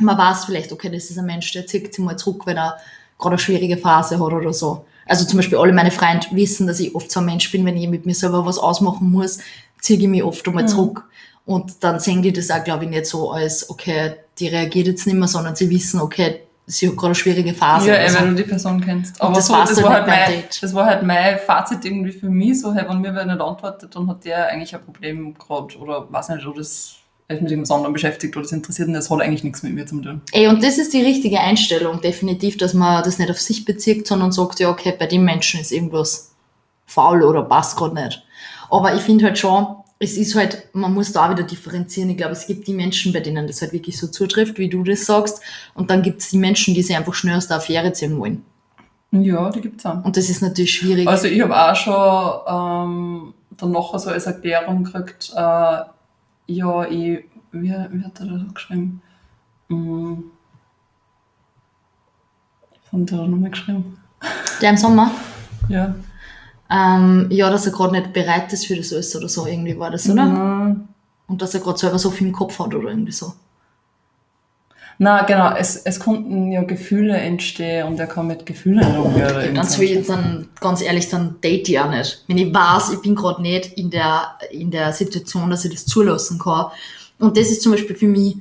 Man 0.00 0.16
weiß 0.16 0.44
vielleicht, 0.44 0.70
okay, 0.70 0.90
das 0.90 1.10
ist 1.10 1.18
ein 1.18 1.26
Mensch, 1.26 1.50
der 1.50 1.66
zieht 1.66 1.92
sich 1.92 2.04
mal 2.04 2.16
zurück, 2.16 2.42
wenn 2.46 2.56
er 2.56 2.76
gerade 3.18 3.32
eine 3.32 3.38
schwierige 3.40 3.76
Phase 3.76 4.14
hat 4.20 4.32
oder 4.32 4.52
so. 4.52 4.84
Also 5.06 5.24
zum 5.24 5.38
Beispiel 5.38 5.58
alle 5.58 5.72
meine 5.72 5.90
Freunde 5.90 6.24
wissen, 6.30 6.68
dass 6.68 6.78
ich 6.78 6.94
oft 6.94 7.10
so 7.10 7.18
ein 7.18 7.26
Mensch 7.26 7.50
bin, 7.50 7.66
wenn 7.66 7.76
ich 7.76 7.88
mit 7.88 8.06
mir 8.06 8.14
selber 8.14 8.46
was 8.46 8.58
ausmachen 8.58 9.10
muss, 9.10 9.38
ziehe 9.80 9.98
ich 9.98 10.06
mich 10.06 10.22
oft 10.22 10.46
einmal 10.46 10.62
Mhm. 10.62 10.68
zurück. 10.68 11.04
Und 11.46 11.82
dann 11.82 11.98
sehen 11.98 12.22
die 12.22 12.32
das 12.32 12.48
auch, 12.52 12.62
glaube 12.62 12.84
ich, 12.84 12.90
nicht 12.90 13.06
so 13.06 13.32
als, 13.32 13.68
okay, 13.70 14.12
die 14.38 14.46
reagiert 14.46 14.86
jetzt 14.86 15.04
nicht 15.04 15.16
mehr, 15.16 15.26
sondern 15.26 15.56
sie 15.56 15.68
wissen, 15.68 16.00
okay, 16.00 16.42
sie 16.68 16.88
hat 16.88 16.96
gerade 16.96 17.06
eine 17.06 17.14
schwierige 17.14 17.54
Phase. 17.54 17.88
ja, 17.88 17.94
oder 17.94 18.04
eh, 18.04 18.08
so. 18.08 18.18
wenn 18.18 18.28
du 18.28 18.34
die 18.42 18.48
Person 18.48 18.80
kennst. 18.80 19.20
Aber 19.20 19.34
das 19.34 19.46
so, 19.46 19.54
das, 19.54 19.82
war 19.82 19.94
halt 19.94 20.06
beim 20.06 20.18
mein, 20.18 20.44
das 20.60 20.74
war 20.74 20.86
halt 20.86 21.02
mein 21.02 21.38
Fazit 21.38 21.84
irgendwie 21.84 22.12
für 22.12 22.28
mich, 22.28 22.60
so, 22.60 22.72
hey, 22.72 22.84
wenn 22.88 23.00
mir 23.00 23.14
wer 23.14 23.24
nicht 23.24 23.40
antwortet, 23.40 23.94
dann 23.94 24.08
hat 24.08 24.24
der 24.24 24.48
eigentlich 24.48 24.74
ein 24.74 24.84
Problem 24.84 25.34
gerade 25.34 25.76
oder 25.78 26.12
weiß 26.12 26.28
nicht, 26.30 26.46
oder 26.46 26.58
das 26.58 26.94
er 27.26 27.36
ist 27.36 27.42
mit 27.42 27.50
irgendwas 27.50 27.70
anderem 27.70 27.92
beschäftigt 27.92 28.34
oder 28.36 28.44
das 28.44 28.52
interessiert 28.52 28.88
ihn, 28.88 28.94
das 28.94 29.10
hat 29.10 29.20
eigentlich 29.20 29.44
nichts 29.44 29.62
mit 29.62 29.74
mir 29.74 29.84
zu 29.84 30.00
tun. 30.00 30.22
Ey, 30.32 30.48
und 30.48 30.62
das 30.62 30.78
ist 30.78 30.94
die 30.94 31.02
richtige 31.02 31.40
Einstellung, 31.40 32.00
definitiv, 32.00 32.56
dass 32.56 32.72
man 32.72 33.04
das 33.04 33.18
nicht 33.18 33.30
auf 33.30 33.38
sich 33.38 33.66
bezieht, 33.66 34.06
sondern 34.06 34.32
sagt, 34.32 34.60
ja, 34.60 34.70
okay, 34.70 34.94
bei 34.98 35.06
dem 35.06 35.24
Menschen 35.24 35.60
ist 35.60 35.70
irgendwas 35.70 36.34
faul 36.86 37.22
oder 37.22 37.42
passt 37.42 37.76
gerade 37.76 37.94
nicht. 37.94 38.24
Aber 38.70 38.94
ich 38.94 39.02
finde 39.02 39.26
halt 39.26 39.38
schon, 39.38 39.66
es 40.00 40.16
ist 40.16 40.34
halt, 40.34 40.68
man 40.74 40.94
muss 40.94 41.12
da 41.12 41.26
auch 41.26 41.30
wieder 41.30 41.42
differenzieren. 41.42 42.10
Ich 42.10 42.16
glaube, 42.16 42.32
es 42.32 42.46
gibt 42.46 42.68
die 42.68 42.72
Menschen, 42.74 43.12
bei 43.12 43.20
denen 43.20 43.46
das 43.46 43.60
halt 43.62 43.72
wirklich 43.72 43.98
so 43.98 44.06
zutrifft, 44.06 44.58
wie 44.58 44.68
du 44.68 44.84
das 44.84 45.06
sagst. 45.06 45.42
Und 45.74 45.90
dann 45.90 46.02
gibt 46.02 46.20
es 46.20 46.30
die 46.30 46.38
Menschen, 46.38 46.74
die 46.74 46.82
sich 46.82 46.96
einfach 46.96 47.14
schnell 47.14 47.36
aus 47.36 47.48
der 47.48 47.56
Affäre 47.56 47.92
ziehen 47.92 48.18
wollen. 48.18 48.44
Ja, 49.10 49.50
die 49.50 49.60
gibt's 49.60 49.84
auch. 49.86 50.04
Und 50.04 50.16
das 50.16 50.28
ist 50.28 50.42
natürlich 50.42 50.72
schwierig. 50.72 51.08
Also 51.08 51.26
ich 51.26 51.40
habe 51.40 51.56
auch 51.56 51.74
schon 51.74 53.28
ähm, 53.28 53.34
dann 53.56 53.72
nachher 53.72 53.98
so 53.98 54.10
als 54.10 54.26
Erklärung 54.26 54.84
gekriegt, 54.84 55.32
äh, 55.34 55.80
ja, 56.50 56.84
ich, 56.84 57.24
wie, 57.52 57.70
wie 57.70 58.04
hat 58.04 58.20
er 58.20 58.26
da 58.26 58.38
so 58.38 58.52
geschrieben? 58.52 59.02
Hm. 59.68 60.24
Was 62.70 62.92
hat 62.92 63.12
er 63.12 63.16
da 63.18 63.26
nochmal 63.26 63.50
geschrieben? 63.50 63.98
der 64.60 64.70
im 64.70 64.76
Sommer, 64.76 65.10
Ja. 65.68 65.94
Ähm, 66.70 67.26
ja, 67.30 67.50
dass 67.50 67.66
er 67.66 67.72
gerade 67.72 67.92
nicht 67.92 68.12
bereit 68.12 68.52
ist 68.52 68.66
für 68.66 68.76
das 68.76 68.92
alles 68.92 69.14
oder 69.16 69.28
so, 69.28 69.46
irgendwie 69.46 69.78
war 69.78 69.90
das, 69.90 70.08
oder? 70.08 70.24
Mhm. 70.24 70.88
Und 71.26 71.42
dass 71.42 71.54
er 71.54 71.60
gerade 71.60 71.78
selber 71.78 71.98
so 71.98 72.10
viel 72.10 72.28
im 72.28 72.32
Kopf 72.32 72.58
hat 72.58 72.74
oder 72.74 72.88
irgendwie 72.88 73.12
so. 73.12 73.32
Na 75.00 75.22
genau, 75.22 75.54
es, 75.54 75.76
es 75.76 76.00
konnten 76.00 76.50
ja 76.50 76.62
Gefühle 76.64 77.16
entstehen 77.16 77.86
und 77.86 78.00
er 78.00 78.08
kann 78.08 78.26
mit 78.26 78.46
Gefühlen 78.46 78.96
umgehen. 78.96 79.28
irgend 79.28 79.54
Ganz 79.54 79.78
ich 79.78 80.06
dann, 80.06 80.48
ganz 80.60 80.82
ehrlich, 80.82 81.08
dann 81.08 81.36
date 81.40 81.68
ich 81.68 81.78
auch 81.78 81.90
nicht. 81.90 82.24
Wenn 82.26 82.38
ich 82.38 82.52
weiß, 82.52 82.90
ich 82.94 83.00
bin 83.00 83.14
gerade 83.14 83.40
nicht 83.40 83.78
in 83.78 83.90
der, 83.90 84.32
in 84.50 84.72
der 84.72 84.92
Situation, 84.92 85.50
dass 85.50 85.64
ich 85.64 85.70
das 85.70 85.86
zulassen 85.86 86.40
kann. 86.40 86.66
Und 87.20 87.36
das 87.36 87.50
ist 87.50 87.62
zum 87.62 87.72
Beispiel 87.72 87.94
für 87.94 88.08
mich 88.08 88.38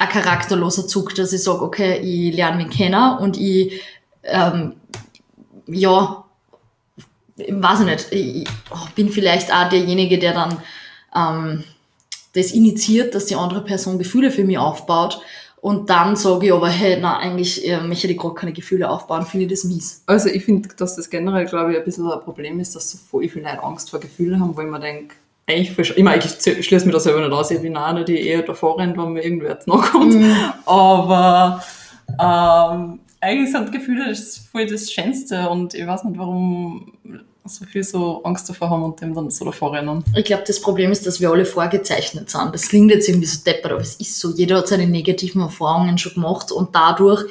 ein 0.00 0.08
charakterloser 0.08 0.88
Zug, 0.88 1.14
dass 1.14 1.32
ich 1.32 1.44
sage, 1.44 1.62
okay, 1.62 1.98
ich 1.98 2.34
lerne 2.34 2.64
mich 2.64 2.76
kennen 2.76 3.18
und 3.18 3.36
ich, 3.38 3.80
ähm, 4.24 4.74
ja, 5.68 6.24
weiß 7.38 7.80
ich 7.80 7.86
nicht, 7.86 8.06
ich 8.12 8.48
oh, 8.70 8.86
bin 8.94 9.08
vielleicht 9.10 9.52
auch 9.52 9.68
derjenige, 9.68 10.18
der 10.18 10.34
dann 10.34 10.58
ähm, 11.14 11.64
das 12.34 12.52
initiiert, 12.52 13.14
dass 13.14 13.26
die 13.26 13.36
andere 13.36 13.64
Person 13.64 13.98
Gefühle 13.98 14.30
für 14.30 14.44
mich 14.44 14.58
aufbaut. 14.58 15.20
Und 15.60 15.90
dann 15.90 16.14
sage 16.14 16.46
ich 16.46 16.52
aber, 16.52 16.68
hey, 16.68 16.98
na, 17.00 17.18
eigentlich 17.18 17.68
äh, 17.68 17.80
möchte 17.80 18.06
ich 18.06 18.16
gerade 18.16 18.34
keine 18.34 18.52
Gefühle 18.52 18.88
aufbauen, 18.88 19.26
finde 19.26 19.46
ich 19.46 19.50
das 19.50 19.64
mies. 19.64 20.02
Also 20.06 20.28
ich 20.28 20.44
finde, 20.44 20.68
dass 20.76 20.94
das 20.94 21.10
generell, 21.10 21.46
glaube 21.46 21.72
ich, 21.72 21.78
ein 21.78 21.84
bisschen 21.84 22.10
ein 22.10 22.20
Problem 22.20 22.60
ist, 22.60 22.76
dass 22.76 22.90
so 22.90 22.98
voll 22.98 23.28
viele 23.28 23.46
Leute 23.46 23.62
Angst 23.64 23.90
vor 23.90 23.98
Gefühlen 23.98 24.40
haben, 24.40 24.56
wo 24.56 24.60
ich 24.60 24.68
mir 24.68 24.78
denke, 24.78 25.16
eigentlich 25.48 25.72
voll, 25.72 25.96
ich 25.96 26.04
meine, 26.04 26.22
ich 26.22 26.66
schließe 26.66 26.86
mir 26.86 26.92
das 26.92 27.04
selber 27.04 27.20
nicht 27.20 27.32
aus, 27.32 27.50
ich 27.50 27.60
bin 27.60 27.76
auch 27.76 27.86
eine, 27.86 28.04
die 28.04 28.20
eher 28.20 28.42
davor 28.42 28.78
rennt, 28.78 28.96
wenn 28.96 29.14
mir 29.14 29.24
irgendwer 29.24 29.50
jetzt 29.50 29.66
nachkommt. 29.66 30.14
Mhm. 30.14 30.36
Aber 30.66 31.64
ähm, 32.20 33.00
eigentlich 33.20 33.52
sind 33.52 33.72
Gefühle 33.72 34.08
das 34.08 34.38
voll 34.38 34.66
das 34.66 34.92
Schönste 34.92 35.48
und 35.48 35.74
ich 35.74 35.86
weiß 35.86 36.04
nicht, 36.04 36.18
warum 36.18 36.92
so 37.44 37.64
viel 37.64 37.82
so 37.82 38.22
Angst 38.24 38.48
davor 38.48 38.70
haben 38.70 38.82
und 38.82 39.00
dem 39.00 39.14
dann 39.14 39.30
so 39.30 39.44
davor 39.44 39.72
rennen. 39.72 40.04
Ich 40.14 40.24
glaube, 40.24 40.44
das 40.46 40.60
Problem 40.60 40.92
ist, 40.92 41.06
dass 41.06 41.20
wir 41.20 41.30
alle 41.30 41.46
vorgezeichnet 41.46 42.30
sind. 42.30 42.52
Das 42.52 42.68
klingt 42.68 42.90
jetzt 42.90 43.08
irgendwie 43.08 43.26
so 43.26 43.42
deppert, 43.42 43.72
aber 43.72 43.80
es 43.80 43.94
ist 43.96 44.20
so. 44.20 44.34
Jeder 44.34 44.58
hat 44.58 44.68
seine 44.68 44.86
negativen 44.86 45.40
Erfahrungen 45.40 45.98
schon 45.98 46.14
gemacht 46.14 46.52
und 46.52 46.74
dadurch 46.74 47.24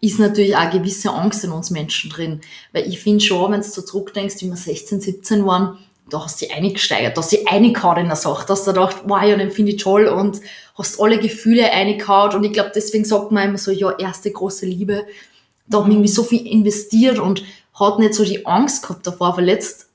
ist 0.00 0.18
natürlich 0.20 0.54
auch 0.54 0.60
eine 0.60 0.78
gewisse 0.78 1.10
Angst 1.10 1.42
in 1.44 1.52
uns 1.52 1.70
Menschen 1.70 2.10
drin. 2.10 2.40
Weil 2.72 2.86
ich 2.86 3.00
finde 3.00 3.24
schon, 3.24 3.52
wenn 3.52 3.60
du 3.60 3.66
so 3.66 3.82
zurückdenkst, 3.82 4.36
wie 4.40 4.48
wir 4.48 4.56
16, 4.56 5.00
17 5.00 5.46
waren, 5.46 5.78
da 6.08 6.22
hast 6.22 6.40
du 6.40 6.46
dich 6.46 6.54
eingesteigert, 6.54 7.16
da 7.16 7.22
hast 7.22 7.32
du 7.32 7.36
dich 7.36 7.48
eingehauen 7.48 7.98
in 7.98 8.06
der 8.06 8.16
Sache, 8.16 8.46
da 8.46 8.52
hast 8.52 8.66
du 8.66 8.72
gedacht, 8.72 8.96
wow, 9.04 9.22
ja, 9.22 9.36
den 9.36 9.50
finde 9.50 9.72
ich 9.72 9.82
toll 9.82 10.06
und 10.06 10.40
hast 10.76 11.00
alle 11.00 11.18
Gefühle 11.18 11.70
eingehauen 11.70 12.36
und 12.36 12.44
ich 12.44 12.52
glaube, 12.52 12.72
deswegen 12.74 13.04
sagt 13.04 13.32
man 13.32 13.48
immer 13.48 13.58
so, 13.58 13.70
ja, 13.70 13.90
erste 13.98 14.30
große 14.30 14.66
Liebe, 14.66 15.06
da 15.66 15.78
haben 15.78 15.86
wir 15.86 15.94
irgendwie 15.94 16.08
so 16.08 16.22
viel 16.22 16.46
investiert 16.46 17.18
und 17.18 17.42
hat 17.74 17.98
nicht 17.98 18.14
so 18.14 18.24
die 18.24 18.46
Angst 18.46 18.82
gehabt 18.82 19.06
davor, 19.06 19.34
verletzt 19.34 19.88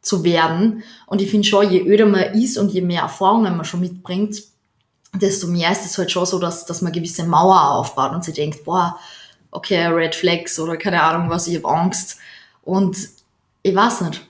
zu 0.00 0.24
werden. 0.24 0.82
Und 1.06 1.20
ich 1.20 1.30
finde 1.30 1.46
schon, 1.46 1.70
je 1.70 1.80
öder 1.80 2.06
man 2.06 2.34
ist 2.34 2.58
und 2.58 2.72
je 2.72 2.80
mehr 2.80 3.02
Erfahrungen 3.02 3.56
man 3.56 3.64
schon 3.64 3.80
mitbringt, 3.80 4.42
desto 5.14 5.46
mehr 5.46 5.70
ist 5.70 5.84
es 5.84 5.98
halt 5.98 6.10
schon 6.10 6.26
so, 6.26 6.38
dass, 6.38 6.66
dass 6.66 6.82
man 6.82 6.92
gewisse 6.92 7.24
Mauer 7.24 7.70
aufbaut 7.72 8.12
und 8.12 8.24
sie 8.24 8.32
denkt, 8.32 8.64
boah, 8.64 8.98
okay, 9.50 9.86
Red 9.86 10.14
Flags 10.14 10.58
oder 10.58 10.76
keine 10.76 11.02
Ahnung 11.02 11.30
was, 11.30 11.46
ich 11.46 11.56
habe 11.56 11.68
Angst. 11.68 12.16
Und 12.62 12.96
ich 13.62 13.74
weiß 13.74 14.00
nicht, 14.02 14.22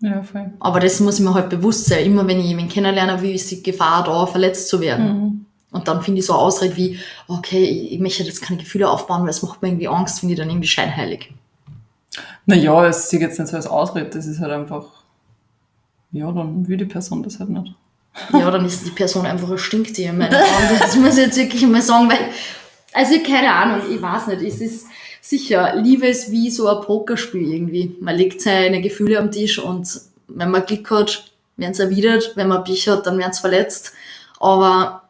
ja, 0.00 0.22
voll. 0.22 0.52
Aber 0.60 0.80
das 0.80 1.00
muss 1.00 1.18
ich 1.18 1.24
mir 1.24 1.34
halt 1.34 1.48
bewusst 1.48 1.86
sein. 1.86 2.04
Immer 2.04 2.26
wenn 2.26 2.40
ich 2.40 2.46
jemanden 2.46 2.70
kennenlerne, 2.70 3.20
wie 3.20 3.32
ist 3.32 3.50
die 3.50 3.62
Gefahr 3.62 4.04
da, 4.04 4.26
verletzt 4.26 4.68
zu 4.68 4.80
werden. 4.80 5.06
Mhm. 5.06 5.46
Und 5.70 5.88
dann 5.88 6.02
finde 6.02 6.20
ich 6.20 6.26
so 6.26 6.34
Ausrede 6.34 6.76
wie, 6.76 6.98
okay, 7.26 7.64
ich 7.64 7.98
möchte 7.98 8.22
jetzt 8.22 8.40
keine 8.40 8.60
Gefühle 8.60 8.88
aufbauen, 8.88 9.22
weil 9.22 9.30
es 9.30 9.42
macht 9.42 9.60
mir 9.60 9.68
irgendwie 9.68 9.88
Angst, 9.88 10.20
finde 10.20 10.34
ich 10.34 10.40
dann 10.40 10.48
irgendwie 10.48 10.68
scheinheilig. 10.68 11.32
Naja, 12.46 12.86
es 12.86 13.10
sieht 13.10 13.20
jetzt 13.20 13.38
nicht 13.38 13.48
so 13.50 13.56
als 13.56 13.66
Ausrede, 13.66 14.08
das 14.08 14.26
ist 14.26 14.40
halt 14.40 14.52
einfach, 14.52 14.86
ja, 16.12 16.32
dann 16.32 16.66
will 16.66 16.78
die 16.78 16.86
Person 16.86 17.22
das 17.22 17.38
halt 17.38 17.50
nicht. 17.50 17.74
Ja, 18.32 18.50
dann 18.50 18.64
ist 18.64 18.86
die 18.86 18.90
Person 18.90 19.26
einfach 19.26 19.50
ein 19.50 19.58
Stinktier 19.58 20.10
in 20.10 20.18
meinen 20.18 20.34
Augen. 20.34 20.78
Das 20.78 20.96
muss 20.96 21.18
ich 21.18 21.26
jetzt 21.26 21.36
wirklich 21.36 21.66
mal 21.66 21.82
sagen, 21.82 22.08
weil, 22.08 22.30
also 22.94 23.14
keine 23.22 23.52
Ahnung, 23.52 23.82
ich 23.90 24.00
weiß 24.00 24.28
nicht, 24.28 24.42
es 24.42 24.60
ist, 24.60 24.86
Sicher, 25.28 25.76
Liebe 25.76 26.06
ist 26.06 26.30
wie 26.30 26.50
so 26.50 26.68
ein 26.68 26.80
Pokerspiel 26.80 27.52
irgendwie. 27.52 27.94
Man 28.00 28.16
legt 28.16 28.40
seine 28.40 28.80
Gefühle 28.80 29.18
am 29.18 29.30
Tisch 29.30 29.58
und 29.58 29.86
wenn 30.26 30.50
man 30.50 30.64
Glück 30.64 30.90
hat, 30.90 31.30
werden 31.58 31.74
sie 31.74 31.82
erwidert. 31.82 32.32
Wenn 32.34 32.48
man 32.48 32.64
Pech 32.64 32.88
hat, 32.88 33.06
dann 33.06 33.18
werden 33.18 33.34
sie 33.34 33.42
verletzt. 33.42 33.92
Aber 34.40 35.02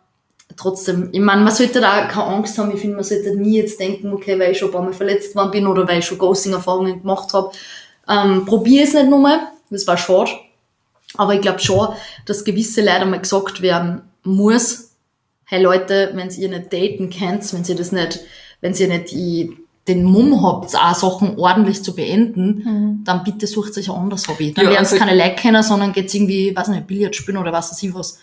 trotzdem, 0.57 1.11
ich 1.13 1.21
meine, 1.21 1.43
man 1.43 1.55
sollte 1.55 1.81
da 1.81 2.07
keine 2.07 2.35
Angst 2.35 2.59
haben. 2.59 2.73
Ich 2.73 2.81
finde, 2.81 2.97
man 2.97 3.05
sollte 3.05 3.37
nie 3.37 3.59
jetzt 3.59 3.79
denken, 3.79 4.13
okay, 4.13 4.37
weil 4.41 4.51
ich 4.51 4.59
schon 4.59 4.71
ein 4.71 4.73
paar 4.73 4.83
Mal 4.83 4.93
verletzt 4.93 5.37
worden 5.37 5.53
bin 5.53 5.69
oder 5.69 5.87
weil 5.87 6.01
ich 6.01 6.07
schon 6.07 6.19
Ghosting-Erfahrungen 6.19 7.03
gemacht 7.03 7.33
habe, 7.33 7.53
ähm, 8.09 8.45
probiere 8.45 8.87
es 8.87 8.95
nicht 8.95 9.09
nochmal. 9.09 9.39
Das 9.71 9.87
war 9.87 9.97
schade. 9.97 10.33
Aber 11.17 11.33
ich 11.35 11.43
glaube 11.43 11.61
schon, 11.61 11.91
dass 12.27 12.43
gewisse 12.43 12.81
Leute 12.85 13.07
mal 13.07 13.21
gesagt 13.21 13.63
werden 13.63 14.03
muss, 14.25 14.97
hey 15.45 15.63
Leute, 15.63 16.11
wenn 16.15 16.29
ihr 16.29 16.49
nicht 16.49 16.73
daten 16.73 17.09
könnt, 17.09 17.53
wenn 17.53 17.63
ihr 17.63 17.77
das 17.77 17.93
nicht, 17.93 18.19
wenn 18.61 18.75
ihr 18.75 18.89
nicht 18.89 19.13
die 19.13 19.68
den 19.89 20.05
Mumm 20.05 20.43
habt, 20.43 20.77
auch 20.77 20.95
Sachen 20.95 21.39
ordentlich 21.39 21.83
zu 21.83 21.95
beenden, 21.95 22.63
mhm. 22.65 23.05
dann 23.05 23.25
bitte 23.25 23.47
sucht 23.47 23.77
euch 23.77 23.91
ein 23.91 23.97
anderes 23.97 24.29
Hobby. 24.29 24.53
Dann 24.53 24.67
ja, 24.67 24.71
werden 24.73 24.85
es 24.85 24.93
also 24.93 25.05
keine 25.05 25.17
Like 25.17 25.39
kennen, 25.39 25.63
sondern 25.63 25.93
geht's 25.93 26.15
irgendwie, 26.15 26.55
weiß 26.55 26.69
nicht, 26.69 26.87
Billard 26.87 27.17
spielen 27.17 27.39
oder 27.39 27.53
was 27.53 27.71
weiß 27.71 27.83
ich 27.83 27.95
was. 27.95 28.19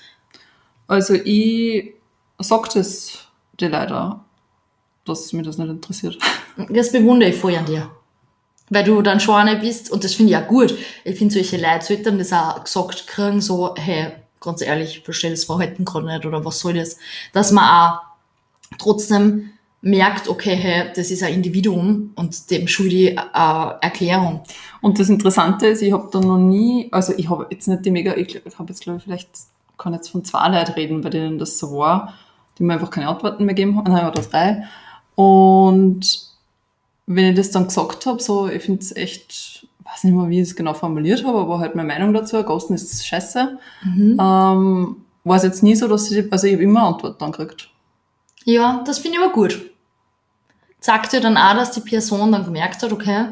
Also 0.87 1.15
ich 1.15 1.93
sag 2.39 2.69
das 2.73 3.17
dir 3.59 3.69
leider, 3.69 4.23
dass 5.05 5.33
mir 5.33 5.43
das 5.43 5.57
nicht 5.57 5.69
interessiert. 5.69 6.17
Das 6.69 6.91
bewundere 6.91 7.29
ich 7.29 7.35
voll 7.35 7.55
an 7.55 7.65
dir. 7.65 7.89
Weil 8.69 8.83
du 8.83 9.01
dann 9.01 9.19
schon 9.19 9.35
eine 9.35 9.57
bist, 9.57 9.91
und 9.91 10.03
das 10.03 10.15
finde 10.15 10.31
ich 10.31 10.37
auch 10.37 10.47
gut. 10.47 10.75
Ich 11.03 11.17
finde, 11.17 11.33
solche 11.33 11.57
Leute 11.57 11.85
sollten 11.85 12.17
das 12.17 12.33
auch 12.33 12.63
gesagt 12.63 13.05
kriegen, 13.05 13.41
so, 13.41 13.75
hey, 13.75 14.13
ganz 14.39 14.61
ehrlich, 14.61 15.01
verstehe 15.03 15.31
das 15.31 15.43
Verhalten 15.43 15.85
gerade 15.85 16.07
nicht, 16.07 16.25
oder 16.25 16.43
was 16.43 16.59
soll 16.59 16.73
das? 16.73 16.97
Dass 17.33 17.51
man 17.51 17.63
auch 17.63 17.99
trotzdem 18.79 19.51
merkt, 19.85 20.27
okay, 20.27 20.55
hey, 20.55 20.91
das 20.95 21.11
ist 21.11 21.21
ein 21.21 21.35
Individuum 21.35 22.11
und 22.15 22.49
dem 22.49 22.67
schulde 22.67 22.95
ich 22.95 23.19
eine 23.19 23.77
Erklärung. 23.81 24.41
Und 24.81 24.99
das 24.99 25.09
Interessante 25.09 25.67
ist, 25.67 25.83
ich 25.83 25.93
habe 25.93 26.09
da 26.11 26.19
noch 26.19 26.39
nie, 26.39 26.89
also 26.91 27.13
ich 27.15 27.29
habe 27.29 27.45
jetzt 27.51 27.67
nicht 27.67 27.85
die 27.85 27.91
mega, 27.91 28.15
ich, 28.15 28.41
habe 28.57 28.69
jetzt 28.69 28.81
glaube 28.81 28.97
ich 28.97 29.03
vielleicht, 29.03 29.29
kann 29.77 29.93
jetzt 29.93 30.09
von 30.09 30.25
zwei 30.25 30.49
Leuten 30.49 30.71
reden, 30.71 31.01
bei 31.01 31.11
denen 31.11 31.37
das 31.37 31.59
so 31.59 31.77
war, 31.77 32.15
die 32.57 32.63
mir 32.63 32.73
einfach 32.73 32.89
keine 32.89 33.09
Antworten 33.09 33.45
mehr 33.45 33.53
gegeben 33.53 33.77
haben, 33.77 33.91
nein, 33.91 34.07
oder 34.07 34.23
drei. 34.23 34.63
Und 35.13 36.31
wenn 37.05 37.25
ich 37.25 37.35
das 37.35 37.51
dann 37.51 37.65
gesagt 37.65 38.07
habe, 38.07 38.23
so, 38.23 38.47
ich 38.47 38.63
finde 38.63 38.81
es 38.81 38.95
echt, 38.95 39.67
weiß 39.83 40.05
nicht 40.05 40.15
mehr, 40.15 40.29
wie 40.29 40.41
ich 40.41 40.47
es 40.47 40.55
genau 40.55 40.73
formuliert 40.73 41.23
habe, 41.23 41.37
aber 41.37 41.59
halt 41.59 41.75
meine 41.75 41.87
Meinung 41.87 42.11
dazu, 42.11 42.41
Ghosten 42.41 42.73
ist 42.73 43.05
scheiße, 43.05 43.59
mhm. 43.83 44.17
ähm, 44.19 44.97
war 45.23 45.37
es 45.37 45.43
jetzt 45.43 45.61
nie 45.61 45.75
so, 45.75 45.87
dass 45.87 46.09
ich, 46.09 46.31
also 46.33 46.47
ich 46.47 46.53
habe 46.53 46.63
immer 46.63 46.87
Antworten 46.87 47.17
dann 47.19 47.31
gekriegt. 47.31 47.69
Ja, 48.45 48.83
das 48.83 48.97
finde 48.97 49.19
ich 49.19 49.23
aber 49.23 49.31
gut 49.31 49.74
sagt 50.85 51.13
dir 51.13 51.19
dann 51.19 51.35
auch, 51.35 51.55
dass 51.55 51.71
die 51.71 51.79
Person 51.79 52.31
dann 52.31 52.45
gemerkt 52.45 52.83
hat, 52.83 52.91
okay, 52.91 53.29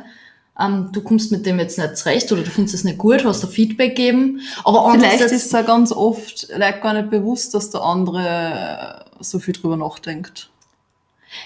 ähm, 0.59 0.89
du 0.91 1.01
kommst 1.01 1.31
mit 1.31 1.45
dem 1.45 1.59
jetzt 1.59 1.77
nicht 1.77 1.97
zurecht 1.97 2.31
oder 2.31 2.41
du 2.41 2.49
findest 2.49 2.75
es 2.75 2.83
nicht 2.83 2.97
gut, 2.97 3.23
hast 3.23 3.43
du 3.43 3.47
Feedback 3.47 3.95
geben. 3.95 4.41
Aber 4.63 4.91
vielleicht 4.91 5.21
ist 5.21 5.45
es 5.45 5.51
ja 5.51 5.61
ganz 5.61 5.91
oft 5.91 6.47
like, 6.49 6.81
gar 6.81 6.93
nicht 6.93 7.11
bewusst, 7.11 7.53
dass 7.53 7.69
der 7.69 7.81
andere 7.81 9.05
so 9.19 9.39
viel 9.39 9.53
drüber 9.53 9.77
nachdenkt. 9.77 10.49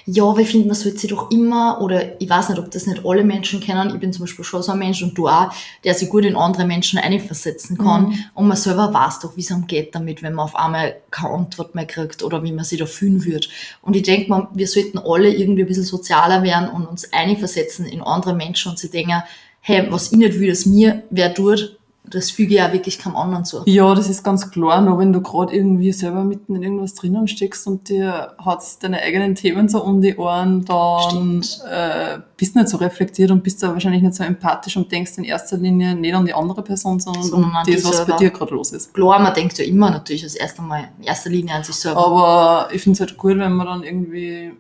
Ja, 0.05 0.25
aber 0.25 0.39
ich 0.39 0.49
finde, 0.49 0.67
man 0.67 0.75
sollte 0.75 0.97
sich 0.99 1.09
doch 1.09 1.31
immer, 1.31 1.81
oder 1.81 2.19
ich 2.21 2.29
weiß 2.29 2.49
nicht, 2.49 2.59
ob 2.59 2.71
das 2.71 2.87
nicht 2.87 3.05
alle 3.05 3.23
Menschen 3.23 3.59
kennen, 3.59 3.89
ich 3.89 3.99
bin 3.99 4.13
zum 4.13 4.25
Beispiel 4.25 4.45
schon 4.45 4.63
so 4.63 4.71
ein 4.71 4.79
Mensch 4.79 5.01
und 5.03 5.17
du 5.17 5.27
auch, 5.27 5.51
der 5.83 5.93
sich 5.93 6.09
gut 6.09 6.25
in 6.25 6.35
andere 6.35 6.65
Menschen 6.65 6.99
einversetzen 6.99 7.77
kann. 7.77 8.09
Mhm. 8.09 8.19
Und 8.33 8.47
man 8.47 8.57
selber 8.57 8.93
weiß 8.93 9.19
doch, 9.19 9.35
wie 9.35 9.41
es 9.41 9.51
einem 9.51 9.67
geht 9.67 9.95
damit, 9.95 10.23
wenn 10.23 10.33
man 10.33 10.45
auf 10.45 10.55
einmal 10.55 10.95
keine 11.11 11.33
Antwort 11.33 11.75
mehr 11.75 11.85
kriegt 11.85 12.23
oder 12.23 12.43
wie 12.43 12.51
man 12.51 12.65
sich 12.65 12.79
da 12.79 12.85
fühlen 12.85 13.25
wird. 13.25 13.49
Und 13.81 13.95
ich 13.95 14.03
denke 14.03 14.29
mal, 14.29 14.47
wir 14.53 14.67
sollten 14.67 14.97
alle 14.99 15.33
irgendwie 15.33 15.63
ein 15.63 15.67
bisschen 15.67 15.83
sozialer 15.83 16.43
werden 16.43 16.69
und 16.69 16.85
uns 16.85 17.11
einversetzen 17.13 17.85
in 17.85 18.01
andere 18.01 18.33
Menschen 18.33 18.71
und 18.71 18.79
sie 18.79 18.89
denken, 18.89 19.23
hey, 19.61 19.85
was 19.89 20.11
ich 20.11 20.17
nicht 20.17 20.39
will, 20.39 20.49
dass 20.49 20.65
mir 20.65 21.03
wer 21.09 21.33
tut, 21.33 21.76
das 22.09 22.31
füge 22.31 22.53
ich 22.53 22.59
ja 22.59 22.71
wirklich 22.71 22.99
keinem 22.99 23.15
anderen 23.15 23.45
zu. 23.45 23.63
Ja, 23.65 23.93
das 23.93 24.09
ist 24.09 24.23
ganz 24.23 24.49
klar, 24.51 24.81
nur 24.81 24.99
wenn 24.99 25.11
du 25.11 25.21
gerade 25.21 25.55
irgendwie 25.55 25.91
selber 25.91 26.23
mitten 26.23 26.55
in 26.55 26.63
irgendwas 26.63 26.95
drinnen 26.95 27.27
steckst 27.27 27.67
und 27.67 27.89
dir 27.89 28.35
hat's 28.37 28.79
deine 28.79 29.01
eigenen 29.01 29.35
Themen 29.35 29.67
so 29.69 29.83
um 29.83 30.01
die 30.01 30.15
Ohren, 30.15 30.65
dann 30.65 31.43
äh, 31.69 32.19
bist 32.37 32.55
du 32.55 32.59
nicht 32.59 32.69
so 32.69 32.77
reflektiert 32.77 33.31
und 33.31 33.43
bist 33.43 33.61
da 33.61 33.73
wahrscheinlich 33.73 34.01
nicht 34.01 34.15
so 34.15 34.23
empathisch 34.23 34.77
und 34.77 34.91
denkst 34.91 35.17
in 35.17 35.23
erster 35.23 35.57
Linie 35.57 35.95
nicht 35.95 36.13
an 36.13 36.25
die 36.25 36.33
andere 36.33 36.61
Person, 36.61 36.99
sondern, 36.99 37.23
sondern 37.23 37.51
um 37.51 37.73
das, 37.73 37.85
was 37.85 38.05
bei 38.05 38.15
dir 38.17 38.29
gerade 38.31 38.53
los 38.53 38.71
ist. 38.71 38.93
Klar, 38.93 39.19
man 39.19 39.33
denkt 39.33 39.57
ja 39.57 39.65
immer 39.65 39.89
natürlich 39.89 40.23
als 40.23 40.35
erster 40.35 40.61
Mal 40.61 40.89
in 40.99 41.05
erster 41.05 41.29
Linie 41.29 41.55
an 41.55 41.63
sich 41.63 41.75
selber. 41.75 42.05
Aber 42.05 42.69
ich 42.73 42.81
finde 42.81 42.95
es 42.95 42.99
halt 43.01 43.17
cool, 43.23 43.37
wenn 43.39 43.51
man 43.51 43.67
dann 43.67 43.83
irgendwie 43.83 44.53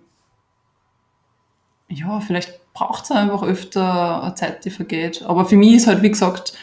ja, 1.89 2.19
vielleicht 2.19 2.73
braucht 2.73 3.05
es 3.05 3.11
einfach 3.11 3.43
öfter 3.43 4.23
eine 4.23 4.35
Zeit, 4.35 4.65
die 4.65 4.69
vergeht. 4.69 5.23
Aber 5.25 5.45
für 5.45 5.55
mich 5.55 5.73
ist 5.73 5.87
halt, 5.87 6.01
wie 6.01 6.09
gesagt, 6.09 6.53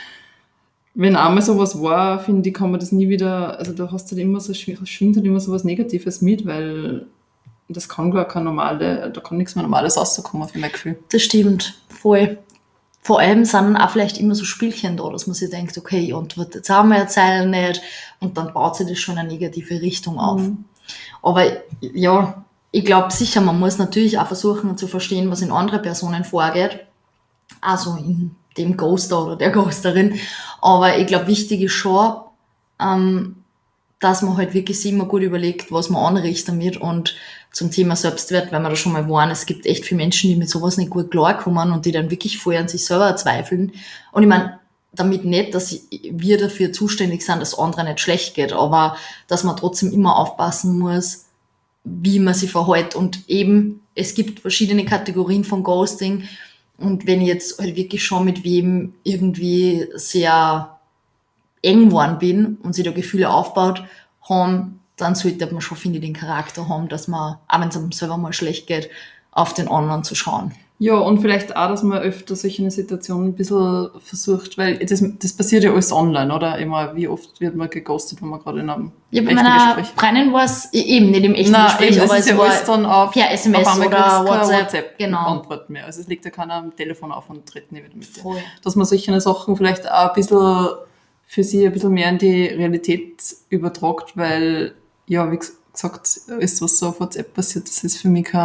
wenn 0.94 1.16
einmal 1.16 1.42
sowas 1.42 1.80
war, 1.83 2.20
finde 2.20 2.48
ich, 2.48 2.54
kann 2.54 2.70
man 2.70 2.80
das 2.80 2.92
nie 2.92 3.09
wieder, 3.09 3.59
also 3.59 3.72
da 3.72 3.90
hast 3.90 4.11
du 4.11 4.16
halt 4.16 4.22
immer 4.24 4.40
so, 4.40 4.54
schwingt 4.54 5.16
halt 5.16 5.26
immer 5.26 5.40
so 5.40 5.52
was 5.52 5.64
Negatives 5.64 6.22
mit, 6.22 6.46
weil 6.46 7.07
das 7.68 7.88
kann 7.88 8.11
gar 8.11 8.26
kein 8.26 8.44
normale, 8.44 9.11
da 9.11 9.20
kann 9.20 9.38
nichts 9.38 9.57
mehr 9.57 9.62
Normales 9.62 9.96
rauskommen, 9.96 10.48
für 10.48 10.59
mein 10.59 10.70
Gefühl. 10.72 10.98
Das 11.11 11.22
stimmt, 11.22 11.74
voll. 11.88 12.38
Vor 13.00 13.20
allem 13.20 13.44
sind 13.44 13.76
auch 13.76 13.90
vielleicht 13.90 14.18
immer 14.18 14.35
so 14.35 14.44
Spielchen 14.44 14.96
da, 14.96 15.11
dass 15.11 15.26
man 15.26 15.35
sich 15.35 15.50
denkt, 15.50 15.76
okay, 15.76 16.00
ich 16.00 16.14
antworte 16.14 16.59
jetzt 16.59 16.70
auch 16.70 16.85
mal 16.85 17.09
Zeilen 17.09 17.50
nicht 17.50 17.83
und 18.20 18.38
dann 18.38 18.54
baut 18.54 18.76
sich 18.76 18.88
das 18.88 18.98
schon 18.98 19.18
eine 19.18 19.28
negative 19.28 19.83
Richtung 19.83 20.18
auf. 20.18 20.40
Mhm. 20.40 20.64
Aber 21.22 21.44
ja, 21.80 22.44
ich 22.70 22.85
glaube 22.85 23.12
sicher, 23.12 23.40
man 23.40 23.59
muss 23.59 23.78
natürlich 23.78 24.18
auch 24.18 24.26
versuchen 24.26 24.78
zu 24.78 24.87
verstehen, 24.87 25.30
was 25.30 25.42
in 25.42 25.52
anderen 25.52 25.83
Personen 25.83 26.24
vorgeht. 26.24 26.80
Also 27.61 27.96
in 27.96 28.37
dem 28.56 28.76
Ghoster 28.76 29.24
oder 29.24 29.36
der 29.36 29.50
Ghosterin. 29.50 30.18
Aber 30.60 30.98
ich 30.98 31.06
glaube, 31.06 31.26
wichtig 31.26 31.62
ist 31.62 31.72
schon, 31.72 32.14
ähm, 32.80 33.36
dass 34.00 34.22
man 34.22 34.36
halt 34.36 34.54
wirklich 34.54 34.84
immer 34.84 35.06
gut 35.06 35.22
überlegt, 35.22 35.72
was 35.72 35.88
man 35.88 36.16
anrichtet 36.16 36.48
damit 36.48 36.76
und 36.76 37.14
zum 37.52 37.70
Thema 37.70 37.94
Selbstwert, 37.94 38.52
weil 38.52 38.60
wir 38.60 38.68
da 38.68 38.76
schon 38.76 38.92
mal 38.92 39.08
waren, 39.08 39.30
es 39.30 39.46
gibt 39.46 39.64
echt 39.64 39.86
viele 39.86 39.98
Menschen, 39.98 40.28
die 40.28 40.36
mit 40.36 40.50
sowas 40.50 40.76
nicht 40.76 40.90
gut 40.90 41.10
klarkommen 41.10 41.72
und 41.72 41.86
die 41.86 41.92
dann 41.92 42.10
wirklich 42.10 42.38
vorher 42.38 42.60
an 42.60 42.68
sich 42.68 42.84
selber 42.84 43.14
zweifeln. 43.16 43.72
Und 44.12 44.22
ich 44.24 44.28
meine, 44.28 44.58
damit 44.92 45.24
nicht, 45.24 45.54
dass 45.54 45.80
wir 45.90 46.38
dafür 46.38 46.72
zuständig 46.72 47.24
sind, 47.24 47.40
dass 47.40 47.58
andere 47.58 47.84
nicht 47.84 48.00
schlecht 48.00 48.34
geht, 48.34 48.52
aber 48.52 48.96
dass 49.28 49.44
man 49.44 49.56
trotzdem 49.56 49.92
immer 49.92 50.16
aufpassen 50.16 50.78
muss, 50.78 51.26
wie 51.84 52.18
man 52.18 52.34
sich 52.34 52.50
verhält. 52.50 52.94
Und 52.94 53.28
eben, 53.28 53.80
es 53.94 54.14
gibt 54.14 54.40
verschiedene 54.40 54.84
Kategorien 54.84 55.44
von 55.44 55.62
Ghosting 55.62 56.24
und 56.78 57.06
wenn 57.06 57.20
ich 57.20 57.28
jetzt 57.28 57.58
halt 57.58 57.76
wirklich 57.76 58.04
schon 58.04 58.24
mit 58.24 58.44
wem 58.44 58.94
irgendwie 59.04 59.87
sehr 59.94 60.78
eng 61.62 61.88
geworden 61.88 62.18
bin 62.18 62.56
und 62.62 62.74
sich 62.74 62.84
da 62.84 62.90
Gefühle 62.90 63.30
aufbaut 63.30 63.84
haben, 64.28 64.80
dann 64.96 65.14
sollte 65.14 65.46
man 65.52 65.60
schon, 65.60 65.76
finde 65.76 65.98
ich, 65.98 66.04
den 66.04 66.14
Charakter 66.14 66.68
haben, 66.68 66.88
dass 66.88 67.08
man, 67.08 67.38
auch 67.48 67.60
wenn 67.60 67.68
es 67.68 67.76
einem 67.76 67.92
selber 67.92 68.16
mal 68.16 68.32
schlecht 68.32 68.66
geht, 68.66 68.90
auf 69.30 69.54
den 69.54 69.68
anderen 69.68 70.04
zu 70.04 70.14
schauen. 70.14 70.52
Ja, 70.78 70.94
und 70.96 71.20
vielleicht 71.20 71.56
auch, 71.56 71.68
dass 71.68 71.84
man 71.84 71.98
öfter 71.98 72.34
solche 72.34 72.68
Situationen 72.68 73.28
ein 73.28 73.34
bisschen 73.34 73.90
versucht, 74.00 74.58
weil 74.58 74.78
das, 74.78 75.04
das 75.20 75.32
passiert 75.32 75.62
ja 75.62 75.72
alles 75.72 75.92
online, 75.92 76.34
oder? 76.34 76.58
Immer, 76.58 76.96
wie 76.96 77.06
oft 77.06 77.40
wird 77.40 77.54
man 77.54 77.70
geghostet, 77.70 78.20
wenn 78.20 78.28
man 78.28 78.40
gerade 78.40 78.60
in 78.60 78.68
einem 78.68 78.92
Ja, 79.10 79.22
bei 79.22 79.34
meiner 79.34 79.74
Gespräch 79.76 79.94
Freundin 79.94 80.32
war 80.32 80.44
es 80.44 80.72
eben 80.72 81.12
nicht 81.12 81.24
im 81.24 81.34
echten 81.34 81.52
Nein, 81.52 81.66
Gespräch, 81.66 81.96
eben, 81.96 82.00
aber 82.00 82.18
ist 82.18 82.24
es 82.24 82.30
ja 82.30 82.38
war 82.38 82.46
alles 82.46 82.64
dann 82.64 82.87
auf, 82.87 83.12
per 83.12 83.30
SMS 83.30 83.66
auf 83.68 83.78
oder 83.78 84.24
WhatsApp, 84.26 84.62
WhatsApp 84.62 84.98
genau. 84.98 85.26
Antwort 85.26 85.70
mehr. 85.70 85.87
Also 85.87 86.00
es 86.00 86.08
liegt 86.08 86.24
ja 86.24 86.32
keiner 86.32 86.54
am 86.54 86.74
Telefon 86.74 87.12
auf 87.12 87.30
und 87.30 87.46
tritt 87.46 87.70
nicht 87.70 87.84
wieder 87.84 87.94
mit 87.94 88.16
dir. 88.16 88.22
Voll. 88.22 88.38
Dass 88.64 88.74
man 88.74 88.84
solche 88.84 89.20
Sachen 89.20 89.56
vielleicht 89.56 89.88
auch 89.88 90.08
ein 90.08 90.14
bisschen 90.14 90.70
für 91.24 91.44
sie 91.44 91.66
ein 91.66 91.72
bisschen 91.72 91.92
mehr 91.92 92.08
in 92.08 92.18
die 92.18 92.46
Realität 92.46 93.22
übertragt, 93.48 94.16
weil, 94.16 94.74
ja, 95.06 95.30
wie 95.30 95.37
gesagt, 95.37 95.58
ist 96.38 96.62
was 96.62 96.78
so 96.78 96.88
auf 96.88 97.00
WhatsApp 97.00 97.34
passiert, 97.34 97.68
das 97.68 97.82
ist 97.84 97.98
für 97.98 98.08
mich 98.08 98.24
kein, 98.26 98.40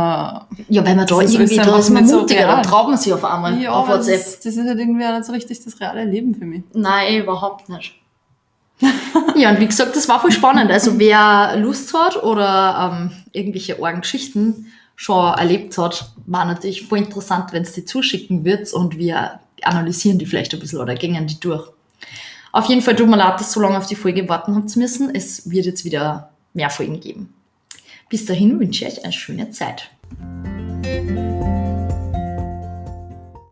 Ja, 0.67 0.83
weil 0.85 0.95
man 0.95 1.05
da 1.07 1.15
Das 1.19 1.33
irgendwie, 1.33 1.55
da 1.57 1.77
ist 1.77 1.89
man 1.89 2.03
nicht 2.03 2.11
so 2.11 2.21
mutiger, 2.21 2.47
da 2.47 2.61
traut 2.61 2.87
man 2.89 2.97
sich 2.97 3.13
auf 3.13 3.23
einmal 3.23 3.59
ja, 3.61 3.71
auf 3.71 3.87
das, 3.87 3.97
WhatsApp. 4.07 4.15
ist- 4.19 4.45
das 4.45 4.55
ist 4.55 4.67
halt 4.67 4.79
irgendwie 4.79 5.05
auch 5.05 5.13
nicht 5.13 5.25
so 5.25 5.31
richtig 5.33 5.63
das 5.63 5.79
reale 5.79 6.05
Leben 6.05 6.33
für 6.35 6.45
mich. 6.45 6.63
Nein, 6.73 7.21
überhaupt 7.21 7.69
nicht. 7.69 7.93
ja, 9.35 9.49
und 9.49 9.59
wie 9.59 9.67
gesagt, 9.67 9.95
das 9.95 10.07
war 10.07 10.19
voll 10.21 10.31
spannend. 10.31 10.71
Also 10.71 10.97
wer 10.97 11.57
Lust 11.57 11.93
hat 11.93 12.21
oder 12.23 12.91
ähm, 12.93 13.11
irgendwelche 13.33 13.81
argen 13.83 14.01
Geschichten 14.01 14.67
schon 14.95 15.33
erlebt 15.33 15.77
hat, 15.77 16.11
war 16.25 16.45
natürlich 16.45 16.87
voll 16.87 16.99
interessant, 16.99 17.51
wenn 17.51 17.63
es 17.63 17.73
die 17.73 17.85
zuschicken 17.85 18.43
wird 18.45 18.71
und 18.73 18.97
wir 18.97 19.39
analysieren 19.63 20.17
die 20.17 20.25
vielleicht 20.25 20.53
ein 20.53 20.59
bisschen 20.59 20.79
oder 20.79 20.95
gehen 20.95 21.27
die 21.27 21.39
durch. 21.39 21.69
Auf 22.51 22.65
jeden 22.65 22.81
Fall 22.81 22.95
tut 22.95 23.07
mir 23.09 23.17
leid, 23.17 23.39
dass 23.39 23.51
so 23.51 23.59
lange 23.59 23.77
auf 23.77 23.85
die 23.85 23.95
Folge 23.95 24.27
warten 24.29 24.55
habt 24.55 24.75
müssen. 24.77 25.13
Es 25.13 25.49
wird 25.51 25.65
jetzt 25.65 25.83
wieder 25.85 26.29
mehr 26.53 26.69
Folgen 26.69 26.99
geben. 26.99 27.33
Bis 28.09 28.25
dahin 28.25 28.59
wünsche 28.59 28.85
ich 28.85 28.97
euch 28.97 29.03
eine 29.03 29.13
schöne 29.13 29.51
Zeit. 29.51 29.91